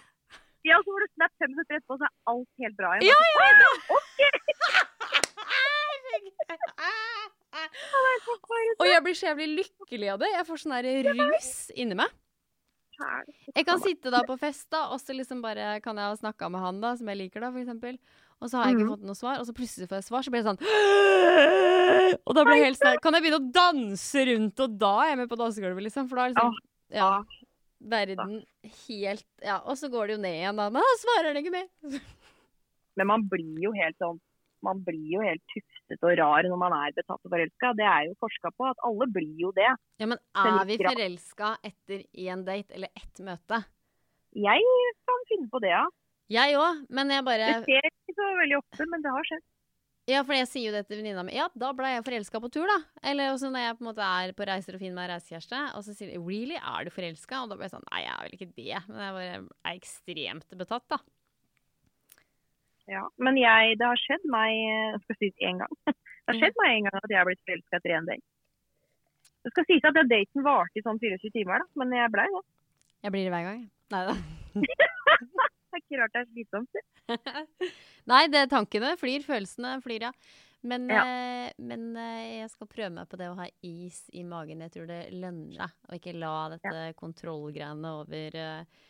Ja, 0.67 0.77
så 0.83 0.89
får 0.91 1.03
du 1.03 1.07
snap 1.13 1.31
fem 1.39 1.51
minutter 1.53 1.75
etterpå, 1.77 1.97
så 1.99 2.07
er 2.07 2.13
alt 2.33 2.49
helt 2.63 2.75
bra 2.79 2.89
igjen. 2.97 3.07
Ja, 3.11 3.17
jeg 3.27 3.35
vet 3.43 3.57
det! 3.63 3.69
Og 8.77 8.85
jeg 8.87 9.03
blir 9.03 9.15
så 9.17 9.29
jævlig 9.31 9.47
lykkelig 9.61 10.09
av 10.13 10.19
det. 10.21 10.29
Jeg 10.33 10.45
får 10.47 10.61
sånn 10.61 10.75
der 10.77 10.89
rus 11.07 11.51
inni 11.75 11.97
meg. 11.97 12.11
Jeg 12.97 13.65
kan 13.67 13.81
sitte 13.83 14.11
da 14.13 14.23
på 14.27 14.37
fest, 14.41 14.67
da, 14.73 14.87
og 14.93 15.01
så 15.01 15.15
liksom 15.15 15.41
bare 15.43 15.77
kan 15.83 15.97
jeg 15.97 16.11
ha 16.11 16.15
snakka 16.17 16.49
med 16.53 16.63
han, 16.63 16.81
da, 16.83 16.95
som 16.97 17.09
jeg 17.11 17.19
liker, 17.21 17.43
da, 17.43 17.51
for 17.53 17.61
eksempel. 17.61 17.99
Og 18.37 18.51
så 18.51 18.59
har 18.59 18.69
jeg 18.69 18.77
ikke 18.77 18.85
mm. 18.85 18.93
fått 18.93 19.07
noe 19.09 19.17
svar, 19.17 19.39
og 19.41 19.47
så 19.47 19.55
plutselig 19.57 19.87
får 19.89 19.99
jeg 19.99 20.07
svar, 20.07 20.25
så 20.25 20.33
blir 20.33 20.43
det 20.43 20.51
sånn 20.51 20.59
Og 22.27 22.35
da 22.37 22.43
blir 22.45 22.59
jeg 22.59 22.67
helt 22.67 22.81
sånn 22.83 22.99
Kan 23.01 23.17
jeg 23.17 23.23
begynne 23.25 23.39
å 23.39 23.53
danse 23.55 24.25
rundt, 24.29 24.61
og 24.61 24.75
da 24.83 24.91
er 25.01 25.09
jeg 25.09 25.19
med 25.23 25.31
på 25.31 25.39
dansegulvet, 25.41 25.85
liksom? 25.87 26.09
For 26.11 26.19
da 26.19 26.25
er 26.27 26.35
liksom 26.35 26.59
Ja. 26.93 27.09
Verden 27.77 28.35
helt 28.83 29.25
Ja, 29.45 29.57
og 29.63 29.79
så 29.81 29.89
går 29.93 30.09
det 30.09 30.17
jo 30.17 30.21
ned 30.27 30.37
igjen, 30.37 30.61
da. 30.61 30.69
Men 30.69 30.85
da 30.85 30.99
svarer 31.01 31.33
det 31.33 31.41
ikke 31.41 31.55
mer. 31.57 31.67
Men 32.97 33.09
man 33.09 33.25
blir 33.29 33.65
jo 33.65 33.73
helt 33.77 33.97
sånn 34.01 34.21
man 34.65 34.81
blir 34.85 35.07
jo 35.15 35.23
helt 35.25 35.43
tufsete 35.53 35.99
og 36.01 36.17
rar 36.19 36.47
når 36.49 36.61
man 36.61 36.75
er 36.79 36.95
betatt 36.97 37.21
og 37.21 37.33
forelska. 37.33 37.73
Det 37.77 37.87
er 37.87 38.07
jo 38.09 38.15
forska 38.23 38.51
på 38.55 38.69
at 38.69 38.81
alle 38.87 39.09
blir 39.13 39.43
jo 39.43 39.51
det. 39.55 39.69
Ja, 40.01 40.09
men 40.09 40.19
er 40.37 40.63
vi 40.69 40.79
forelska 40.81 41.53
etter 41.65 42.05
én 42.13 42.45
date 42.47 42.77
eller 42.77 42.91
ett 42.97 43.23
møte? 43.25 43.61
Jeg 44.37 44.65
kan 45.07 45.27
finne 45.29 45.49
på 45.51 45.61
det, 45.63 45.73
ja. 45.73 45.85
Jeg 46.27 46.57
òg, 46.59 46.81
men 46.91 47.13
jeg 47.13 47.23
bare 47.23 47.53
Det 47.53 47.69
skjer 47.69 47.85
ikke 47.87 48.17
så 48.17 48.33
veldig 48.41 48.57
ofte, 48.59 48.89
men 48.91 49.05
det 49.05 49.13
har 49.13 49.29
skjedd. 49.29 49.45
Ja, 50.07 50.21
for 50.23 50.37
jeg 50.37 50.47
sier 50.47 50.69
jo 50.69 50.75
det 50.75 50.85
til 50.87 51.01
venninna 51.01 51.23
mi. 51.27 51.33
Ja, 51.35 51.49
da 51.51 51.73
ble 51.75 51.89
jeg 51.91 52.05
forelska 52.05 52.39
på 52.39 52.49
tur, 52.51 52.67
da. 52.69 52.77
Eller 53.11 53.33
også 53.33 53.49
når 53.51 53.65
jeg 53.65 53.75
på 53.75 53.83
en 53.83 53.89
måte 53.89 54.05
er 54.07 54.31
på 54.37 54.45
reiser 54.47 54.77
og 54.77 54.83
finner 54.83 54.95
meg 54.95 55.09
reisekjæreste, 55.11 55.59
og 55.75 55.83
så 55.83 55.95
sier 55.95 56.13
de 56.13 56.21
'really, 56.23 56.55
er 56.55 56.87
du 56.87 56.91
forelska?' 56.95 57.41
Og 57.43 57.49
da 57.49 57.57
blir 57.57 57.67
jeg 57.67 57.75
sånn 57.75 57.89
Nei, 57.91 58.01
jeg 58.05 58.13
er 58.13 58.23
vel 58.23 58.37
ikke 58.37 58.55
det. 58.55 58.77
Men 58.87 59.03
jeg 59.03 59.15
bare 59.17 59.35
er 59.67 59.75
ekstremt 59.75 60.57
betatt, 60.63 60.87
da. 60.87 60.97
Ja. 62.87 63.03
Men 63.19 63.35
jeg, 63.39 63.77
det 63.79 63.87
har 63.87 63.99
skjedd 63.99 64.25
meg 64.31 64.53
jeg 64.55 64.99
skal 65.03 65.17
si 65.21 65.31
én 65.43 65.59
gang. 65.63 65.73
Det 66.27 66.33
har 66.33 66.39
skjedd 66.41 66.57
meg 66.59 66.73
en 66.75 66.85
gang 66.89 66.95
at 66.99 67.11
jeg 67.13 67.17
har 67.21 67.27
blitt 67.29 67.43
forelska 67.47 67.77
etter 67.79 67.93
én 67.95 68.07
date. 68.09 68.25
Det 69.47 69.51
skal 69.53 69.65
sies 69.69 69.85
at 69.87 69.95
daten 70.11 70.43
varte 70.43 70.75
i 70.75 70.83
sånn 70.83 70.97
24 70.99 71.31
timer, 71.31 71.61
da. 71.63 71.67
Men 71.79 71.93
jeg 71.95 72.11
blei 72.11 72.25
det. 72.33 72.41
Jeg 73.05 73.13
blir 73.15 73.23
det 73.27 73.31
hver 73.31 73.45
gang. 73.47 73.61
Nei 73.93 74.01
da. 74.09 74.15
Det 75.67 75.77
er 75.77 75.83
ikke 75.83 75.97
rart 76.01 76.13
det 76.15 76.19
er 76.23 76.27
slitsomt. 76.33 76.77
Nei, 78.11 78.19
det 78.33 78.39
er 78.41 78.49
tankene 78.51 78.91
flyr, 78.99 79.23
følelsene 79.23 79.75
flyr, 79.83 80.07
ja. 80.09 80.11
Men, 80.67 80.87
Ja. 80.89 81.03
eh, 81.05 81.51
men 81.61 81.83
eh, 82.01 82.39
jeg 82.41 82.49
skal 82.51 82.69
prøve 82.71 82.89
meg 82.95 83.07
på 83.11 83.19
det 83.21 83.27
å 83.29 83.35
ha 83.37 83.45
is 83.67 83.99
i 84.17 84.23
magen. 84.27 84.63
Jeg 84.65 84.73
tror 84.73 84.87
det 84.89 84.99
lønner 85.13 85.53
seg. 85.61 85.75
Og 85.87 85.95
ikke 85.99 86.15
la 86.17 86.33
dette 86.55 86.83
kontrollgreiene 86.99 87.91
over 88.01 88.39
eh, 88.41 88.85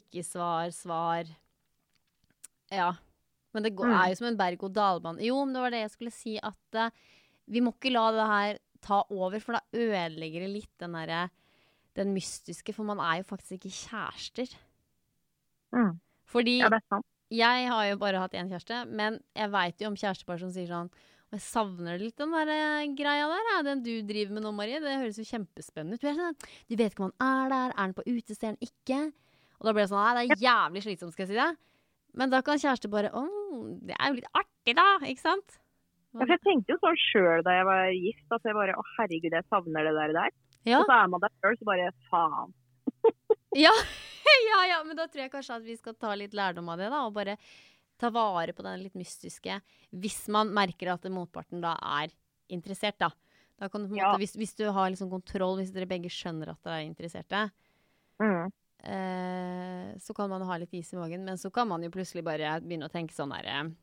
ikke 0.00 0.22
svar, 0.24 0.70
svar. 0.76 1.28
Ja. 2.70 2.92
Men 3.54 3.64
det 3.66 3.74
går, 3.74 3.88
Mm. 3.90 3.96
er 3.98 4.08
jo 4.10 4.18
som 4.20 4.26
en 4.28 4.36
berg-og-dal-bane. 4.38 5.22
Jo, 5.26 5.44
men 5.44 5.54
det 5.54 5.62
var 5.64 5.70
det 5.74 5.80
jeg 5.82 5.90
skulle 5.90 6.12
si, 6.14 6.38
at 6.38 6.78
uh, 6.78 6.90
vi 7.50 7.60
må 7.60 7.72
ikke 7.74 7.92
la 7.92 8.04
det 8.14 8.26
her 8.30 8.58
ta 8.80 9.02
over, 9.10 9.40
for 9.40 9.58
da 9.58 9.60
ødelegger 9.74 10.46
det 10.46 10.50
litt 10.54 10.74
den 10.78 10.92
derre 10.92 11.28
den 11.98 12.14
mystiske, 12.14 12.72
for 12.72 12.86
man 12.86 13.00
er 13.02 13.20
jo 13.20 13.26
faktisk 13.26 13.58
ikke 13.58 13.74
kjærester. 13.74 14.54
Mm. 15.74 15.98
Fordi 16.30 16.58
Ja, 17.30 17.52
jeg 17.54 17.68
har 17.70 17.84
jo 17.90 17.96
bare 17.98 18.18
hatt 18.18 18.32
én 18.34 18.48
kjæreste, 18.50 18.88
men 18.90 19.20
jeg 19.36 19.50
veit 19.50 19.80
jo 19.82 19.86
om 19.90 19.96
kjærestepar 19.98 20.38
som 20.38 20.50
sier 20.50 20.66
sånn 20.66 20.90
og 21.30 21.36
jeg 21.38 21.44
savner 21.46 21.98
litt 22.02 22.16
den 22.18 22.32
der 22.34 22.48
eh, 22.50 22.88
greia 22.98 23.28
der, 23.30 23.62
den 23.62 23.84
du 23.86 23.92
driver 24.02 24.34
med 24.34 24.42
nå, 24.42 24.50
Marie. 24.50 24.80
Det 24.82 24.96
høres 24.98 25.18
jo 25.20 25.22
kjempespennende 25.28 25.94
ut. 25.94 26.02
Du, 26.02 26.08
sånn, 26.10 26.34
du 26.66 26.74
vet 26.74 26.90
ikke 26.90 27.04
om 27.06 27.12
han 27.22 27.44
er 27.44 27.52
der, 27.52 27.74
er 27.76 27.78
han 27.84 27.92
på 27.94 28.02
utested, 28.02 28.56
er 28.56 28.66
ikke? 28.66 28.98
Og 29.60 29.68
da 29.68 29.74
blir 29.76 29.84
det 29.84 29.92
sånn 29.92 30.02
Nei, 30.02 30.24
det 30.26 30.34
er 30.40 30.42
jævlig 30.42 30.82
slitsomt, 30.82 31.14
skal 31.14 31.28
jeg 31.28 31.30
si 31.30 31.38
det. 31.38 31.46
Men 32.14 32.30
da 32.32 32.40
kan 32.42 32.58
kjæreste 32.58 32.90
bare 32.90 33.10
Å, 33.14 33.22
det 33.86 33.94
er 33.98 34.08
jo 34.10 34.18
litt 34.18 34.30
artig, 34.34 34.74
da. 34.78 34.86
Ikke 35.06 35.20
sant? 35.22 35.58
Ja, 36.18 36.26
jeg 36.26 36.40
tenkte 36.42 36.74
jo 36.74 36.78
sånn 36.82 36.96
sjøl 36.98 37.42
da 37.46 37.52
jeg 37.54 37.66
var 37.68 37.90
gift, 37.94 38.26
at 38.34 38.42
jeg 38.48 38.54
bare 38.56 38.74
Å, 38.74 38.82
herregud, 38.98 39.32
jeg 39.36 39.46
savner 39.48 39.84
det 39.86 39.94
der. 39.94 40.12
der. 40.16 40.30
Ja. 40.66 40.80
Og 40.82 40.88
så 40.90 40.96
er 40.96 41.08
man 41.12 41.22
der 41.22 41.30
sjøl, 41.38 41.58
så 41.60 41.68
bare 41.70 41.90
faen. 42.10 42.54
Ja, 43.58 43.72
ja, 44.46 44.58
ja, 44.70 44.76
men 44.86 44.94
da 44.98 45.08
tror 45.10 45.24
jeg 45.24 45.32
kanskje 45.32 45.56
at 45.58 45.64
vi 45.66 45.74
skal 45.74 45.94
ta 45.98 46.12
litt 46.14 46.34
lærdom 46.38 46.68
av 46.70 46.78
det, 46.78 46.86
da. 46.92 47.00
Og 47.08 47.14
bare 47.16 47.34
ta 47.98 48.10
vare 48.14 48.52
på 48.54 48.62
den 48.62 48.82
litt 48.84 48.94
mystiske, 48.94 49.56
hvis 49.90 50.20
man 50.30 50.52
merker 50.54 50.92
at 50.92 51.08
motparten 51.10 51.60
da 51.64 51.72
er 51.98 52.12
interessert, 52.54 52.98
da. 53.02 53.08
da 53.58 53.68
kan 53.68 53.82
du 53.82 53.88
på 53.90 53.96
en 53.96 53.98
Ja. 53.98 54.12
måte, 54.12 54.22
hvis, 54.22 54.36
hvis 54.38 54.54
du 54.56 54.64
har 54.70 54.90
liksom 54.90 55.10
kontroll, 55.10 55.58
hvis 55.58 55.72
dere 55.74 55.86
begge 55.90 56.08
skjønner 56.10 56.52
at 56.54 56.62
dere 56.62 56.78
er 56.82 56.86
interesserte, 56.90 57.50
Mm. 58.20 58.50
Eh, 58.84 59.90
så 60.00 60.14
kan 60.16 60.30
man 60.32 60.44
ha 60.48 60.58
litt 60.60 60.74
is 60.78 60.92
i 60.94 60.98
magen. 60.98 61.24
Men 61.26 61.40
så 61.40 61.50
kan 61.54 61.68
man 61.68 61.82
jo 61.84 61.92
plutselig 61.94 62.24
bare 62.26 62.56
begynne 62.64 62.88
å 62.88 62.92
tenke 62.92 63.16
sånn 63.16 63.34
herre 63.36 63.58
Er 63.60 63.74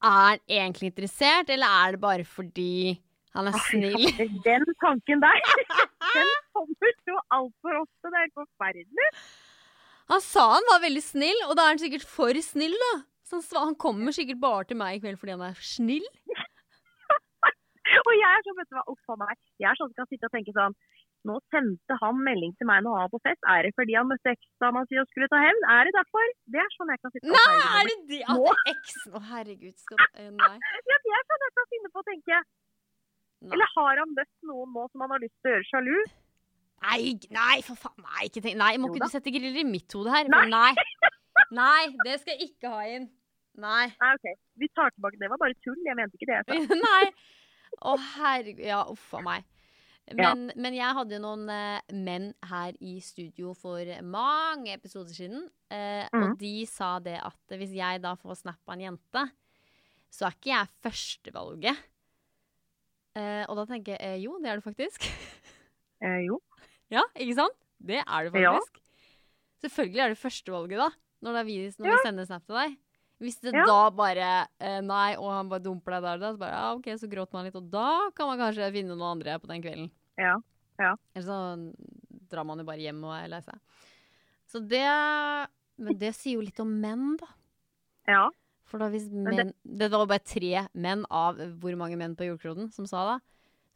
han 0.00 0.42
egentlig 0.48 0.92
interessert, 0.92 1.50
eller 1.50 1.78
er 1.84 1.96
det 1.96 2.02
bare 2.02 2.26
fordi 2.26 2.98
han 3.36 3.46
er 3.46 3.58
snill? 3.68 4.08
Den 4.46 4.66
tanken 4.82 5.22
der, 5.22 5.44
den 6.16 6.32
kommer 6.56 6.96
jo 7.06 7.20
altfor 7.36 7.82
ofte. 7.84 8.10
Det 8.10 8.24
er 8.24 8.34
forferdelig. 8.34 9.10
Han 10.10 10.22
sa 10.24 10.48
han 10.56 10.66
var 10.72 10.82
veldig 10.82 11.02
snill, 11.04 11.44
og 11.46 11.54
da 11.54 11.68
er 11.68 11.76
han 11.76 11.82
sikkert 11.82 12.06
for 12.08 12.34
snill, 12.42 12.74
da. 12.74 12.94
Så 13.30 13.38
han 13.62 13.76
kommer 13.78 14.10
sikkert 14.10 14.40
bare 14.42 14.66
til 14.66 14.78
meg 14.80 14.96
i 14.96 15.02
kveld 15.04 15.20
fordi 15.20 15.36
han 15.36 15.44
er 15.46 15.58
snill. 15.62 16.06
Og 18.06 18.12
jeg 18.14 18.26
er 18.26 18.42
sånn, 18.46 18.56
vet 18.58 18.70
du 18.70 18.76
hva, 18.76 18.82
uff 18.90 19.12
a 19.12 19.16
meg. 19.18 19.38
Jeg 19.58 19.68
er 19.70 19.78
sånn 19.78 19.90
som 19.90 19.98
kan 19.98 20.08
sitte 20.10 20.28
og 20.28 20.34
tenke 20.34 20.54
sånn 20.54 20.74
Nå 21.28 21.36
sendte 21.52 21.96
han 22.00 22.20
melding 22.24 22.54
til 22.56 22.68
meg 22.68 22.80
når 22.84 22.94
han 22.96 23.02
var 23.04 23.12
på 23.12 23.20
fest. 23.26 23.42
Er 23.52 23.66
det 23.66 23.74
fordi 23.76 23.96
han 23.98 24.08
møtte 24.08 24.32
eksdama 24.32 24.86
si 24.88 24.96
og 25.00 25.08
skulle 25.10 25.28
ta 25.32 25.42
hevn? 25.42 25.66
Er 25.74 25.88
det 25.88 25.92
derfor? 25.98 26.32
Det 26.54 26.62
er 26.62 26.70
sånn 26.76 26.92
jeg 26.94 27.02
kan 27.02 27.12
sitte 27.12 27.28
og 27.28 27.36
Nei, 27.36 27.58
er 27.80 27.90
det 27.90 27.98
de, 28.08 28.20
At 28.24 28.40
det 28.40 28.54
er 28.54 28.72
eksen 28.72 29.18
Å, 29.18 29.22
herregud. 29.34 29.76
Skal 29.84 30.00
eh, 30.06 30.30
Nei. 30.38 30.54
Ja, 30.90 30.98
det 31.04 31.14
er 31.18 31.28
sånn 31.28 31.46
jeg 31.46 31.54
kan 31.58 31.70
finne 31.74 31.92
på 31.92 32.00
å 32.00 32.08
tenke. 32.08 32.40
Nei. 33.40 33.52
Eller 33.56 33.72
har 33.74 34.02
han 34.04 34.16
møtt 34.16 34.32
noen 34.48 34.72
nå 34.76 34.86
som 34.88 35.04
han 35.04 35.14
har 35.16 35.22
lyst 35.26 35.36
til 35.40 35.50
å 35.50 35.54
gjøre 35.54 35.68
sjalu? 35.68 36.00
Nei, 36.80 37.00
nei, 37.36 37.56
for 37.64 37.76
faen. 37.76 38.00
Nei, 38.00 38.26
ikke 38.30 38.44
tenk. 38.44 38.56
Nei, 38.60 38.72
må 38.80 38.88
Jo 38.88 38.96
ikke 38.96 39.10
du 39.10 39.16
sette 39.18 39.32
griller 39.34 39.60
i 39.60 39.68
mitt 39.68 39.96
hode 39.96 40.12
her? 40.14 40.28
Nei. 40.32 40.46
nei. 40.48 40.72
Nei, 41.60 41.82
det 42.06 42.20
skal 42.22 42.36
jeg 42.36 42.52
ikke 42.54 42.72
ha 42.72 42.82
inn. 42.88 43.08
Nei. 43.60 43.86
Nei, 44.00 44.12
OK. 44.16 44.40
Vi 44.60 44.68
tar 44.72 44.92
tilbake. 44.94 45.20
Det 45.20 45.28
var 45.32 45.40
bare 45.42 45.56
tull. 45.64 45.76
Jeg 45.84 45.98
mente 45.98 46.16
ikke 46.16 46.30
det 46.30 46.38
jeg 46.38 46.48
sa. 46.48 46.76
Nei. 46.88 47.02
Å, 47.80 47.96
herregud. 48.14 48.64
Ja, 48.64 48.84
uff 48.88 49.12
a 49.16 49.20
meg. 49.24 49.44
Men, 50.16 50.50
men 50.56 50.74
jeg 50.74 50.94
hadde 50.96 51.14
jo 51.14 51.20
noen 51.22 51.44
eh, 51.54 51.80
menn 51.94 52.32
her 52.50 52.72
i 52.82 52.96
studio 53.00 53.52
for 53.54 53.78
mange 54.02 54.72
episoder 54.74 55.14
siden. 55.14 55.44
eh, 55.70 56.08
Mhm. 56.12 56.22
Og 56.32 56.38
de 56.40 56.66
sa 56.66 56.98
det 56.98 57.18
at 57.22 57.54
hvis 57.54 57.70
jeg 57.76 58.02
da 58.02 58.14
får 58.16 58.40
snap 58.42 58.58
av 58.66 58.74
en 58.74 58.80
jente, 58.80 59.22
så 60.10 60.26
er 60.26 60.34
ikke 60.34 60.50
jeg 60.50 60.68
førstevalget. 60.82 61.76
Eh, 63.18 63.44
og 63.48 63.56
da 63.60 63.64
tenker 63.70 63.96
jeg 64.00 64.22
jo, 64.24 64.38
det 64.42 64.50
er 64.50 64.56
du 64.60 64.66
faktisk. 64.66 65.00
Eh, 66.02 66.22
jo. 66.24 66.38
ja, 66.88 67.02
ikke 67.14 67.34
sant? 67.36 67.56
Det 67.78 67.98
er 68.00 68.30
du 68.30 68.38
Ja. 68.40 68.54
faktisk. 68.56 68.78
Selvfølgelig 69.60 70.00
er 70.00 70.08
det 70.08 70.16
førstevalget, 70.18 70.78
da. 70.80 70.86
Når, 71.20 71.32
det 71.36 71.40
er 71.40 71.44
vi, 71.44 71.56
når 71.78 71.90
vi 71.90 71.98
sender 72.06 72.24
snap 72.24 72.46
til 72.46 72.56
deg. 72.56 72.76
Hvis 73.20 73.36
det 73.44 73.52
Ja. 73.52 73.66
da 73.68 73.90
bare 73.92 74.28
eh, 74.58 74.80
Nei, 74.80 75.14
og 75.16 75.28
han 75.30 75.48
bare 75.50 75.60
dumper 75.62 75.98
deg 75.98 76.02
der 76.06 76.14
og 76.14 76.20
da, 76.20 76.32
så 76.32 76.40
bare 76.40 76.56
ja, 76.56 76.74
OK, 76.74 76.86
så 76.96 77.10
gråter 77.10 77.36
man 77.36 77.44
litt, 77.44 77.58
og 77.58 77.70
da 77.70 78.10
kan 78.16 78.30
man 78.30 78.40
kanskje 78.40 78.72
finne 78.72 78.96
noen 78.96 79.18
andre 79.18 79.38
på 79.42 79.50
den 79.50 79.64
kvelden. 79.64 79.90
Ja. 80.16 80.38
Ja. 80.80 80.94
Eller 81.14 81.26
så 81.26 81.38
drar 82.30 82.46
man 82.48 82.62
jo 82.62 82.64
bare 82.64 82.80
hjem 82.80 83.02
og 83.04 83.12
er 83.18 83.28
lei 83.28 83.40
seg. 83.44 83.58
Så 84.50 84.62
det 84.66 84.84
Men 85.80 85.96
det 85.96 86.14
sier 86.16 86.36
jo 86.36 86.44
litt 86.44 86.60
om 86.60 86.72
menn, 86.80 87.16
da. 87.20 87.28
Ja. 88.08 88.24
For 88.64 88.78
da 88.78 88.88
hvis 88.92 89.08
menn 89.10 89.52
Det 89.64 89.90
var 89.90 90.06
bare 90.06 90.24
tre 90.24 90.66
menn 90.74 91.04
av 91.10 91.36
hvor 91.60 91.76
mange 91.76 91.96
menn 92.00 92.16
på 92.16 92.26
jordkloden 92.28 92.70
som 92.72 92.86
sa 92.88 93.04
det. 93.12 93.18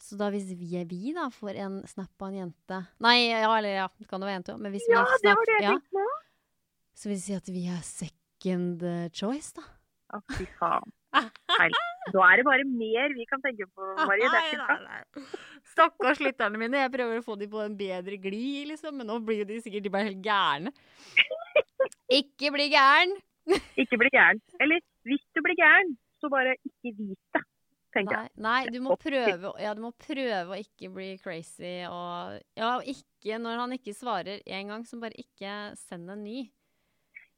Så 0.05 0.16
da 0.20 0.28
hvis 0.32 0.49
vi 0.57 0.82
vi, 0.84 1.12
da, 1.14 1.28
får 1.32 1.57
en 1.64 1.80
snap 1.86 2.11
av 2.20 2.28
en 2.28 2.40
jente 2.42 2.80
Nei, 3.01 3.30
ja, 3.30 3.49
eller 3.57 3.76
ja, 3.76 3.88
det 3.99 4.09
kan 4.09 4.20
jo 4.20 4.26
være 4.26 4.40
jente 4.40 4.53
òg, 4.57 4.61
men 4.61 4.72
hvis 4.74 4.88
ja, 4.90 5.05
vi 5.05 5.28
det 5.28 5.36
var 5.38 5.49
det 5.49 5.55
jeg 5.55 5.64
ja, 5.68 5.76
tenkte 5.78 6.09
så 6.95 7.09
vil 7.09 7.16
det 7.18 7.24
si 7.24 7.34
at 7.34 7.49
vi 7.51 7.64
er 7.70 7.80
second 8.45 8.82
eh, 8.82 9.09
choice, 9.12 9.53
da. 9.57 9.64
Å, 10.14 10.20
fy 10.36 10.47
faen. 10.59 10.92
Da 12.12 12.20
er 12.28 12.40
det 12.40 12.45
bare 12.45 12.64
mer 12.68 13.14
vi 13.16 13.24
kan 13.24 13.40
tenke 13.40 13.66
på, 13.72 13.86
Marie. 14.05 14.28
Stakkars 15.72 16.20
lytterne 16.20 16.59
mine. 16.61 16.82
Jeg 16.82 16.92
prøver 16.92 17.20
å 17.20 17.24
få 17.24 17.36
dem 17.40 17.51
på 17.51 17.62
en 17.64 17.76
bedre 17.78 18.18
glid, 18.20 18.68
liksom. 18.72 18.99
Men 18.99 19.09
nå 19.09 19.20
blir 19.24 19.47
de 19.49 19.61
sikkert 19.64 19.86
de 19.86 19.92
bare 19.95 20.11
helt 20.11 20.20
gærne. 20.24 20.74
Ikke 22.12 22.53
bli 22.53 22.68
gæren! 22.72 23.16
Ikke 23.80 23.99
bli 24.01 24.11
gæren. 24.12 24.42
Eller 24.61 24.84
hvis 25.09 25.24
du 25.32 25.40
blir 25.45 25.57
gæren, 25.57 25.95
så 26.20 26.28
bare 26.32 26.57
ikke 26.61 26.92
vit 26.99 27.36
det, 27.36 27.45
Nei, 27.95 28.24
nei 28.42 28.61
du, 28.74 28.80
må 28.82 28.97
prøve, 28.99 29.53
ja, 29.62 29.70
du 29.76 29.84
må 29.84 29.92
prøve 29.95 30.51
å 30.51 30.59
ikke 30.59 30.88
bli 30.90 31.12
crazy 31.22 31.84
og 31.86 32.40
Ja, 32.59 32.72
og 32.80 32.88
ikke 32.90 33.38
når 33.38 33.61
han 33.61 33.76
ikke 33.76 33.95
svarer 33.95 34.42
én 34.42 34.72
gang, 34.72 34.82
så 34.88 34.99
bare 34.99 35.14
ikke 35.20 35.53
send 35.78 36.11
en 36.11 36.24
ny. 36.26 36.40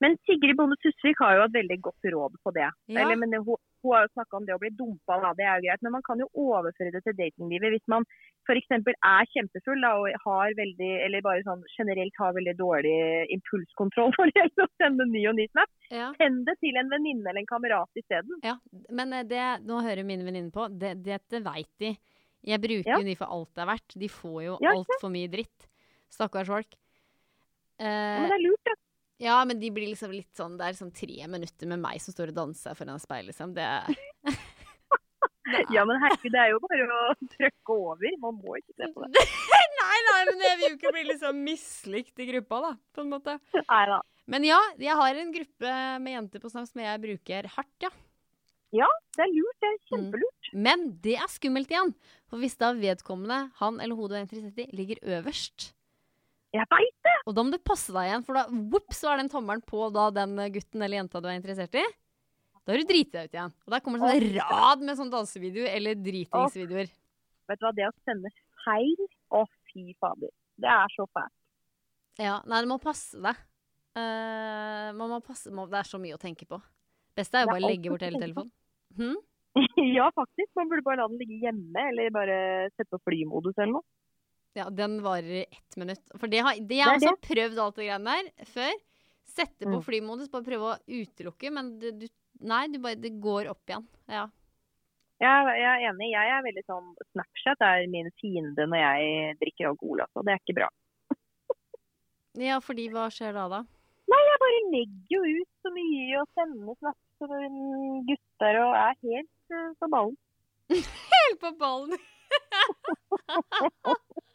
Men 0.01 0.17
Sigrid 0.29 0.57
Bonde 0.59 0.77
Tusvik 0.83 1.19
har 1.25 1.37
jo 1.39 1.45
et 1.47 1.55
veldig 1.57 1.77
godt 1.81 2.07
råd 2.13 2.35
på 2.45 2.51
det. 2.53 2.67
Ja. 2.93 3.01
Eller, 3.01 3.17
men 3.17 3.33
hun, 3.41 3.57
hun 3.83 3.93
har 3.95 4.03
jo 4.05 4.11
snakka 4.13 4.37
om 4.37 4.45
det 4.45 4.53
å 4.53 4.59
bli 4.61 4.69
dumpa, 4.77 5.17
da. 5.23 5.31
det 5.39 5.47
er 5.49 5.57
jo 5.57 5.65
greit. 5.67 5.83
Men 5.87 5.95
man 5.95 6.05
kan 6.05 6.21
jo 6.21 6.27
overføre 6.37 6.93
det 6.93 7.01
til 7.07 7.17
datinglivet. 7.17 7.73
Hvis 7.77 7.87
man 7.89 8.05
f.eks. 8.45 8.69
er 8.77 9.31
kjempefull 9.33 9.81
da, 9.81 9.93
og 9.97 10.19
har 10.27 10.53
veldig, 10.59 10.91
eller 11.07 11.25
bare 11.25 11.43
sånn 11.47 11.65
generelt 11.79 12.21
har 12.21 12.37
veldig 12.37 12.55
dårlig 12.61 12.97
impulskontroll 13.39 14.13
når 14.21 14.35
det 14.37 14.67
å 14.67 14.69
sende 14.77 15.09
ny 15.11 15.25
og 15.33 15.39
ny 15.41 15.49
snap, 15.55 15.73
Ja. 15.91 16.11
send 16.21 16.45
det 16.47 16.59
til 16.61 16.77
en 16.77 16.93
venninne 16.93 17.31
eller 17.33 17.41
en 17.41 17.49
kamerat 17.55 17.89
isteden. 18.03 18.37
ja. 18.45 18.59
Men 18.91 19.13
eh, 19.17 19.25
det, 19.27 19.43
nå 19.67 19.81
hører 19.81 20.05
mine 20.05 20.27
venninner 20.29 20.53
på, 20.55 20.69
det, 20.77 20.97
dette 21.07 21.41
veit 21.45 21.73
de. 21.83 21.95
Jeg 22.47 22.61
bruker 22.63 22.93
Ja. 22.93 23.01
de 23.03 23.17
for 23.19 23.33
alt 23.33 23.49
det 23.57 23.65
er 23.65 23.73
verdt. 23.73 23.97
De 23.99 24.09
får 24.13 24.41
jo 24.45 24.59
Ja, 24.63 24.77
altfor 24.77 25.11
mye 25.11 25.31
dritt. 25.33 25.71
Stakkars 26.13 26.47
folk. 26.53 26.77
Eh, 27.81 27.87
men 27.87 28.29
det 28.31 28.37
er 28.37 28.45
lurt, 28.45 28.69
da. 28.69 28.75
Ja, 29.23 29.39
men 29.49 29.59
de 29.63 29.71
blir 29.73 29.89
liksom 29.89 30.11
litt 30.13 30.29
sånn 30.37 30.59
Det 30.59 30.67
er 30.67 30.75
liksom 30.75 30.91
tre 30.93 31.27
minutter 31.33 31.71
med 31.71 31.81
meg 31.81 32.03
som 32.05 32.13
står 32.13 32.35
og 32.35 32.37
danser 32.37 32.75
foran 32.77 33.01
speilet, 33.01 33.33
speil, 33.33 33.55
liksom. 33.55 33.55
Det, 33.57 33.65
er- 33.65 34.43
Ja, 35.71 35.85
men 35.87 36.01
herregud, 36.03 36.33
det 36.35 36.41
er 36.43 36.51
jo 36.51 36.59
bare 36.65 36.87
å 36.91 37.15
trykke 37.37 37.75
over. 37.77 38.17
Man 38.23 38.35
må 38.43 38.57
ikke 38.59 38.75
se 38.81 38.89
på 38.93 39.05
det. 39.07 39.23
Nei, 39.79 39.99
nei, 40.09 40.21
men 40.27 40.41
jeg 40.43 40.57
vil 40.59 40.67
jo 40.73 40.77
ikke 40.77 40.91
bli 40.97 41.05
liksom 41.13 41.39
mislikt 41.47 42.19
i 42.23 42.27
gruppa, 42.33 42.59
da, 42.65 42.71
på 42.97 43.05
en 43.05 43.13
måte. 43.13 43.37
Nei 43.55 43.83
da. 43.93 44.01
Men 44.33 44.43
ja, 44.49 44.59
jeg 44.83 44.97
har 44.99 45.21
en 45.21 45.31
gruppe 45.37 45.75
med 46.03 46.17
jenter 46.17 46.43
på 46.43 46.51
Snap 46.51 46.67
som 46.67 46.83
jeg 46.83 47.03
bruker 47.05 47.47
hardt, 47.55 47.77
ja. 47.87 47.93
Ja, 48.75 48.89
det 49.15 49.23
er 49.29 49.31
lurt. 49.37 49.57
Det 49.63 49.69
er 49.71 49.77
kjempelurt. 49.93 50.51
Men 50.67 50.83
det 51.05 51.15
er 51.23 51.31
skummelt 51.31 51.71
igjen. 51.71 51.95
For 52.27 52.43
hvis 52.43 52.59
da 52.59 52.73
vedkommende, 52.75 53.39
han 53.63 53.79
eller 53.81 53.95
hun 53.97 54.11
du 54.11 54.17
er 54.19 54.25
interessert 54.27 54.59
i, 54.65 54.67
ligger 54.77 54.99
øverst, 55.21 55.71
Jeg 56.55 56.69
veit 56.71 56.95
det! 57.05 57.17
og 57.27 57.35
da 57.35 57.43
må 57.43 57.51
du 57.53 57.59
passe 57.59 57.91
deg 57.95 58.07
igjen, 58.07 58.25
for 58.27 58.39
da 58.39 58.45
whoop, 58.49 58.93
så 58.95 59.11
er 59.11 59.21
den 59.21 59.31
tommelen 59.33 59.63
på 59.67 59.89
da 59.95 60.07
den 60.15 60.39
gutten 60.55 60.85
eller 60.85 61.01
jenta 61.01 61.23
du 61.23 61.27
er 61.31 61.39
interessert 61.39 61.75
i. 61.75 61.83
Da 62.63 62.75
har 62.75 62.83
du 62.83 62.89
driti 62.89 63.15
deg 63.15 63.29
ut 63.29 63.37
igjen. 63.37 63.55
Og 63.67 63.75
der 63.75 63.83
kommer 63.83 64.03
det 64.03 64.13
sånn 64.15 64.39
rad 64.39 64.85
med 64.87 64.99
sånn 64.99 65.11
dansevideoer 65.13 65.75
eller 65.75 65.99
dritingsvideoer. 66.03 66.93
Vet 67.47 67.61
du 67.61 67.67
hva, 67.67 67.73
det 67.75 67.87
å 67.87 67.93
sende 68.07 68.33
feil 68.65 69.05
Å, 69.35 69.43
fy 69.71 69.93
fader. 70.03 70.33
Det 70.59 70.71
er 70.71 70.95
så 70.95 71.07
fælt. 71.15 71.35
Ja, 72.23 72.41
nei, 72.49 72.63
du 72.65 72.71
må 72.71 72.79
passe 72.83 73.21
deg. 73.23 73.43
Uh, 73.97 74.93
man 74.97 75.11
må 75.15 75.21
passe, 75.25 75.53
må, 75.55 75.67
det 75.71 75.79
er 75.81 75.89
så 75.89 76.01
mye 76.01 76.17
å 76.17 76.21
tenke 76.21 76.47
på. 76.49 76.59
Beste 77.17 77.39
er 77.39 77.47
jo 77.47 77.53
bare 77.53 77.65
å 77.65 77.71
legge 77.71 77.93
bort 77.93 78.05
hele 78.05 78.21
telefonen. 78.21 78.53
Hm? 78.99 79.17
ja, 79.99 80.09
faktisk. 80.17 80.51
Man 80.59 80.71
burde 80.71 80.85
bare 80.87 81.03
la 81.03 81.09
den 81.11 81.21
ligge 81.21 81.39
hjemme, 81.45 81.87
eller 81.93 82.13
bare 82.15 82.39
sette 82.75 82.91
på 82.93 83.01
flymodus 83.07 83.57
eller 83.57 83.79
noe. 83.79 83.87
Ja, 84.57 84.71
den 84.73 85.03
varer 85.05 85.43
i 85.43 85.45
ett 85.45 85.77
minutt. 85.77 86.01
For 86.17 86.33
det 86.33 86.41
har, 86.47 86.57
det 86.57 86.79
jeg 86.79 86.87
har 86.89 86.97
også 86.97 87.13
prøvd 87.29 87.59
alt 87.61 87.77
det 87.77 87.91
greiene 87.91 88.15
der 88.17 88.47
før. 88.55 88.73
Sette 89.37 89.67
på 89.69 89.75
Mm. 89.77 89.83
flymodus, 89.85 90.31
bare 90.33 90.47
prøve 90.47 90.71
å 90.71 90.79
utelukke, 90.89 91.51
men 91.53 91.75
du, 91.83 91.91
du, 91.93 92.07
nei, 92.41 92.63
du 92.73 92.79
bare, 92.81 92.97
det 92.97 93.11
går 93.21 93.51
opp 93.53 93.69
igjen. 93.69 93.85
Ja. 94.09 94.23
Jeg, 95.21 95.53
jeg 95.61 95.69
er 95.75 95.85
enig. 95.91 96.09
Jeg 96.13 96.33
er 96.39 96.43
veldig 96.45 96.63
sånn 96.69 96.89
Snapchat 97.13 97.63
er 97.65 97.85
min 97.93 98.09
fiende 98.21 98.65
når 98.69 98.81
jeg 98.81 99.37
drikker 99.43 99.69
alkohol, 99.75 100.01
altså. 100.07 100.25
Det 100.25 100.33
er 100.35 100.41
ikke 100.41 100.57
bra. 100.63 100.69
ja, 102.47 102.57
fordi 102.65 102.89
hva 102.93 103.07
skjer 103.13 103.33
da, 103.37 103.45
da? 103.53 103.61
Nei, 104.13 104.23
jeg 104.31 104.41
bare 104.43 104.59
legger 104.73 105.17
jo 105.17 105.21
ut 105.43 105.53
så 105.67 105.73
mye 105.75 106.19
og 106.21 106.27
sender 106.39 106.77
snaps 106.81 107.29
mm, 107.29 107.97
gutter 108.09 108.55
og 108.63 108.73
er 108.79 108.95
helt 109.03 109.57
uh, 109.57 109.71
på 109.81 109.87
ballen. 109.93 110.17
Helt 111.17 111.41
på 111.45 111.51
ballen! 111.61 111.97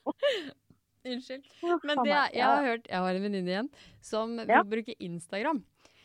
Unnskyld. 1.11 1.43
Men 1.83 2.03
det, 2.05 2.17
jeg 2.37 2.45
har 2.45 2.63
hørt, 2.63 2.87
jeg 2.87 2.99
har 3.01 3.15
en 3.17 3.23
venninne 3.25 3.49
igjen 3.49 3.69
som 4.05 4.35
Ja. 4.47 4.61
bruke 4.63 4.93
Instagram. 4.99 5.63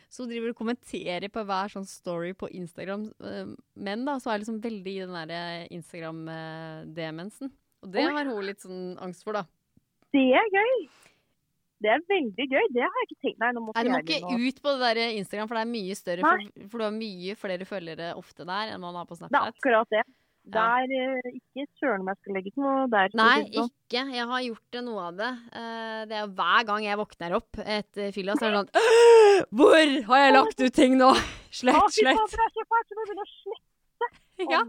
Så 0.08 0.22
hun 0.24 0.30
driver 0.30 0.52
og 0.54 0.56
kommenterer 0.56 1.28
på 1.28 1.42
hver 1.44 1.68
sånn 1.68 1.84
story 1.86 2.32
på 2.32 2.48
Instagram. 2.54 3.12
eh, 3.20 3.46
Men 3.76 4.04
da, 4.06 4.14
så 4.22 4.30
er 4.32 4.38
liksom 4.40 4.60
veldig 4.62 4.94
i 4.94 5.00
den 5.04 5.28
der 5.28 5.66
Instagram-demensen. 5.74 7.50
Og 7.82 7.92
det 7.92 8.06
har 8.08 8.24
hun 8.24 8.44
litt 8.46 8.62
sånn 8.64 8.96
angst 9.02 9.24
for, 9.26 9.36
da. 9.36 9.44
Det 10.14 10.22
er 10.32 10.48
gøy. 10.54 10.88
Det 11.84 11.90
er 11.92 12.00
veldig 12.08 12.46
gøy. 12.48 12.66
Det 12.72 12.80
har 12.86 12.94
jeg 13.02 13.08
ikke 13.10 13.20
tenkt 13.20 13.38
Nei, 13.42 13.50
nå 13.52 13.60
måtte 13.66 13.76
Nei, 13.76 13.84
du 13.84 13.90
må 13.92 13.98
ikke 14.00 14.20
begynne 14.24 14.48
ut 14.48 14.60
på 14.64 14.72
det 14.72 14.94
der 14.96 15.00
Instagram, 15.18 15.48
for 15.50 15.58
det 15.58 15.64
er 15.66 15.72
mye 15.74 15.96
større. 15.98 16.22
For, 16.24 16.68
for 16.70 16.78
du 16.78 16.84
har 16.86 16.94
mye 16.96 17.34
flere 17.36 17.66
følgere 17.68 18.14
ofte 18.16 18.46
der 18.48 18.72
enn 18.72 18.80
man 18.80 18.96
har 18.96 19.04
på 19.10 19.18
Snapchat. 19.18 19.36
Det 19.36 19.42
er 19.42 19.52
akkurat 19.52 19.92
det. 19.92 20.04
Det 20.46 20.62
er 20.62 20.92
eh, 20.94 21.38
ikke 21.40 21.64
søren 21.80 22.04
om 22.04 22.10
jeg 22.12 22.18
skal 22.20 22.36
legge 22.36 22.50
til 22.54 22.62
noe 22.62 22.84
der. 22.92 23.14
Nei, 23.18 23.38
ikke. 23.50 24.02
Jeg 24.14 24.26
har 24.30 24.42
gjort 24.44 24.76
det 24.76 24.82
noe 24.86 25.06
av 25.08 25.16
det. 25.18 25.30
Eh, 25.58 26.02
det 26.10 26.18
er 26.20 26.34
hver 26.38 26.66
gang 26.68 26.86
jeg 26.86 27.00
våkner 27.00 27.34
opp 27.40 27.62
etter 27.64 28.12
fylla, 28.14 28.36
så 28.38 28.46
er 28.46 28.54
det 28.54 28.60
sånn 28.60 28.70
Hvor 29.58 29.96
har 30.10 30.22
jeg 30.22 30.36
lagt 30.36 30.62
ut 30.62 30.76
ting 30.76 30.94
nå? 31.00 31.10
Slett, 31.56 31.96
slett. 31.96 32.36
Ja. 34.36 34.60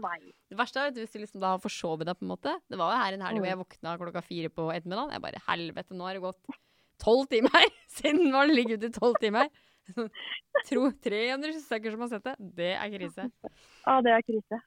Det 0.48 0.56
verste 0.56 0.80
er 0.80 0.90
at 0.90 0.96
hvis 0.96 1.12
du 1.12 1.18
liksom 1.20 1.42
da 1.42 1.52
har 1.52 1.60
forsovet 1.60 2.08
deg, 2.08 2.16
på 2.16 2.24
en 2.24 2.30
måte. 2.32 2.54
Det 2.72 2.78
var 2.80 2.94
jo 2.94 3.00
her 3.02 3.16
en 3.18 3.24
helg 3.26 3.42
hvor 3.42 3.50
jeg 3.50 3.60
våkna 3.60 3.96
klokka 4.00 4.22
fire 4.24 4.50
på 4.50 4.70
ettermiddagen. 4.72 5.12
Jeg 5.12 5.24
bare 5.26 5.42
helvete, 5.50 5.96
nå 5.98 6.08
har 6.08 6.16
det 6.16 6.24
gått 6.24 6.58
tolv 6.98 7.28
timer 7.30 7.66
siden 7.98 8.32
var 8.34 8.48
det 8.48 8.56
ligget 8.58 8.82
ute 8.82 8.90
i 8.90 8.98
tolv 8.98 9.18
timer. 9.22 9.50
Tro 10.68 10.88
300 11.04 11.60
stykker 11.62 11.94
som 11.94 12.06
har 12.06 12.14
sett 12.16 12.26
det. 12.26 12.36
Det 12.58 12.72
er 12.74 12.94
krise. 12.96 13.28
Ja, 13.84 14.00
det 14.04 14.16
er 14.16 14.24
krise. 14.26 14.62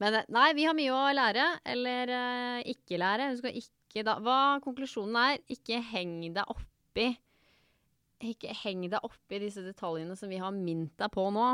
Men 0.00 0.16
eh, 0.16 0.28
nei, 0.32 0.48
vi 0.56 0.66
har 0.68 0.76
mye 0.76 0.96
å 0.96 1.02
lære, 1.14 1.46
eller 1.74 2.12
uh, 2.14 2.60
ikke 2.72 3.00
lære. 3.00 3.30
Du 3.34 3.40
skal 3.42 3.58
ikke 3.60 4.04
da 4.06 4.16
Hva 4.22 4.38
konklusjonen 4.64 5.18
er, 5.18 5.40
ikke 5.50 5.80
heng 5.82 6.20
deg 6.30 6.52
oppi 6.52 7.08
Ikke 8.22 8.54
heng 8.62 8.84
deg 8.86 9.02
oppi 9.02 9.40
disse 9.42 9.64
detaljene 9.64 10.14
som 10.18 10.30
vi 10.30 10.38
har 10.40 10.54
mint 10.54 10.94
deg 11.00 11.10
på 11.12 11.26
nå. 11.34 11.46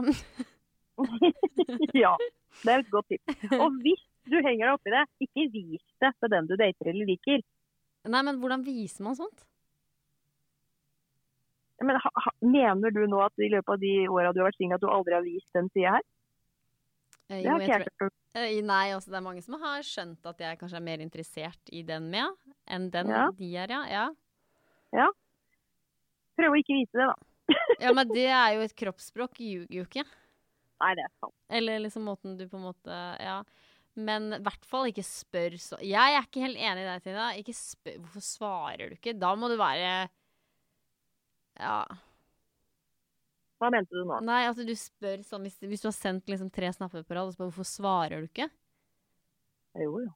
ja, 2.05 2.13
det 2.63 2.73
er 2.73 2.83
et 2.83 2.93
godt 2.93 3.09
tips. 3.13 3.47
Og 3.57 3.81
hvis 3.83 4.05
du 4.29 4.39
henger 4.41 4.67
deg 4.67 4.75
oppi 4.75 4.95
det, 4.95 5.05
ikke 5.27 5.47
vis 5.55 5.85
det 6.03 6.13
til 6.21 6.33
den 6.33 6.49
du 6.49 6.57
dater 6.59 6.91
eller 6.93 7.09
liker. 7.09 7.45
Nei, 8.07 8.23
men 8.27 8.41
hvordan 8.43 8.65
viser 8.67 9.07
man 9.07 9.19
sånt? 9.19 9.47
Men 11.85 11.99
ha, 12.01 12.11
Mener 12.41 12.93
du 12.95 13.03
nå 13.11 13.21
at 13.25 13.43
i 13.43 13.51
løpet 13.53 13.75
av 13.75 13.81
de 13.83 13.95
åra 14.09 14.33
du 14.33 14.41
har 14.41 14.49
vært 14.49 14.61
singel, 14.61 14.79
at 14.79 14.85
du 14.85 14.91
aldri 14.93 15.17
har 15.17 15.25
vist 15.27 15.57
den 15.57 15.69
sida 15.75 15.97
her? 15.99 16.07
Eh, 17.29 17.43
Det 17.43 17.51
har 17.51 17.61
ikke 17.61 17.79
jeg 17.81 17.93
hørt. 18.01 18.13
eh, 18.39 18.61
nei, 18.63 18.85
altså 18.95 19.11
det 19.11 19.19
er 19.19 19.25
mange 19.27 19.43
som 19.43 19.57
har 19.61 19.81
skjønt 19.83 20.27
at 20.31 20.39
jeg 20.45 20.59
kanskje 20.61 20.77
er 20.79 20.85
mer 20.87 21.03
interessert 21.03 21.73
i 21.75 21.83
den 21.83 22.11
med, 22.11 22.37
enn 22.69 22.91
den 22.95 23.09
Ja. 23.11 23.31
de 23.35 23.49
er, 23.57 23.69
ja. 23.91 24.09
ja. 24.95 25.09
Prøv 26.37 26.53
å 26.55 26.61
ikke 26.61 26.77
vite 26.83 27.01
det, 27.01 27.07
da. 27.09 27.17
Ja, 27.81 27.93
men 27.95 28.09
det 28.11 28.27
er 28.27 28.55
jo 28.57 28.61
et 28.67 28.75
kroppsspråk, 28.79 29.39
ljuger 29.43 29.75
jo 29.81 29.85
ikke. 29.87 30.05
Nei, 30.83 30.95
det 30.99 31.05
er 31.07 31.13
sant. 31.23 31.35
Eller 31.49 31.79
liksom 31.81 32.05
måten 32.05 32.37
du 32.39 32.47
på 32.49 32.59
en 32.59 32.67
måte 32.69 32.97
Ja. 33.23 33.43
Men 33.97 34.27
i 34.37 34.39
hvert 34.45 34.67
fall 34.69 34.91
ikke 34.91 35.01
spør 35.07 35.55
så 35.57 35.79
Jeg 35.81 36.13
er 36.19 36.21
ikke 36.27 36.43
helt 36.43 36.59
enig 36.61 36.83
i 36.83 36.89
deg, 36.91 37.03
Tina. 37.07 37.31
Ikke 37.41 37.55
spør 37.57 37.95
Hvorfor 38.03 38.21
svarer 38.27 38.91
du 38.91 38.97
ikke? 38.99 39.15
Da 39.19 39.31
må 39.41 39.49
du 39.49 39.57
være 39.57 40.11
Ja. 41.59 41.79
Hva 43.57 43.71
mente 43.73 43.97
du 43.97 44.05
nå? 44.05 44.21
Nei, 44.27 44.43
at 44.51 44.59
du 44.61 44.75
spør 44.77 45.23
sånn 45.25 45.47
Hvis, 45.47 45.57
hvis 45.65 45.83
du 45.85 45.89
har 45.89 45.97
sendt 45.97 46.29
liksom 46.29 46.51
tre 46.53 46.69
snapper 46.77 47.07
på 47.07 47.17
rad, 47.17 47.33
hvorfor 47.39 47.67
svarer 47.69 48.25
du 48.25 48.29
ikke? 48.29 48.51
Jo, 49.81 49.91
jo. 50.05 50.13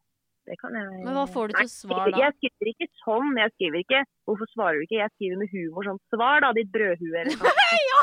Det 0.48 0.56
kan 0.60 0.74
jeg 0.74 1.02
Men 1.04 1.14
hva 1.14 1.26
får 1.30 1.50
du 1.50 1.56
til 1.58 1.70
svar 1.70 2.08
da? 2.10 2.20
Jeg 2.24 2.34
skriver 2.38 2.70
ikke 2.72 2.88
sånn. 3.04 3.34
Jeg 3.38 3.52
skriver 3.54 3.82
ikke 3.84 4.00
'hvorfor 4.26 4.48
svarer 4.54 4.78
du 4.80 4.86
ikke'? 4.86 5.02
Jeg 5.04 5.12
skriver 5.14 5.36
med 5.42 5.52
humor 5.52 5.88
sånn 5.88 6.00
'svar 6.10 6.40
da, 6.44 6.52
ditt 6.56 6.70
brødhue', 6.74 7.18
eller 7.20 7.36
sånn. 7.36 7.60
ja! 7.90 8.00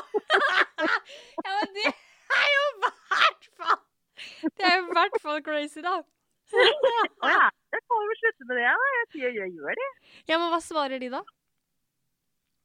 men 1.48 1.74
det 1.78 1.88
er 1.88 2.50
jo 2.54 2.64
i 2.68 2.78
hvert 2.84 3.50
fall 3.58 3.82
Det 4.54 4.70
er 4.70 4.78
jo 4.78 4.86
i 4.86 4.94
hvert 4.94 5.18
fall 5.26 5.42
crazy, 5.50 5.82
da. 5.82 5.98
Ja, 7.34 7.50
det 7.74 7.82
får 7.90 8.06
jo 8.06 8.20
slutte 8.22 8.48
med 8.48 8.62
det, 8.62 8.70
da. 8.70 8.92
Jeg 8.96 9.24
jeg, 9.26 9.34
jeg 9.42 9.50
gjør 9.58 9.82
det. 9.82 9.90
Ja, 10.30 10.38
men 10.38 10.48
hva 10.54 10.62
svarer 10.64 11.02
de 11.04 11.10
da? 11.12 11.24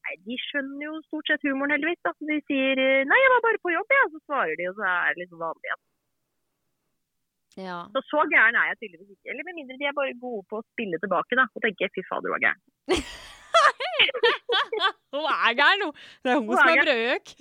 Nei, 0.03 0.15
De 0.27 0.35
skjønner 0.49 0.85
jo 0.89 0.95
stort 1.07 1.27
sett 1.31 1.45
humoren, 1.47 1.75
heldigvis. 1.77 2.01
da. 2.07 2.11
De 2.31 2.37
sier 2.49 2.75
eh, 2.83 3.05
'nei, 3.07 3.19
jeg 3.23 3.33
var 3.35 3.43
bare 3.47 3.63
på 3.63 3.75
jobb', 3.75 3.95
ja. 3.99 4.05
Så 4.13 4.19
svarer 4.27 4.55
de, 4.59 4.65
og 4.71 4.75
så 4.79 4.85
er 4.91 5.09
det 5.15 5.21
liksom 5.23 5.39
vanlig 5.43 5.67
igjen. 5.69 5.83
Ja. 7.69 7.79
Så 7.95 7.99
så 8.09 8.19
gæren 8.33 8.57
er 8.57 8.67
jeg 8.73 8.79
tydeligvis 8.81 9.13
ikke. 9.15 9.29
Eller 9.31 9.45
med 9.47 9.55
mindre 9.61 9.77
de 9.79 9.85
er 9.89 9.99
bare 10.01 10.21
gode 10.25 10.43
på 10.51 10.55
å 10.61 10.67
spille 10.73 10.97
tilbake 11.03 11.33
da, 11.39 11.45
og 11.55 11.61
tenke 11.65 11.91
'fy 11.93 12.03
fader, 12.09 12.27
du 12.29 12.33
var 12.35 12.43
gæren'. 12.47 12.63
Hun 15.13 15.25
er 15.29 15.53
gæren, 15.61 15.83
hun. 15.85 15.93
Det 16.25 16.31
er 16.33 16.37
hun 16.39 16.47
Hun 16.49 16.57
som 16.57 16.69
er 16.69 16.73
er 16.73 16.77
brødøk. 16.85 17.27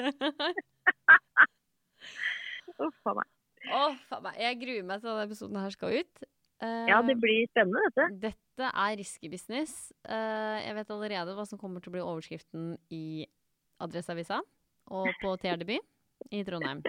Uff 2.86 3.01
a 3.09 3.12
meg. 3.18 3.28
Å, 3.70 3.82
faen 4.09 4.24
meg. 4.26 4.38
Jeg 4.41 4.57
gruer 4.62 4.86
meg 4.88 5.01
til 5.01 5.09
denne 5.12 5.26
episoden 5.28 5.59
her 5.62 5.74
skal 5.74 5.97
ut. 6.01 6.16
Eh, 6.62 6.86
Ja, 6.91 7.01
det 7.01 7.16
blir 7.22 7.47
spennende, 7.49 7.82
dette. 7.89 8.07
Dette 8.30 8.70
er 8.70 8.97
risky 8.99 9.30
business. 9.34 9.91
Eh, 10.05 10.57
jeg 10.68 10.76
vet 10.78 10.91
allerede 10.93 11.34
hva 11.38 11.45
som 11.49 11.57
kommer 11.62 11.82
til 11.82 11.89
å 11.91 11.95
bli 11.97 12.03
overskriften 12.05 12.76
i 12.93 13.26
Adresseavisa 13.82 14.41
og 14.91 15.07
på 15.22 15.34
TR-debut 15.41 15.82
i 16.32 16.43
Trondheim. 16.45 16.84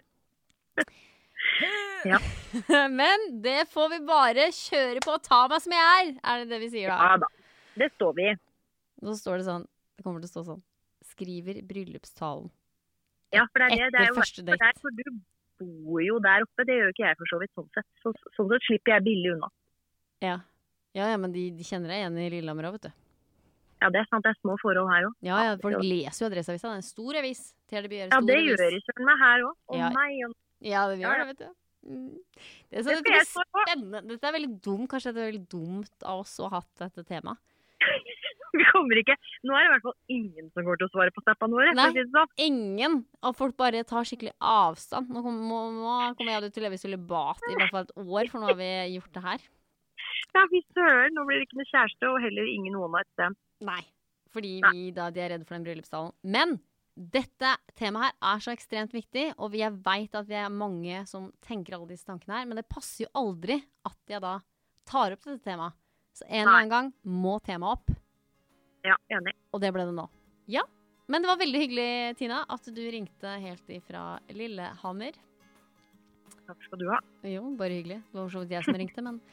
Ja. 2.04 2.18
Men 3.00 3.28
det 3.42 3.68
får 3.72 3.88
vi 3.94 4.00
bare 4.06 4.48
kjøre 4.52 5.00
på. 5.04 5.16
Ta 5.24 5.44
meg 5.48 5.62
som 5.64 5.72
jeg 5.76 5.86
er, 6.02 6.12
er 6.20 6.42
det 6.42 6.50
det 6.52 6.60
vi 6.66 6.70
sier 6.74 6.90
da? 6.92 6.98
Ja 7.12 7.16
da. 7.22 7.30
Det 7.78 7.88
står 7.94 8.12
vi 8.18 8.26
i. 8.32 8.34
Nå 9.02 9.14
står 9.18 9.40
det 9.40 9.46
sånn, 9.48 9.64
det 9.96 10.04
kommer 10.04 10.20
til 10.22 10.28
å 10.28 10.32
stå 10.34 10.42
sånn, 10.50 10.60
skriver 11.14 11.62
bryllupstalen. 11.66 12.50
Ja, 13.32 13.46
for 13.48 13.62
det 13.64 13.70
er 13.72 13.88
det. 13.88 13.94
det 13.94 14.02
er 14.02 14.04
Etter 14.04 14.12
jo 14.12 14.20
første 14.20 14.44
date. 14.44 14.72
for 14.82 14.92
du 14.98 15.02
bor 15.62 16.02
jo 16.04 16.18
der 16.22 16.44
oppe. 16.44 16.66
Det 16.68 16.76
gjør 16.76 16.90
jo 16.90 16.94
ikke 16.94 17.06
jeg 17.08 17.18
for 17.22 17.30
så 17.32 17.38
vidt, 17.40 17.52
sånn 17.56 17.70
sett. 17.72 17.88
Så, 18.04 18.12
sånn 18.36 18.50
sett 18.52 18.66
slipper 18.68 18.92
jeg 18.98 19.06
billig 19.08 19.32
unna. 19.38 19.48
Ja. 20.22 20.38
Ja, 20.92 21.08
ja, 21.08 21.16
men 21.20 21.32
de, 21.32 21.46
de 21.56 21.64
kjenner 21.64 21.92
deg 21.92 22.02
igjen 22.02 22.18
i 22.20 22.28
Lillehammer 22.34 22.68
òg, 22.68 22.76
vet 22.76 22.90
du. 22.90 22.98
Ja, 23.82 23.88
det 23.90 24.02
er 24.02 24.08
sant. 24.10 24.22
Det 24.22 24.30
er 24.30 24.38
små 24.38 24.54
forhold 24.60 24.90
her 24.92 25.08
òg. 25.08 25.16
Ja, 25.26 25.40
ja, 25.48 25.56
folk 25.60 25.82
leser 25.82 26.24
jo 26.24 26.28
Adresseavisa. 26.30 26.68
Det 26.68 26.76
er 26.76 26.82
en 26.82 26.86
stor 26.86 27.18
avis. 27.18 27.42
Til 27.70 27.88
det 27.88 28.00
Ja, 28.04 28.20
det 28.22 28.38
gjør 28.44 28.62
de 28.62 28.80
søren 28.84 29.08
meg 29.08 29.22
her 29.24 29.44
òg. 29.48 29.54
Å 29.72 29.80
Ja. 29.80 29.90
nei. 29.96 30.12
Og... 30.26 30.36
Ja, 30.62 30.86
det 30.90 31.00
gjør 31.02 31.22
det, 31.22 31.26
vet 31.32 31.42
du. 31.42 31.48
Mm. 31.82 32.18
Det, 32.70 32.78
er 32.78 32.82
så, 32.84 32.90
Det 32.92 32.98
det 33.00 33.06
blir 33.08 33.24
spennende. 33.26 34.02
Dette 34.12 34.28
er 34.28 34.36
veldig 34.36 34.52
dumt. 34.62 34.88
Kanskje 34.92 35.14
det 35.16 35.22
er 35.22 35.32
veldig 35.32 35.48
dumt 35.50 36.06
av 36.06 36.22
oss 36.22 36.36
å 36.38 36.46
ha 36.46 36.60
hatt 36.60 36.84
dette 36.84 37.02
temaet. 37.08 37.40
Vi 38.52 38.66
kommer 38.68 38.98
ikke 39.00 39.14
Nå 39.48 39.54
er 39.56 39.64
det 39.64 39.68
i 39.68 39.72
hvert 39.72 39.86
fall 39.86 40.12
ingen 40.12 40.50
som 40.52 40.66
går 40.66 40.76
til 40.78 40.86
å 40.86 40.92
svare 40.92 41.14
på 41.16 41.22
snappene 41.24 41.56
våre. 41.56 41.72
Nei. 41.74 41.88
Sånn. 42.12 42.34
Ingen 42.44 42.98
Og 43.24 43.34
folk 43.38 43.56
bare 43.58 43.80
tar 43.88 44.06
skikkelig 44.06 44.34
avstand. 44.38 45.08
Nå 45.10 45.24
kommer, 45.24 45.72
nå 45.72 45.96
kommer 46.18 46.34
jeg 46.34 46.42
og 46.42 46.46
du 46.46 46.54
til 46.54 46.62
å 46.62 46.66
leve 46.68 46.78
i 46.78 46.82
sølibat 46.84 47.48
i 47.48 47.56
hvert 47.56 47.72
fall 47.72 47.88
et 47.88 47.96
år, 47.96 48.30
for 48.30 48.38
nå 48.44 48.52
har 48.52 48.60
vi 48.60 48.70
gjort 48.92 49.16
det 49.16 49.24
her. 49.24 49.48
Ja, 50.32 50.44
fy 50.50 50.62
søren. 50.72 51.16
Nå 51.16 51.24
blir 51.28 51.40
det 51.40 51.48
ikke 51.48 51.60
noe 51.60 51.70
kjæreste, 51.70 52.10
og 52.10 52.20
heller 52.24 52.50
ingen 52.50 52.76
one 52.78 52.98
night 52.98 53.10
stand. 53.16 53.38
Nei. 53.66 53.80
Fordi 54.32 54.52
vi 54.72 54.92
da 54.96 55.10
de 55.12 55.20
er 55.20 55.34
redde 55.34 55.48
for 55.48 55.58
den 55.58 55.66
bryllupstalen. 55.66 56.14
Men 56.24 56.56
dette 56.92 57.54
temaet 57.78 58.12
her 58.12 58.32
er 58.32 58.42
så 58.44 58.52
ekstremt 58.52 58.92
viktig, 58.92 59.30
og 59.40 59.54
jeg 59.56 59.72
veit 59.84 60.16
at 60.16 60.28
vi 60.28 60.36
er 60.36 60.52
mange 60.52 61.04
som 61.08 61.30
tenker 61.44 61.76
alle 61.76 61.92
disse 61.92 62.08
tankene 62.08 62.40
her, 62.40 62.48
men 62.48 62.60
det 62.60 62.68
passer 62.68 63.06
jo 63.06 63.12
aldri 63.16 63.58
at 63.88 64.12
jeg 64.12 64.20
da 64.24 64.38
tar 64.88 65.16
opp 65.16 65.24
dette 65.24 65.44
temaet. 65.46 65.76
Så 66.12 66.26
en 66.28 66.42
eller 66.42 66.58
annen 66.58 66.72
gang 66.72 66.88
må 67.08 67.38
temaet 67.44 67.80
opp. 67.80 67.98
Ja, 68.84 68.98
enig. 69.14 69.32
Og 69.54 69.62
det 69.62 69.70
ble 69.72 69.86
det 69.88 69.96
nå. 69.96 70.04
Ja. 70.52 70.66
Men 71.08 71.24
det 71.24 71.30
var 71.30 71.40
veldig 71.40 71.60
hyggelig, 71.62 72.16
Tina, 72.20 72.42
at 72.48 72.68
du 72.72 72.82
ringte 72.92 73.36
helt 73.40 73.72
ifra 73.72 74.18
Lillehammer. 74.32 75.16
Takk 76.52 76.66
skal 76.68 76.80
du 76.82 76.90
ha. 76.92 76.98
Jo, 77.24 77.46
bare 77.56 77.72
hyggelig. 77.78 78.02
Det 78.10 78.18
var 78.18 78.26
for 78.26 78.34
så 78.34 78.40
vidt 78.42 78.52
jeg 78.52 78.64
som 78.66 78.76
ringte, 78.76 79.02
men 79.06 79.16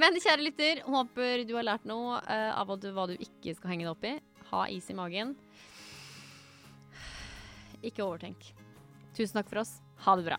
Men 0.00 0.18
kjære 0.20 0.44
lytter, 0.44 0.82
håper 0.84 1.44
du 1.48 1.54
har 1.56 1.64
lært 1.66 1.84
noe 1.88 2.18
eh, 2.20 2.52
av 2.52 2.66
hva 2.68 2.76
du, 2.80 2.88
hva 2.94 3.04
du 3.08 3.14
ikke 3.16 3.54
skal 3.56 3.70
henge 3.72 3.84
deg 3.86 3.94
opp 3.94 4.04
i. 4.04 4.20
Ha 4.50 4.60
is 4.74 4.90
i 4.92 4.98
magen. 4.98 5.28
Ikke 7.80 8.04
overtenk. 8.04 8.40
Tusen 9.16 9.36
takk 9.40 9.48
for 9.48 9.58
oss. 9.64 9.72
Ha 10.04 10.12
det 10.20 10.28
bra. 10.28 10.38